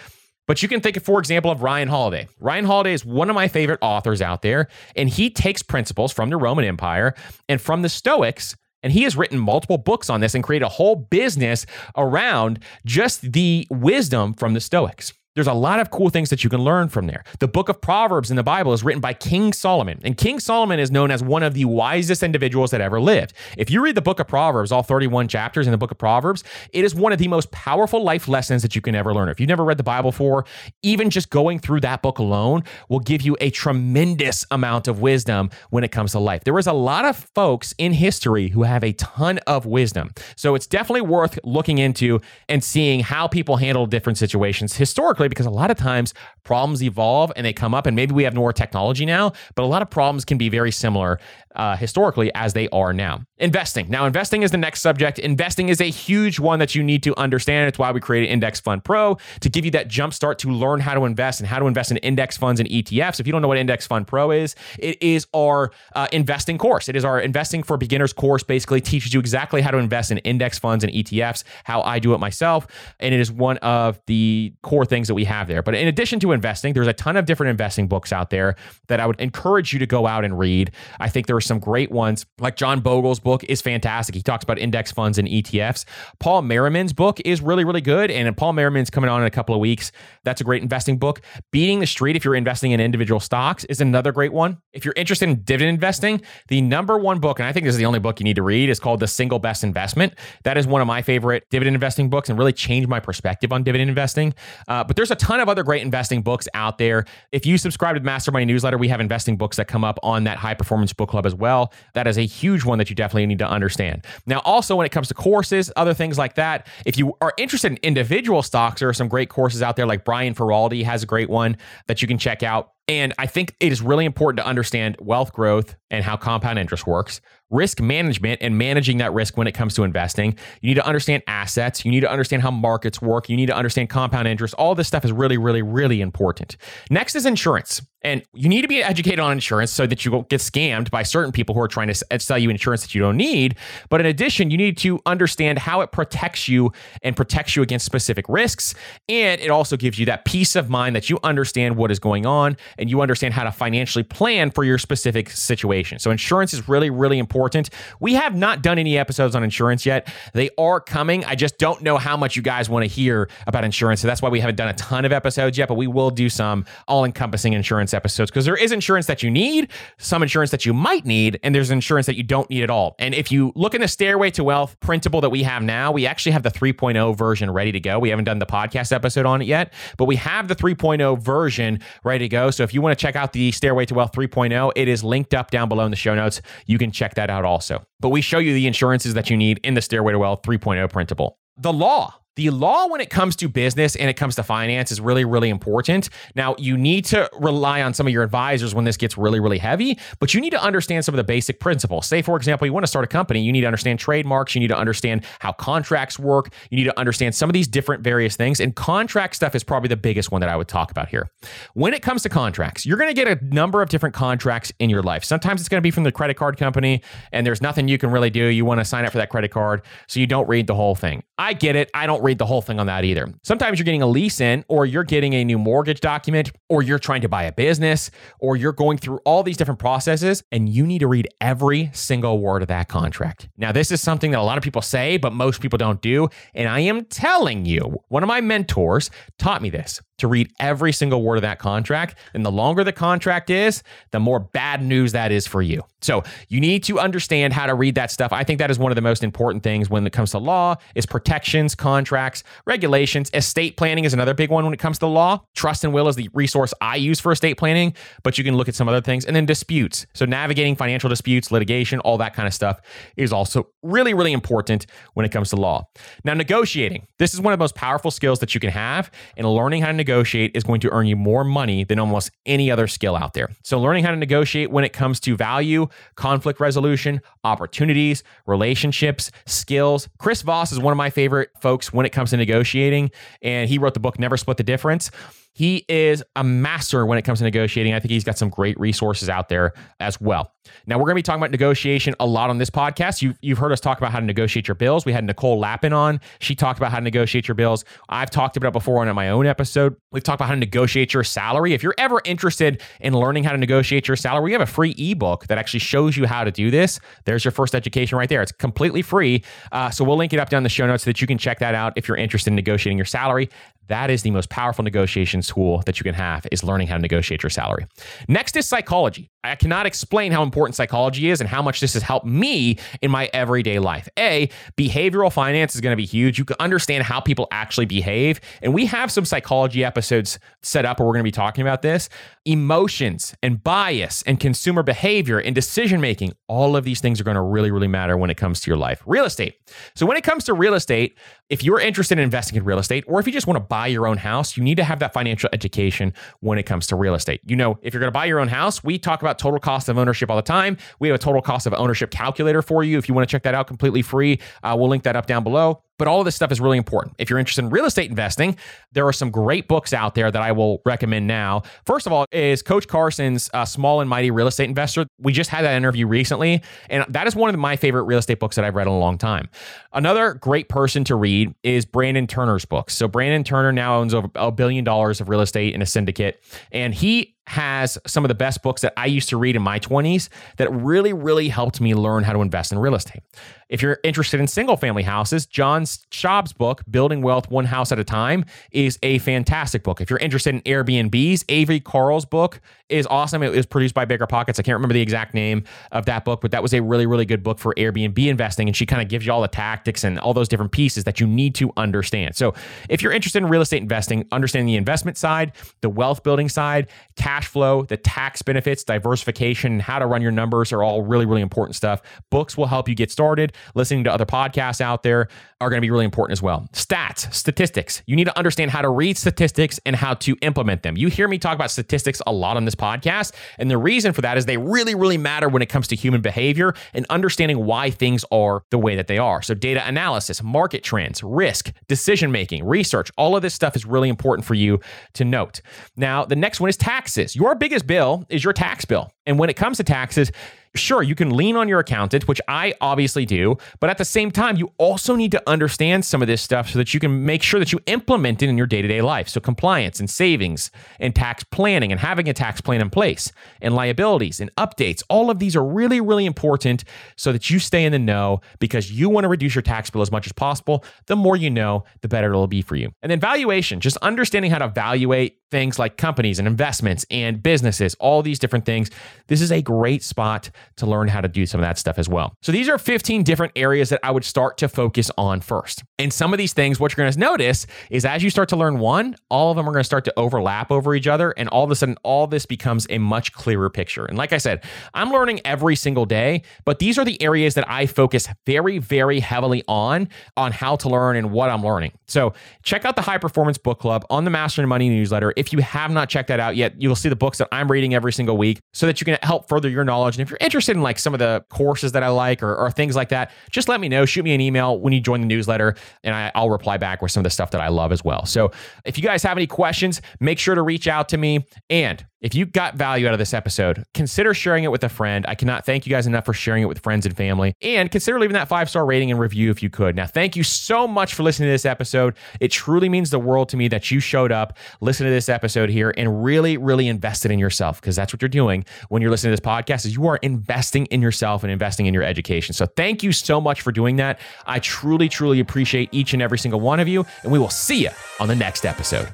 but 0.47 0.63
you 0.63 0.67
can 0.67 0.82
think, 0.82 0.97
of, 0.97 1.03
for 1.03 1.19
example, 1.19 1.51
of 1.51 1.62
Ryan 1.62 1.88
Holiday. 1.88 2.27
Ryan 2.39 2.65
Holiday 2.65 2.93
is 2.93 3.06
one 3.06 3.29
of 3.29 3.36
my 3.36 3.47
favorite 3.47 3.79
authors 3.84 4.23
out 4.23 4.41
there, 4.41 4.69
and 4.95 5.08
he 5.08 5.29
takes 5.29 5.62
principles 5.62 6.12
from 6.12 6.32
the 6.32 6.38
Roman 6.38 6.65
Empire 6.65 7.13
and 7.47 7.62
from 7.62 7.84
the 7.84 7.89
Stoics 7.89 8.56
and 8.84 8.93
he 8.93 9.04
has 9.04 9.15
written 9.15 9.39
multiple 9.39 9.78
books 9.78 10.10
on 10.10 10.19
this 10.22 10.36
and 10.36 10.43
created 10.43 10.65
a 10.65 10.69
whole 10.69 10.96
business 10.96 11.65
around 11.98 12.60
just 12.86 13.34
the 13.34 13.65
wisdom 13.72 14.34
from 14.34 14.54
the 14.54 14.60
Stoics. 14.60 15.13
There's 15.36 15.48
a 15.48 15.54
lot 15.54 15.80
of 15.80 15.89
cool 15.89 16.10
things 16.10 16.30
that 16.30 16.43
you 16.43 16.50
can 16.50 16.62
learn 16.62 16.89
from 16.89 17.08
there. 17.08 17.24
The 17.39 17.48
book 17.48 17.67
of 17.67 17.82
Proverbs 17.82 18.30
in 18.30 18.36
the 18.38 18.43
Bible 18.43 18.72
is 18.72 18.84
written 18.84 19.02
by 19.02 19.13
King 19.13 19.52
Solomon, 19.52 20.00
and 20.04 20.15
King 20.15 20.39
Solomon 20.39 20.80
is 20.80 20.91
known 20.91 21.10
as 21.10 21.24
one 21.24 21.41
of 21.41 21.56
the 21.56 21.65
wisest 21.65 22.22
individuals 22.22 22.69
that 22.69 22.82
ever 22.82 23.02
lived. 23.02 23.34
If 23.58 23.72
you 23.72 23.82
read 23.82 23.96
the 23.96 24.02
book 24.02 24.19
of 24.19 24.28
Proverbs, 24.28 24.72
all 24.72 24.84
31 24.84 25.28
chapters 25.28 25.65
in 25.65 25.72
the 25.72 25.78
book 25.78 25.89
of 25.89 25.98
Proverbs, 25.98 26.43
it 26.72 26.86
is 26.86 26.93
one 26.93 27.12
of 27.12 27.17
the 27.17 27.28
most 27.28 27.50
powerful 27.50 28.04
life 28.04 28.28
lessons 28.28 28.62
that 28.62 28.76
you 28.76 28.82
can 28.82 28.93
ever 28.93 29.12
learn. 29.12 29.28
If 29.28 29.39
you've 29.39 29.50
never 29.50 29.63
read 29.63 29.78
the 29.78 29.84
Bible 29.84 30.12
before, 30.12 30.46
even 30.84 31.10
just 31.10 31.32
going 31.32 31.58
through 31.58 31.80
that 31.80 32.04
book 32.04 32.19
alone 32.19 32.62
will 32.88 33.00
give 33.00 33.24
you 33.24 33.36
a 33.41 33.50
tremendous 33.50 34.46
amount 34.52 34.88
of 34.88 35.02
wisdom 35.02 35.50
when 35.72 35.84
it 35.84 35.91
comes 35.91 36.12
to 36.12 36.19
life. 36.19 36.43
There 36.43 36.60
is 36.60 36.67
a 36.67 36.74
lot 36.74 37.06
of 37.06 37.17
folks 37.34 37.74
in 37.80 37.93
history 37.93 38.50
who 38.50 38.62
have 38.63 38.84
a 38.84 38.93
ton 38.93 39.39
of 39.48 39.65
wisdom. 39.65 40.12
So 40.36 40.54
it's 40.54 40.67
definitely 40.67 41.02
worth 41.02 41.39
looking 41.43 41.80
into 41.80 42.22
and 42.48 42.63
seeing 42.63 43.00
how 43.00 43.28
people 43.28 43.58
handle 43.58 43.88
different 43.88 44.19
situations 44.19 44.76
historically, 44.76 45.23
because 45.30 45.46
a 45.46 45.52
lot 45.52 45.72
of 45.72 45.78
times 45.78 46.14
problems 46.44 46.84
evolve 46.84 47.32
and 47.36 47.46
they 47.46 47.54
come 47.54 47.74
up, 47.74 47.86
and 47.86 47.96
maybe 47.96 48.14
we 48.14 48.24
have 48.24 48.36
more 48.36 48.54
technology 48.54 49.06
now, 49.06 49.32
but 49.56 49.64
a 49.64 49.66
lot 49.66 49.82
of 49.82 49.90
problems 49.90 50.26
can 50.26 50.38
be 50.38 50.50
very 50.50 50.72
similar 50.72 51.20
uh, 51.56 51.76
historically 51.76 52.34
as 52.34 52.54
they 52.54 52.68
are 52.70 52.94
now. 52.94 53.22
Investing. 53.38 53.89
Now, 53.89 54.06
investing 54.06 54.44
is 54.44 54.52
the 54.52 54.58
next 54.58 54.82
subject. 54.82 55.20
Investing 55.20 55.70
is 55.70 55.82
a 55.82 55.89
huge 55.89 56.39
one 56.39 56.60
that 56.60 56.76
you 56.76 56.84
need 56.84 57.04
to 57.04 57.18
understand. 57.20 57.68
It's 57.68 57.78
why 57.78 57.92
we 57.92 58.00
created 58.00 58.30
Index 58.30 58.60
Fund 58.60 58.84
Pro 58.84 59.18
to 59.42 59.50
give 59.50 59.66
you 59.66 59.72
that 59.72 59.88
jump 59.88 60.13
start 60.13 60.39
to 60.39 60.50
learn 60.50 60.80
how 60.80 60.94
to 60.94 61.06
invest 61.06 61.39
and 61.39 61.48
how 61.48 61.60
to 61.60 61.66
invest 61.68 61.92
in 61.92 61.98
index 61.98 62.38
funds 62.38 62.60
and 62.60 62.70
ETFs. 62.70 63.20
If 63.20 63.28
you 63.28 63.34
don't 63.34 63.42
know 63.42 63.48
what 63.48 63.58
Index 63.58 63.86
Fund 63.86 64.08
Pro 64.08 64.32
is, 64.32 64.56
it 64.80 65.02
is 65.02 65.28
our 65.34 65.72
uh, 65.96 66.08
investing 66.12 66.58
course. 66.58 66.89
It 66.89 66.96
is 66.96 67.06
our 67.06 67.20
investing 67.20 67.63
for 67.63 67.78
beginners 67.78 68.13
course. 68.13 68.44
Basically, 68.44 68.82
teaches 68.82 69.13
you 69.13 69.20
exactly 69.20 69.62
how 69.62 69.72
to 69.72 69.78
invest 69.78 70.12
in 70.12 70.20
index 70.20 70.58
funds 70.58 70.84
and 70.84 70.94
ETFs, 70.94 71.44
how 71.63 71.82
I 71.82 72.00
do 72.00 72.13
it 72.13 72.20
myself, 72.20 72.68
and 73.00 73.13
it 73.13 73.20
is 73.20 73.32
one 73.32 73.58
of 73.58 74.00
the 74.08 74.54
core 74.62 74.86
things 74.86 75.08
that 75.08 75.16
we 75.16 75.26
have 75.26 75.48
there. 75.48 75.62
But 75.62 75.76
in 75.76 75.88
addition 75.88 76.20
to 76.22 76.32
investing, 76.32 76.74
there's 76.74 76.88
a 76.88 76.94
ton 76.94 77.18
of 77.18 77.26
different 77.26 77.50
investing 77.52 77.88
books 77.88 78.13
out 78.13 78.30
there 78.30 78.56
that 78.88 79.00
I 79.00 79.06
would 79.06 79.20
encourage 79.20 79.74
you 79.74 79.80
to 79.80 79.86
go 79.86 80.08
out 80.08 80.24
and 80.26 80.38
read. 80.38 80.72
I 81.00 81.10
think 81.10 81.28
there 81.28 81.36
are 81.36 81.42
some 81.45 81.60
great 81.60 81.91
ones, 81.91 82.25
like 82.39 82.56
John 82.56 82.82
Bogle's 82.82 83.19
book 83.19 83.43
is 83.45 83.62
fantastic. 83.62 84.15
He 84.15 84.21
talks 84.21 84.43
about 84.43 84.60
index 84.60 84.91
funds 84.91 85.17
and 85.17 85.27
ETFs. 85.27 85.86
Paul 86.19 86.41
Merriman's 86.41 86.93
book 86.93 87.19
is 87.25 87.41
really, 87.41 87.63
really 87.63 87.82
good. 87.82 88.12
And 88.12 88.36
Paul 88.36 88.53
Merriman's 88.53 88.89
coming 88.89 89.10
on 89.10 89.21
in 89.21 89.27
a 89.27 89.32
couple 89.32 89.56
of 89.56 89.62
weeks. 89.62 89.91
That's 90.23 90.41
a 90.41 90.43
great 90.43 90.62
investing 90.62 90.97
book. 90.97 91.21
Beating 91.51 91.79
the 91.79 91.88
Street, 91.88 92.15
if 92.15 92.25
you're 92.25 92.36
investing 92.36 92.71
in 92.71 92.79
individual 92.79 93.19
stocks, 93.19 93.63
is 93.65 93.82
another 93.82 94.12
great 94.12 94.34
one. 94.34 94.58
If 94.73 94.86
you're 94.86 94.93
interested 94.97 95.29
in 95.29 95.41
dividend 95.43 95.75
investing, 95.75 96.21
the 96.47 96.62
number 96.62 96.97
one 96.97 97.19
book, 97.19 97.39
and 97.39 97.47
I 97.47 97.51
think 97.51 97.65
this 97.65 97.73
is 97.73 97.79
the 97.79 97.86
only 97.86 97.99
book 97.99 98.19
you 98.19 98.23
need 98.23 98.36
to 98.36 98.43
read, 98.43 98.69
is 98.69 98.79
called 98.79 98.99
The 98.99 99.08
Single 99.08 99.39
Best 99.39 99.63
Investment. 99.63 100.13
That 100.43 100.58
is 100.58 100.67
one 100.67 100.82
of 100.82 100.88
my 100.88 101.01
favorite 101.01 101.45
dividend 101.49 101.75
investing 101.75 102.10
books 102.10 102.29
and 102.29 102.38
really 102.38 102.53
changed 102.53 102.89
my 102.89 102.99
perspective 102.99 103.51
on 103.51 103.63
dividend 103.63 103.89
investing. 103.89 104.34
Uh, 104.67 104.84
but 104.84 104.95
there's 104.95 105.12
a 105.12 105.15
ton 105.15 105.39
of 105.39 105.49
other 105.49 105.63
great 105.63 105.82
investing 105.82 106.21
books 106.21 106.47
out 106.53 106.77
there. 106.77 107.06
If 107.32 107.45
you 107.45 107.58
subscribe 107.58 107.95
to 107.95 107.99
the 107.99 108.06
Master 108.06 108.32
Money 108.32 108.46
newsletter, 108.46 108.77
we 108.77 108.87
have 108.87 109.00
investing 109.00 109.37
books 109.37 109.58
that 109.58 109.67
come 109.67 109.83
up 109.83 110.00
on 110.04 110.23
that 110.25 110.37
high 110.37 110.54
performance 110.54 110.94
book 110.94 111.10
club 111.10 111.25
as 111.25 111.33
well. 111.34 111.73
That 111.94 112.08
is 112.08 112.17
a 112.17 112.25
huge 112.25 112.65
one 112.65 112.77
that 112.77 112.90
you 112.90 112.96
definitely 112.96 113.25
need 113.25 113.40
to 113.40 113.50
understand. 113.50 114.06
Now, 114.25 114.40
also 114.46 114.75
when 114.75 114.86
it 114.86 114.92
comes 114.92 115.08
to 115.10 115.13
courses, 115.13 115.71
other 115.75 115.94
things 115.94 116.17
like 116.17 116.36
that, 116.36 116.67
if 116.86 116.98
you 116.98 117.13
are 117.21 117.34
interested 117.38 117.71
in 117.71 117.77
individual 117.84 118.44
stocks, 118.44 118.79
there 118.79 118.90
are 118.90 118.94
some 118.94 119.08
great 119.08 119.29
courses 119.29 119.62
out 119.62 119.75
there. 119.75 119.86
Like 119.86 120.06
Brian 120.06 120.34
Feroldi 120.34 120.84
has 120.84 121.04
a 121.04 121.06
great 121.06 121.29
one 121.29 121.58
that 121.88 122.02
you 122.02 122.08
can 122.08 122.17
check 122.17 122.44
out. 122.44 122.71
And 122.88 123.13
I 123.17 123.27
think 123.27 123.56
it 123.62 123.71
is 123.71 123.81
really 123.81 124.04
important 124.04 124.44
to 124.44 124.46
understand 124.46 124.98
wealth 125.00 125.31
growth 125.31 125.75
and 125.90 126.04
how 126.04 126.17
compound 126.17 126.60
interest 126.60 126.86
works, 126.86 127.21
risk 127.50 127.79
management 127.79 128.42
and 128.42 128.58
managing 128.58 128.98
that 128.98 129.13
risk 129.13 129.38
when 129.38 129.48
it 129.48 129.54
comes 129.54 129.73
to 129.75 129.84
investing. 129.84 130.38
You 130.62 130.69
need 130.69 130.75
to 130.75 130.86
understand 130.86 131.23
assets. 131.27 131.86
You 131.86 131.92
need 131.92 132.02
to 132.02 132.12
understand 132.12 132.42
how 132.42 132.52
markets 132.52 133.02
work. 133.02 133.29
You 133.29 133.38
need 133.38 133.46
to 133.46 133.56
understand 133.56 133.90
compound 133.90 134.27
interest. 134.27 134.54
All 134.56 134.75
this 134.75 134.88
stuff 134.88 135.06
is 135.06 135.13
really, 135.13 135.38
really, 135.38 135.62
really 135.62 136.02
important. 136.02 136.58
Next 136.90 137.15
is 137.15 137.25
insurance. 137.25 137.81
And 138.04 138.23
you 138.33 138.49
need 138.49 138.62
to 138.63 138.67
be 138.67 138.83
educated 138.83 139.19
on 139.19 139.31
insurance 139.31 139.71
so 139.71 139.87
that 139.87 140.04
you 140.04 140.12
won't 140.12 140.29
get 140.29 140.41
scammed 140.41 140.91
by 140.91 141.04
certain 141.04 141.31
people 141.31 141.56
who 141.56 141.62
are 141.62 141.67
trying 141.67 141.87
to 141.87 142.19
sell 142.19 142.37
you 142.37 142.49
insurance 142.49 142.81
that 142.81 142.93
you 142.93 143.01
don't 143.01 143.17
need. 143.17 143.56
But 143.89 144.01
in 144.01 144.06
addition, 144.06 144.51
you 144.51 144.58
need 144.58 144.77
to 144.79 144.99
understand 145.06 145.60
how 145.60 145.81
it 145.81 145.91
protects 145.91 146.47
you 146.47 146.71
and 147.01 147.15
protects 147.15 147.56
you 147.56 147.62
against 147.62 147.85
specific 147.85 148.25
risks. 148.27 148.75
And 149.08 149.39
it 149.39 149.49
also 149.49 149.77
gives 149.77 149.97
you 149.97 150.06
that 150.08 150.25
peace 150.25 150.56
of 150.56 150.69
mind 150.69 150.95
that 150.95 151.10
you 151.10 151.19
understand 151.23 151.77
what 151.77 151.91
is 151.91 151.99
going 151.99 152.25
on 152.25 152.58
and 152.77 152.89
you 152.89 153.01
understand 153.01 153.33
how 153.33 153.43
to 153.43 153.51
financially 153.51 154.04
plan 154.04 154.51
for 154.51 154.63
your 154.63 154.77
specific 154.77 155.29
situation. 155.29 155.99
So, 155.99 156.12
insurance 156.12 156.54
is 156.54 156.67
really, 156.67 156.89
really 156.89 157.19
important. 157.19 157.69
We 157.99 158.13
have 158.15 158.35
not 158.35 158.62
done 158.62 158.77
any 158.77 158.97
episodes 158.97 159.35
on 159.35 159.43
insurance 159.43 159.85
yet. 159.85 160.13
They 160.33 160.49
are 160.58 160.79
coming. 160.81 161.23
I 161.25 161.35
just 161.35 161.58
don't 161.58 161.81
know 161.81 161.97
how 161.97 162.17
much 162.17 162.35
you 162.35 162.41
guys 162.41 162.69
want 162.69 162.83
to 162.83 162.87
hear 162.87 163.29
about 163.47 163.63
insurance. 163.63 164.01
So, 164.01 164.08
that's 164.08 164.21
why 164.21 164.29
we 164.29 164.39
haven't 164.39 164.56
done 164.56 164.69
a 164.69 164.73
ton 164.73 165.06
of 165.06 165.12
episodes 165.12 165.58
yet, 165.58 165.67
but 165.67 165.75
we 165.75 165.87
will 165.87 166.10
do 166.10 166.27
some 166.29 166.65
all 166.87 167.06
encompassing 167.06 167.54
insurance 167.54 167.92
episodes 167.94 168.31
because 168.31 168.46
there 168.46 168.56
is 168.56 168.71
insurance 168.71 169.06
that 169.08 169.23
you 169.23 169.29
need, 169.29 169.71
some 169.98 170.23
insurance 170.23 170.52
that 170.52 170.65
you 170.65 170.73
might 170.73 171.06
need, 171.06 171.39
and 171.44 171.54
there's 171.54 171.71
insurance 171.71 172.06
that 172.06 172.15
you 172.15 172.23
don't 172.23 172.50
need 172.50 172.63
at 172.63 172.69
all. 172.69 172.96
And 173.00 173.13
if 173.13 173.31
you 173.31 173.52
look 173.56 173.73
in 173.73 173.81
the 173.81 173.87
Stairway 173.87 174.31
to 174.31 174.44
Wealth 174.44 174.75
printable 174.79 175.21
that 175.21 175.29
we 175.29 175.44
have 175.44 175.63
now, 175.63 175.91
we 175.91 176.06
actually 176.06 176.31
have 176.33 176.44
the 176.44 176.52
3.0 176.52 177.17
version 177.17 177.52
ready 177.52 177.71
to 177.71 177.79
go. 177.79 178.00
We 178.00 178.10
haven't 178.10 178.25
done 178.25 178.39
the 178.39 178.46
podcast 178.46 178.91
episode 178.91 179.25
on 179.25 179.41
it 179.41 179.46
yet, 179.46 179.73
but 179.98 180.06
we 180.06 180.15
have 180.17 180.48
the 180.48 180.56
3.0 180.56 181.19
version 181.19 181.79
ready 182.04 182.25
to 182.25 182.29
go. 182.29 182.52
So, 182.52 182.63
if 182.63 182.73
you 182.73 182.81
want 182.81 182.98
to 182.98 183.02
check 183.02 183.15
out 183.15 183.33
the 183.33 183.52
Stairway 183.52 183.85
to 183.85 183.96
Wealth 183.96 184.12
3.0, 184.13 184.71
it 184.75 184.87
is 184.87 185.04
linked 185.04 185.33
up 185.33 185.52
down 185.52 185.69
below 185.69 185.85
in 185.85 185.91
the 185.91 185.98
show 185.98 186.15
notes. 186.15 186.41
You 186.65 186.77
can 186.77 186.91
check 186.91 187.15
that 187.15 187.29
out 187.29 187.46
also. 187.46 187.85
But 188.00 188.10
we 188.10 188.21
show 188.21 188.39
you 188.39 188.54
the 188.54 188.67
insurances 188.67 189.13
that 189.13 189.29
you 189.29 189.37
need 189.37 189.60
in 189.63 189.73
the 189.73 189.81
Stairway 189.81 190.13
to 190.13 190.19
Wealth 190.19 190.41
3.0 190.44 190.89
printable. 190.91 191.37
The 191.58 191.73
law 191.73 192.15
the 192.36 192.50
law 192.50 192.88
when 192.88 193.02
it 193.02 193.10
comes 193.10 193.36
to 193.38 193.48
business 193.48 193.96
and 193.96 194.10
it 194.10 194.15
comes 194.15 194.36
to 194.36 194.44
finance 194.44 194.92
is 194.92 195.00
really 195.00 195.25
really 195.25 195.50
important. 195.50 196.10
Now 196.36 196.56
you 196.58 196.77
need 196.77 197.06
to 197.06 197.29
rely 197.40 197.81
on 197.81 197.94
some 197.94 198.08
of 198.08 198.13
your 198.13 198.23
advisors 198.23 198.73
when 198.73 198.86
this 198.86 198.98
gets 198.98 199.17
really 199.17 199.40
really 199.40 199.58
heavy 199.58 200.00
but 200.19 200.34
you 200.34 200.42
need 200.42 200.52
to 200.52 200.62
understand 200.62 201.06
some 201.06 201.13
of 201.13 201.17
the 201.17 201.23
basic 201.23 201.60
principles. 201.60 202.08
Say 202.08 202.21
for 202.21 202.36
example 202.36 202.65
you 202.65 202.73
want 202.73 202.84
to 202.84 202.88
start 202.88 203.06
a 203.06 203.08
company 203.08 203.42
you 203.42 203.52
need 203.52 203.62
to 203.62 203.67
understand 203.67 204.00
trademarks 204.00 204.56
you 204.56 204.62
need 204.62 204.69
to 204.69 204.77
understand 204.77 205.25
how 205.40 205.52
contracts 205.52 206.17
work 206.17 206.54
you 206.69 206.77
need 206.77 206.86
to 206.86 207.00
understand 207.00 207.36
some 207.36 207.50
of 207.50 207.54
these 207.54 207.67
different 207.67 208.04
various 208.04 208.36
things 208.36 208.60
and 208.60 208.75
contract 208.75 209.36
stuff 209.36 209.56
is 209.56 209.63
probably 209.63 209.90
the 209.90 209.98
biggest 209.98 210.31
one 210.31 210.42
that 210.42 210.50
i 210.50 210.56
would 210.56 210.67
talk 210.67 210.92
about 210.92 211.10
here. 211.10 211.29
When 211.73 211.94
it 211.94 212.02
comes 212.02 212.23
to 212.23 212.29
contracts 212.29 212.86
you're 212.86 212.98
going 212.98 213.13
to 213.13 213.13
get 213.13 213.27
a 213.27 213.44
number 213.46 213.81
of 213.81 213.90
different 213.90 214.15
contracts 214.15 214.71
in 214.79 214.90
your 214.90 215.04
life. 215.04 215.23
Sometimes 215.23 215.62
it's 215.62 215.69
going 215.69 215.79
to 215.79 215.84
be 215.84 215.92
from 215.92 216.04
the 216.04 216.12
credit 216.12 216.36
card 216.36 216.58
company 216.58 217.02
and 217.31 217.46
there's 217.46 217.62
nothing 217.62 217.88
you 217.88 217.98
can 217.98 218.12
really 218.12 218.29
do. 218.29 218.46
You 218.46 218.65
want 218.65 218.79
to 218.79 218.86
sign 218.86 219.06
up 219.06 219.12
for 219.12 219.17
that 219.19 219.29
credit 219.29 219.52
card 219.52 219.84
so 220.08 220.19
you 220.19 220.27
don't 220.27 220.48
read 220.48 220.67
the 220.67 220.75
whole 220.75 220.96
thing. 220.96 221.23
I 221.38 221.54
get 221.54 221.75
it. 221.75 221.90
I 221.94 222.08
don't 222.08 222.23
read 222.24 222.38
the 222.38 222.46
whole 222.46 222.62
thing 222.62 222.80
on 222.80 222.88
that 222.88 223.04
either. 223.04 223.28
Sometimes 223.44 223.78
you're 223.78 223.86
getting 223.86 224.02
a 224.02 224.08
lease 224.08 224.40
in, 224.40 224.63
or 224.67 224.86
you're 224.86 225.04
getting 225.04 225.34
a 225.34 225.44
new 225.44 225.58
mortgage 225.58 226.00
document, 226.00 226.52
or 226.69 226.82
you're 226.82 227.00
trying 227.00 227.21
to 227.21 227.30
buy 227.30 227.44
a 227.44 227.52
business, 227.52 228.10
or 228.40 228.56
you're 228.56 228.71
going 228.71 228.98
through 228.98 229.19
all 229.26 229.44
these 229.44 229.58
different 229.58 229.80
processes, 229.80 230.44
and 230.52 230.69
you 230.69 230.86
need 230.86 231.00
to 231.00 231.08
read 231.08 231.28
every 231.42 231.90
single 231.94 232.40
word 232.40 232.62
of 232.62 232.67
that 232.69 232.88
contract. 232.88 233.50
Now, 233.58 233.71
this 233.71 233.92
is 233.92 234.02
something 234.02 234.32
that 234.32 234.40
a 234.40 234.44
lot 234.44 234.58
of 234.58 234.63
people 234.63 234.82
say, 234.82 235.17
but 235.17 235.34
most 235.34 235.62
people 235.62 235.78
don't 235.78 236.02
do. 236.02 236.30
And 236.54 236.69
I 236.69 236.80
am 236.80 237.06
telling 237.06 237.65
you, 237.65 237.98
one 238.08 238.24
of 238.24 238.28
my 238.28 238.42
mentors 238.42 239.10
taught 239.38 239.62
me 239.62 239.69
this 239.69 240.02
to 240.18 240.28
read 240.28 240.52
every 240.60 240.92
single 240.92 241.24
word 241.24 241.36
of 241.38 241.42
that 241.42 241.60
contract. 241.60 242.18
And 242.34 242.46
the 242.46 242.52
longer 242.52 242.84
the 242.84 242.92
contract 242.92 243.50
is, 243.50 243.84
the 244.12 244.20
more 244.20 244.40
bad 244.40 244.84
news 244.84 245.12
that 245.14 245.32
is 245.32 245.48
for 245.48 245.62
you. 245.62 245.84
So 246.02 246.24
you 246.50 246.60
need 246.60 246.84
to 246.86 247.00
understand 247.00 247.54
how 247.54 247.66
to 247.66 247.74
read 247.74 247.96
that 247.96 248.12
stuff. 248.12 248.34
I 248.34 248.44
think 248.44 248.60
that 248.60 248.70
is 248.70 248.78
one 248.78 248.92
of 248.92 248.96
the 248.96 249.02
most 249.02 249.24
important 249.24 249.64
things 249.64 249.90
when 249.90 250.06
it 250.06 250.12
comes 250.12 250.32
to 250.32 250.38
law 250.38 250.76
is 250.96 251.06
protections, 251.06 251.76
contracts, 251.76 252.44
regulations. 252.66 253.30
Estate 253.34 253.78
planning 253.78 254.04
is 254.04 254.14
another 254.14 254.34
big 254.34 254.50
one 254.50 254.66
when 254.66 254.74
it 254.74 254.80
comes 254.80 255.00
to 255.00 255.08
law. 255.08 255.42
Trust 255.56 255.84
and 255.84 255.94
will 255.94 256.08
is 256.08 256.16
the 256.16 256.30
resource 256.34 256.74
I 256.82 256.98
use 256.98 257.20
for 257.20 257.32
estate 257.32 257.56
planning, 257.56 257.94
but 258.22 258.38
you 258.38 258.44
can 258.44 258.58
look 258.58 258.68
at 258.68 258.76
some 258.76 258.90
other 258.90 259.02
things. 259.02 259.26
And 259.26 259.36
then 259.36 259.46
disputes. 259.46 260.06
So 260.14 260.26
navigating 260.26 260.76
financial 260.76 261.10
disputes, 261.10 261.52
litigation, 261.52 262.00
all 262.02 262.18
that 262.18 262.34
kind 262.34 262.48
of 262.48 262.54
stuff 262.54 262.82
is 263.16 263.32
also 263.32 263.70
really, 263.82 264.14
really 264.14 264.34
important 264.34 264.86
when 265.14 265.26
it 265.26 265.32
comes 265.32 265.50
to 265.52 265.56
law. 265.56 265.88
Now, 266.24 266.34
negotiating. 266.34 267.08
This 267.18 267.34
is 267.34 267.40
one 267.40 267.54
of 267.54 267.60
the 267.60 267.64
most 267.64 267.76
powerful 267.76 268.12
skills 268.12 268.40
that 268.40 268.54
you 268.54 268.60
can 268.60 268.72
have. 268.72 269.10
in 269.38 269.48
learning 269.48 269.82
how 269.82 269.88
to 269.88 269.94
negotiate 270.04 270.51
is 270.54 270.63
going 270.63 270.81
to 270.81 270.91
earn 270.91 271.08
you 271.08 271.15
more 271.15 271.45
money 271.45 271.85
than 271.85 271.97
almost 271.97 272.29
any 272.45 272.69
other 272.69 272.87
skill 272.87 273.15
out 273.15 273.33
there. 273.33 273.49
So 273.63 273.79
learning 273.79 274.04
how 274.04 274.12
to 274.12 274.17
negotiate 274.17 274.69
when 274.69 274.83
it 274.83 274.91
comes 274.91 275.19
to 275.21 275.37
value, 275.37 275.87
conflict 276.15 276.60
resolution, 276.60 277.21
opportunities, 277.45 278.23
relationships, 278.45 279.31
skills. 279.45 280.10
Chris 280.17 280.41
Voss 280.41 280.73
is 280.73 280.79
one 280.79 280.91
of 280.91 280.97
my 280.97 281.10
favorite 281.10 281.49
folks 281.62 281.93
when 281.93 282.06
it 282.06 282.10
comes 282.10 282.31
to 282.31 282.37
negotiating, 282.37 283.12
and 283.41 283.69
he 283.69 283.77
wrote 283.77 283.93
the 283.93 284.01
book 284.01 284.19
Never 284.19 284.35
Split 284.35 284.58
the 284.58 284.63
Difference. 284.63 285.10
He 285.54 285.85
is 285.87 286.23
a 286.35 286.43
master 286.43 287.06
when 287.06 287.17
it 287.17 287.21
comes 287.21 287.39
to 287.39 287.43
negotiating. 287.45 287.93
I 287.93 287.99
think 287.99 288.12
he's 288.12 288.23
got 288.23 288.37
some 288.37 288.49
great 288.49 288.79
resources 288.79 289.29
out 289.29 289.49
there 289.49 289.73
as 289.99 290.19
well. 290.19 290.51
Now, 290.87 290.97
we're 290.97 291.06
going 291.06 291.13
to 291.13 291.15
be 291.15 291.23
talking 291.23 291.41
about 291.41 291.51
negotiation 291.51 292.15
a 292.19 292.25
lot 292.25 292.49
on 292.49 292.58
this 292.58 292.69
podcast. 292.69 293.21
You've, 293.21 293.37
you've 293.41 293.58
heard 293.58 293.71
us 293.71 293.79
talk 293.79 293.97
about 293.97 294.12
how 294.12 294.19
to 294.19 294.25
negotiate 294.25 294.67
your 294.67 294.75
bills. 294.75 295.06
We 295.06 295.12
had 295.12 295.23
Nicole 295.25 295.60
Lapin 295.60 295.93
on. 295.93 296.21
She 296.39 296.56
talked 296.56 296.79
about 296.79 296.91
how 296.91 296.97
to 296.97 297.04
negotiate 297.04 297.47
your 297.47 297.56
bills. 297.56 297.85
I've 298.10 298.29
talked 298.29 298.58
about 298.58 298.69
it 298.69 298.73
before 298.73 299.06
on 299.06 299.13
my 299.13 299.29
own 299.29 299.45
episode. 299.45 299.95
We've 300.12 300.23
talked 300.23 300.37
about 300.37 300.47
how 300.47 300.54
to 300.54 300.60
negotiate 300.60 301.13
your 301.13 301.23
salary. 301.23 301.73
If 301.73 301.83
you're 301.83 301.95
ever 301.97 302.21
interested 302.25 302.81
in 303.01 303.13
learning 303.13 303.43
how 303.43 303.51
to 303.51 303.58
negotiate 303.58 304.08
your 304.08 304.17
salary, 304.17 304.45
we 304.45 304.51
have 304.54 304.62
a 304.62 304.65
free 304.65 304.95
ebook 304.97 305.47
that 305.47 305.58
actually 305.58 305.81
shows 305.81 306.17
you 306.17 306.25
how 306.25 306.43
to 306.43 306.51
do 306.51 306.71
this. 306.71 306.99
There's 307.25 307.45
your 307.45 307.51
first 307.51 307.75
education 307.75 308.17
right 308.17 308.29
there. 308.29 308.41
It's 308.41 308.51
completely 308.51 309.01
free. 309.01 309.43
Uh, 309.71 309.89
so 309.91 310.04
we'll 310.04 310.17
link 310.17 310.33
it 310.33 310.39
up 310.39 310.49
down 310.49 310.60
in 310.60 310.63
the 310.63 310.69
show 310.69 310.87
notes 310.87 311.04
so 311.04 311.10
that 311.10 311.21
you 311.21 311.27
can 311.27 311.37
check 311.37 311.60
that 311.60 311.75
out 311.75 311.93
if 311.95 312.08
you're 312.08 312.17
interested 312.17 312.51
in 312.51 312.56
negotiating 312.56 312.97
your 312.97 313.06
salary. 313.06 313.49
That 313.88 314.10
is 314.10 314.21
the 314.23 314.31
most 314.31 314.50
powerful 314.50 314.84
negotiation 314.84 315.42
tool 315.42 315.81
that 315.86 316.00
you 316.00 316.04
can 316.04 316.13
have 316.13 316.48
is 316.52 316.63
learning 316.63 316.88
how 316.88 316.96
to 316.96 317.02
negotiate 317.02 317.44
your 317.44 317.50
salary. 317.50 317.86
Next 318.27 318.56
is 318.56 318.67
psychology. 318.67 319.29
I 319.44 319.56
cannot 319.56 319.86
explain 319.86 320.31
how 320.31 320.42
important 320.42 320.75
psychology 320.75 321.29
is 321.29 321.42
and 321.42 321.50
how 321.50 321.62
much 321.62 321.81
this 321.81 321.94
has 321.96 322.04
helped 322.04 322.25
me 322.25 322.77
in 323.02 323.12
my 323.12 323.29
everyday 323.34 323.77
life. 323.79 324.08
A, 324.17 324.50
behavioral 324.77 325.31
finance 325.31 325.75
is 325.75 325.81
going 325.81 325.92
to 325.92 325.98
be 325.98 326.06
huge. 326.06 326.40
You 326.40 326.46
can 326.46 326.56
understand 326.62 327.04
how 327.04 327.19
people 327.19 327.50
actually 327.52 327.86
behave. 327.86 328.40
And 328.62 328.73
we 328.73 328.86
have 328.86 329.12
some 329.12 329.25
psychology 329.25 329.84
episodes 329.84 330.40
set 330.62 330.86
up 330.86 331.00
where 331.00 331.06
we're 331.06 331.13
going 331.13 331.25
to 331.25 331.27
be 331.27 331.31
talking 331.31 331.62
about 331.62 331.81
this. 331.81 332.08
Emotions 332.46 333.36
and 333.44 333.62
bias 333.62 334.23
and 334.25 334.40
consumer 334.40 334.81
behavior 334.81 335.40
and 335.40 335.54
decision 335.54 336.00
making, 336.00 336.34
all 336.48 336.77
of 336.77 336.86
these 336.86 337.02
things 337.02 337.19
are 337.19 337.25
going 337.25 337.36
to 337.36 337.42
really, 337.42 337.71
really 337.71 337.88
matter 337.88 338.15
when 338.15 338.29
it 338.29 338.38
comes 338.38 338.62
to 338.62 338.71
your 338.71 338.77
life. 338.77 339.04
Real 339.06 339.25
estate. 339.25 339.56
So, 339.96 340.06
when 340.06 340.15
it 340.15 340.23
comes 340.23 340.46
to 340.46 340.54
real 340.54 340.73
estate, 340.73 341.17
if 341.54 341.63
you're 341.63 341.79
interested 341.79 342.17
in 342.17 342.23
investing 342.23 342.58
in 342.58 342.63
real 342.63 342.79
estate 342.79 343.04
or 343.08 343.19
if 343.19 343.27
you 343.27 343.31
just 343.31 343.45
want 343.45 343.58
to 343.58 343.63
buy 343.63 343.85
your 343.85 344.08
own 344.08 344.17
house, 344.17 344.58
you 344.58 344.63
need 344.63 344.73
to 344.75 344.83
have 344.83 344.97
that 344.97 345.13
financial 345.13 345.51
education 345.54 346.12
when 346.39 346.58
it 346.58 346.63
comes 346.63 346.87
to 346.87 346.95
real 346.95 347.13
estate. 347.13 347.41
You 347.45 347.56
know, 347.56 347.77
if 347.83 347.93
you're 347.93 347.99
going 347.99 348.08
to 348.08 348.12
buy 348.12 348.25
your 348.25 348.39
own 348.39 348.47
house, 348.47 348.83
we 348.83 348.97
talk 348.97 349.21
about 349.21 349.37
total 349.37 349.60
cost 349.60 349.87
of 349.87 349.99
ownership 349.99 350.31
all 350.31 350.35
the 350.35 350.41
time. 350.41 350.77
We 350.97 351.10
have 351.10 351.15
a 351.15 351.19
total 351.19 351.43
cost 351.43 351.67
of 351.67 351.75
ownership 351.75 352.10
calculator 352.10 352.63
for 352.63 352.83
you. 352.83 352.97
If 352.97 353.08
you 353.08 353.13
want 353.13 353.29
to 353.29 353.31
check 353.31 353.43
that 353.43 353.54
out 353.54 353.67
completely 353.67 354.01
free, 354.01 354.39
uh, 354.63 354.75
we'll 354.75 354.89
link 354.89 355.04
that 355.04 355.15
up 355.15 355.27
down 355.27 355.43
below. 355.43 355.83
But 356.04 356.10
all 356.10 356.19
of 356.19 356.25
this 356.25 356.35
stuff 356.35 356.51
is 356.51 356.60
really 356.60 356.77
important. 356.77 357.15
If 357.17 357.29
you're 357.29 357.39
interested 357.39 357.63
in 357.63 357.69
real 357.69 357.85
estate 357.85 358.10
investing, 358.10 358.58
there 358.91 359.08
are 359.08 359.13
some 359.13 359.31
great 359.31 359.69
books 359.69 359.93
out 359.93 360.15
there 360.15 360.29
that 360.29 360.41
I 360.41 360.51
will 360.51 360.81
recommend 360.83 361.27
now. 361.27 361.63
First 361.85 362.08
of 362.08 362.12
all, 362.12 362.25
is 362.33 362.62
Coach 362.62 362.89
Carson's 362.89 363.49
uh, 363.54 363.63
Small 363.63 364.01
and 364.01 364.10
Mighty 364.10 364.29
Real 364.29 364.47
Estate 364.47 364.67
Investor. 364.67 365.06
We 365.17 365.31
just 365.31 365.49
had 365.49 365.63
that 365.63 365.77
interview 365.77 366.06
recently, 366.06 366.62
and 366.89 367.06
that 367.08 367.25
is 367.25 367.37
one 367.37 367.54
of 367.54 367.58
my 367.58 367.77
favorite 367.77 368.04
real 368.04 368.19
estate 368.19 368.41
books 368.41 368.58
that 368.58 368.65
I've 368.65 368.75
read 368.75 368.85
in 368.87 368.91
a 368.91 368.99
long 368.99 369.17
time. 369.17 369.47
Another 369.93 370.33
great 370.33 370.67
person 370.67 371.06
to 371.06 371.15
read 371.15 371.56
is 371.63 371.85
Brandon 371.85 372.27
Turner's 372.27 372.65
books. 372.65 372.97
So 372.97 373.08
Brandon 373.08 373.45
Turner 373.45 373.71
now 373.71 373.99
owns 373.99 374.13
over 374.13 374.27
a 374.35 374.51
billion 374.51 374.83
dollars 374.83 375.21
of 375.21 375.29
real 375.29 375.39
estate 375.39 375.73
in 375.73 375.81
a 375.81 375.85
syndicate, 375.85 376.43
and 376.73 376.93
he 376.93 377.33
has 377.48 377.98
some 378.08 378.23
of 378.23 378.29
the 378.29 378.35
best 378.35 378.62
books 378.63 378.81
that 378.81 378.94
I 378.96 379.06
used 379.06 379.29
to 379.29 379.37
read 379.37 379.56
in 379.56 379.62
my 379.62 379.79
20s 379.79 380.29
that 380.58 380.71
really, 380.71 381.13
really 381.13 381.50
helped 381.50 381.81
me 381.81 381.94
learn 381.94 382.23
how 382.23 382.33
to 382.33 382.41
invest 382.41 382.71
in 382.71 382.79
real 382.79 382.96
estate. 382.96 383.21
If 383.69 383.81
you're 383.81 384.00
interested 384.04 384.39
in 384.39 384.48
single 384.48 384.77
family 384.77 385.04
houses, 385.04 385.46
John 385.48 385.83
Schaub's 385.83 386.54
book, 386.54 386.83
Building 386.91 387.21
Wealth 387.21 387.50
One 387.50 387.65
House 387.65 387.91
at 387.91 387.98
a 387.98 388.04
Time, 388.04 388.46
is 388.71 389.00
a 389.02 389.17
fantastic 389.19 389.83
book. 389.83 390.00
If 390.00 390.12
you're 390.12 390.19
interested 390.19 390.54
in 390.54 390.62
Airbnbs, 390.62 391.44
Avery 391.50 391.79
Carl's 391.79 392.25
book 392.25 392.62
is 392.89 393.08
awesome. 393.08 393.41
It 393.41 393.50
was 393.50 393.65
produced 393.65 393.96
by 393.96 394.06
BiggerPockets. 394.06 394.60
I 394.60 394.62
can't 394.62 394.75
remember 394.75 394.94
the 394.94 395.02
exact 395.02 395.33
name 395.33 395.63
of 395.91 396.06
that 396.06 396.23
book, 396.23 396.41
but 396.41 396.52
that 396.52 396.62
was 396.62 396.73
a 396.73 396.81
really, 396.81 397.08
really 397.08 397.25
good 397.25 397.41
book 397.41 397.58
for 397.58 397.73
Airbnb 397.73 398.17
investing. 398.27 398.69
And 398.69 398.75
she 398.75 398.85
kind 398.85 399.02
of 399.02 399.08
gives 399.10 399.25
you 399.25 399.33
all 399.33 399.41
the 399.41 399.48
tactics 399.48 400.04
and 400.04 400.19
all 400.19 400.35
those 400.35 400.48
different 400.48 400.71
pieces 400.71 401.06
that 401.06 401.19
you 401.19 401.25
need 401.25 401.56
to 401.56 401.71
understand. 401.75 402.35
So 402.35 402.54
if 402.89 403.02
you're 403.02 403.12
interested 403.12 403.41
in 403.41 403.50
real 403.50 403.62
estate 403.62 403.81
investing, 403.81 404.27
understanding 404.31 404.67
the 404.67 404.75
investment 404.75 405.17
side, 405.17 405.54
the 405.81 405.89
wealth 405.89 406.21
building 406.21 406.48
side, 406.48 406.89
cash 407.15 407.33
flow, 407.42 407.84
the 407.84 407.98
tax 407.98 408.42
benefits, 408.42 408.84
diversification, 408.84 409.79
how 409.79 410.00
to 410.00 410.06
run 410.06 410.21
your 410.21 410.31
numbers 410.31 410.71
are 410.71 410.84
all 410.84 411.02
really, 411.02 411.25
really 411.25 411.42
important 411.42 411.75
stuff. 411.75 412.02
Books 412.29 412.58
will 412.58 412.67
help 412.67 412.88
you 412.88 412.96
get 412.96 413.12
started. 413.12 413.54
Listening 413.75 414.04
to 414.04 414.13
other 414.13 414.25
podcasts 414.25 414.81
out 414.81 415.04
there 415.04 415.27
are 415.64 415.70
going 415.70 415.80
to 415.80 415.86
be 415.86 415.92
really 415.92 416.06
important 416.06 416.34
as 416.34 416.42
well. 416.42 416.68
Stats, 416.74 417.34
statistics. 417.34 418.04
You 418.06 418.16
need 418.16 418.26
to 418.26 418.38
understand 418.38 418.72
how 418.72 418.82
to 418.82 418.90
read 418.90 419.18
statistics 419.18 419.80
and 419.86 419.96
how 419.96 420.14
to 420.16 420.36
implement 420.42 420.84
them. 420.84 420.98
You 420.98 421.08
hear 421.08 421.28
me 421.28 421.38
talk 421.38 421.56
about 421.56 421.72
statistics 421.72 422.22
a 422.28 422.34
lot 422.34 422.58
on 422.58 422.66
this 422.66 422.76
podcast. 422.76 423.34
And 423.58 423.72
the 423.72 423.78
reason 423.78 424.14
for 424.14 424.22
that 424.22 424.38
is 424.38 424.46
they 424.46 424.58
really, 424.58 424.94
really 424.94 425.18
matter 425.18 425.48
when 425.48 425.62
it 425.62 425.70
comes 425.70 425.88
to 425.88 425.96
human 425.96 426.22
behavior 426.22 426.74
and 426.94 427.06
understanding 427.10 427.66
why 427.66 427.90
things 427.90 428.26
are 428.32 428.64
the 428.70 428.78
way 428.78 428.96
that 428.96 429.08
they 429.08 429.18
are. 429.18 429.42
So, 429.42 429.54
data 429.54 429.86
analysis, 429.88 430.44
market 430.44 430.84
trends, 430.84 431.24
risk, 431.24 431.72
decision 431.88 432.32
making, 432.32 432.66
research, 432.66 433.10
all 433.18 433.36
of 433.36 433.42
this 433.42 433.54
stuff 433.54 433.76
is 433.76 433.86
really 433.86 434.10
important 434.10 434.46
for 434.46 434.54
you 434.54 434.80
to 435.14 435.24
note. 435.24 435.62
Now, 435.96 436.26
the 436.26 436.36
next 436.36 436.60
one 436.60 436.70
is 436.70 436.78
taxes. 436.78 437.36
Your 437.36 437.56
biggest 437.56 437.88
bill 437.88 438.26
is 438.30 438.44
your 438.44 438.54
tax 438.54 438.86
bill. 438.86 439.12
And 439.26 439.40
when 439.40 439.50
it 439.50 439.56
comes 439.56 439.78
to 439.78 439.84
taxes, 439.84 440.32
Sure, 440.76 441.04
you 441.04 441.13
can 441.13 441.30
lean 441.30 441.56
on 441.56 441.67
your 441.67 441.80
accountant, 441.80 442.28
which 442.28 442.42
I 442.48 442.74
obviously 442.82 443.28
do, 443.28 443.58
but 443.80 443.92
at 443.92 444.00
the 444.00 444.06
same 444.06 444.32
time, 444.32 444.58
you 444.58 444.71
also 444.80 445.15
need 445.15 445.32
to 445.34 445.44
understand 445.48 446.04
some 446.04 446.24
of 446.24 446.28
this 446.28 446.42
stuff 446.42 446.71
so 446.71 446.80
that 446.80 446.96
you 446.96 447.00
can 447.00 447.26
make 447.26 447.44
sure 447.44 447.60
that 447.60 447.71
you 447.71 447.80
implement 447.86 448.42
it 448.42 448.50
in 448.50 448.58
your 448.58 448.65
day 448.65 448.82
to 448.82 448.88
day 448.88 449.02
life. 449.02 449.30
So, 449.30 449.40
compliance 449.40 450.00
and 450.00 450.10
savings 450.10 450.71
and 451.00 451.15
tax 451.15 451.44
planning 451.44 451.92
and 451.92 452.02
having 452.02 452.28
a 452.28 452.34
tax 452.34 452.60
plan 452.60 452.82
in 452.82 452.90
place 452.90 453.32
and 453.62 453.76
liabilities 453.76 454.40
and 454.40 454.54
updates, 454.56 455.04
all 455.10 455.30
of 455.30 455.38
these 455.38 455.56
are 455.56 455.63
really, 455.63 456.02
really 456.02 456.26
important 456.26 456.84
so 457.17 457.32
that 457.32 457.52
you 457.52 457.60
stay 457.60 457.86
in 457.86 457.92
the 457.92 458.00
know 458.00 458.42
because 458.58 458.92
you 458.92 459.10
want 459.10 459.26
to 459.26 459.30
reduce 459.30 459.54
your 459.54 459.62
tax 459.62 459.92
bill 459.92 460.02
as 460.02 460.12
much 460.12 460.26
as 460.26 460.34
possible. 460.34 460.84
The 461.06 461.15
more 461.15 461.38
you 461.38 461.52
know, 461.52 461.84
the 462.02 462.08
better 462.08 462.30
it'll 462.30 462.48
be 462.48 462.63
for 462.63 462.76
you. 462.76 462.92
And 463.04 463.12
then 463.12 463.19
valuation, 463.19 463.80
just 463.80 463.98
understanding 463.98 464.50
how 464.50 464.58
to 464.58 464.65
evaluate 464.65 465.38
things 465.54 465.78
like 465.78 465.98
companies 465.98 466.40
and 466.40 466.48
investments 466.48 467.06
and 467.12 467.44
businesses, 467.44 467.94
all 468.00 468.24
these 468.24 468.40
different 468.40 468.65
things. 468.65 468.90
This 469.28 469.40
is 469.40 469.52
a 469.52 469.62
great 469.62 470.02
spot 470.02 470.50
to 470.78 470.86
learn 470.86 471.08
how 471.08 471.22
to 471.22 471.28
do 471.28 471.46
some 471.46 471.60
of 471.60 471.64
that 471.64 471.78
stuff 471.78 472.00
as 472.00 472.10
well. 472.10 472.34
So 472.42 472.52
these 472.52 472.70
are 472.70 472.78
15 472.78 473.24
different 473.24 473.54
areas 473.56 473.90
that 473.90 474.00
I 474.04 474.12
would 474.12 474.26
start 474.26 474.58
to 474.60 474.68
focus 474.68 475.12
on 475.18 475.42
first. 475.42 475.84
And 476.00 476.12
some 476.12 476.34
of 476.34 476.38
these 476.38 476.54
things, 476.54 476.80
what 476.80 476.92
you're 476.92 477.04
going 477.04 477.14
to 477.14 477.20
notice 477.20 477.66
is 477.90 478.06
as 478.06 478.24
you 478.24 478.30
start 478.30 478.50
to 478.50 478.56
learn 478.56 478.80
one, 478.80 479.16
all 479.30 479.52
of 479.52 479.58
them 479.58 479.68
are 479.68 479.72
going 479.72 479.82
to 479.82 479.86
start 479.86 480.06
to 480.06 480.14
overlap 480.18 480.72
over 480.72 480.96
each 480.96 481.08
other. 481.08 481.32
And 481.32 481.50
all 481.50 481.64
of 481.64 481.72
a 481.72 481.76
sudden, 481.76 481.98
all 482.04 482.28
this 482.28 482.46
becomes 482.46 482.88
a 482.90 482.98
much 482.98 483.34
clearer 483.34 483.70
picture. 483.70 484.06
And 484.06 484.18
like 484.18 484.34
I 484.34 484.38
said, 484.38 484.64
I'm 484.94 485.12
learning 485.12 485.42
every 485.46 485.76
single 485.76 486.06
day, 486.06 486.44
but 486.66 486.80
these 486.80 486.98
are 486.98 487.06
the 487.06 487.22
areas 487.22 487.56
that 487.56 487.70
I 487.70 487.86
focus 487.86 488.28
very, 488.46 488.78
very 488.78 489.20
heavily 489.20 489.64
on, 489.68 490.10
on 490.38 490.52
how 490.52 490.76
to 490.78 490.90
learn 490.90 491.16
and 491.16 491.32
what 491.32 491.50
I'm 491.50 491.64
learning. 491.64 491.92
So 492.08 492.34
check 492.64 492.86
out 492.86 492.96
the 492.96 493.02
High 493.02 493.18
Performance 493.18 493.58
Book 493.58 493.80
Club 493.80 494.06
on 494.10 494.24
the 494.24 494.32
Master 494.32 494.66
Money 494.66 494.90
newsletter. 494.90 495.34
If 495.36 495.54
you 495.54 495.60
have 495.60 495.92
not 495.92 496.10
checked 496.10 496.30
that 496.30 496.40
out 496.40 496.56
yet, 496.56 496.82
you'll 496.82 496.96
see 496.96 497.10
the 497.10 497.16
books 497.16 497.38
that 497.38 497.48
I'm 497.52 497.72
reading 497.72 497.94
every 497.94 498.14
single 498.14 498.38
week 498.38 498.60
so 498.74 498.86
that 498.86 499.02
you 499.02 499.06
can 499.06 499.18
help 499.24 499.48
further 499.50 499.70
your 499.70 499.84
knowledge. 499.84 500.18
And 500.18 500.22
if 500.22 500.30
you're 500.30 500.38
interested 500.54 500.75
in 500.75 500.83
like 500.83 500.99
some 500.99 501.15
of 501.15 501.19
the 501.19 501.43
courses 501.49 501.93
that 501.93 502.04
I 502.04 502.10
like 502.10 502.43
or, 502.43 502.56
or 502.56 502.69
things 502.69 502.95
like 502.95 503.10
that, 503.10 503.31
just 503.49 503.67
let 503.67 503.81
me 503.81 503.89
know. 503.89 504.06
Shoot 504.06 504.23
me 504.23 504.35
an 504.35 504.41
email 504.41 504.79
when 504.79 504.93
you 504.93 504.99
join 504.99 505.19
the 505.19 505.25
newsletter 505.25 505.75
and 506.04 506.13
I, 506.13 506.31
I'll 506.35 506.51
reply 506.51 506.77
back 506.77 507.01
with 507.01 507.12
some 507.12 507.21
of 507.21 507.23
the 507.23 507.31
stuff 507.31 507.49
that 507.51 507.62
I 507.62 507.69
love 507.69 507.91
as 507.91 508.04
well. 508.04 508.27
So 508.27 508.51
if 508.85 508.95
you 508.97 509.04
guys 509.04 509.23
have 509.23 509.35
any 509.35 509.47
questions, 509.47 509.99
make 510.19 510.37
sure 510.37 510.54
to 510.54 510.62
reach 510.62 510.87
out 510.87 511.10
to 511.10 511.17
me. 511.17 511.47
And 511.71 512.06
if 512.24 512.34
you 512.34 512.46
got 512.46 512.76
value 512.76 513.06
out 513.06 513.13
of 513.13 513.19
this 513.19 513.34
episode, 513.34 513.84
consider 513.94 514.34
sharing 514.34 514.63
it 514.63 514.71
with 514.71 514.84
a 514.84 514.90
friend. 514.90 515.26
I 515.28 515.36
cannot 515.36 515.65
thank 515.65 515.86
you 515.86 515.90
guys 515.90 516.08
enough 516.08 516.26
for 516.26 516.34
sharing 516.34 516.63
it 516.63 516.67
with 516.67 516.80
friends 516.80 517.06
and 517.06 517.15
family. 517.15 517.54
And 517.62 517.92
consider 517.92 518.17
leaving 518.17 518.34
that 518.34 518.48
five 518.48 518.69
star 518.69 518.86
rating 518.86 519.12
and 519.12 519.19
review 519.19 519.52
if 519.52 519.62
you 519.62 519.69
could. 519.69 519.96
Now, 519.96 520.08
thank 520.08 520.38
you 520.38 520.44
so 520.44 520.88
much 520.88 521.13
for 521.13 521.24
listening 521.24 521.48
to 521.48 521.52
this 521.52 521.65
episode. 521.65 522.15
It 522.40 522.50
truly 522.50 522.88
means 522.88 523.10
the 523.10 523.19
world 523.19 523.50
to 523.50 523.58
me 523.58 523.67
that 523.67 523.92
you 523.92 524.00
showed 524.00 524.32
up, 524.32 524.58
listened 524.80 525.08
to 525.08 525.12
this 525.12 525.28
episode 525.28 525.69
here, 525.69 525.94
and 525.98 526.24
really, 526.24 526.56
really 526.56 526.88
invested 526.88 527.30
in 527.30 527.40
yourself 527.40 527.82
because 527.82 527.98
that's 527.98 528.13
what 528.13 528.21
you're 528.21 528.30
doing 528.30 528.63
when 528.88 529.02
you're 529.02 529.12
listening 529.12 529.36
to 529.36 529.42
this 529.42 529.46
podcast 529.46 529.86
is 529.86 529.94
you 529.94 530.08
are 530.08 530.17
investing 530.21 530.86
in 530.88 531.02
yourself 531.02 531.44
and 531.44 531.52
investing 531.52 531.88
in 531.88 531.94
your 531.94 532.04
education. 532.04 532.54
So 532.54 532.65
thank 532.65 533.04
you 533.04 533.12
so 533.12 533.42
much 533.42 533.62
for 533.62 533.74
doing 533.74 533.98
that. 533.98 534.19
I 534.46 534.60
truly, 534.60 535.10
truly 535.10 535.42
appreciate 535.42 535.90
each 535.92 536.13
and 536.13 536.21
every 536.21 536.38
single 536.38 536.62
one 536.62 536.80
of 536.80 536.88
you. 536.88 537.06
And 537.24 537.34
we 537.34 537.40
will 537.40 537.50
see 537.50 537.84
you 537.84 537.90
on 538.21 538.30
the 538.30 538.36
next 538.36 538.65
episode. 538.65 539.13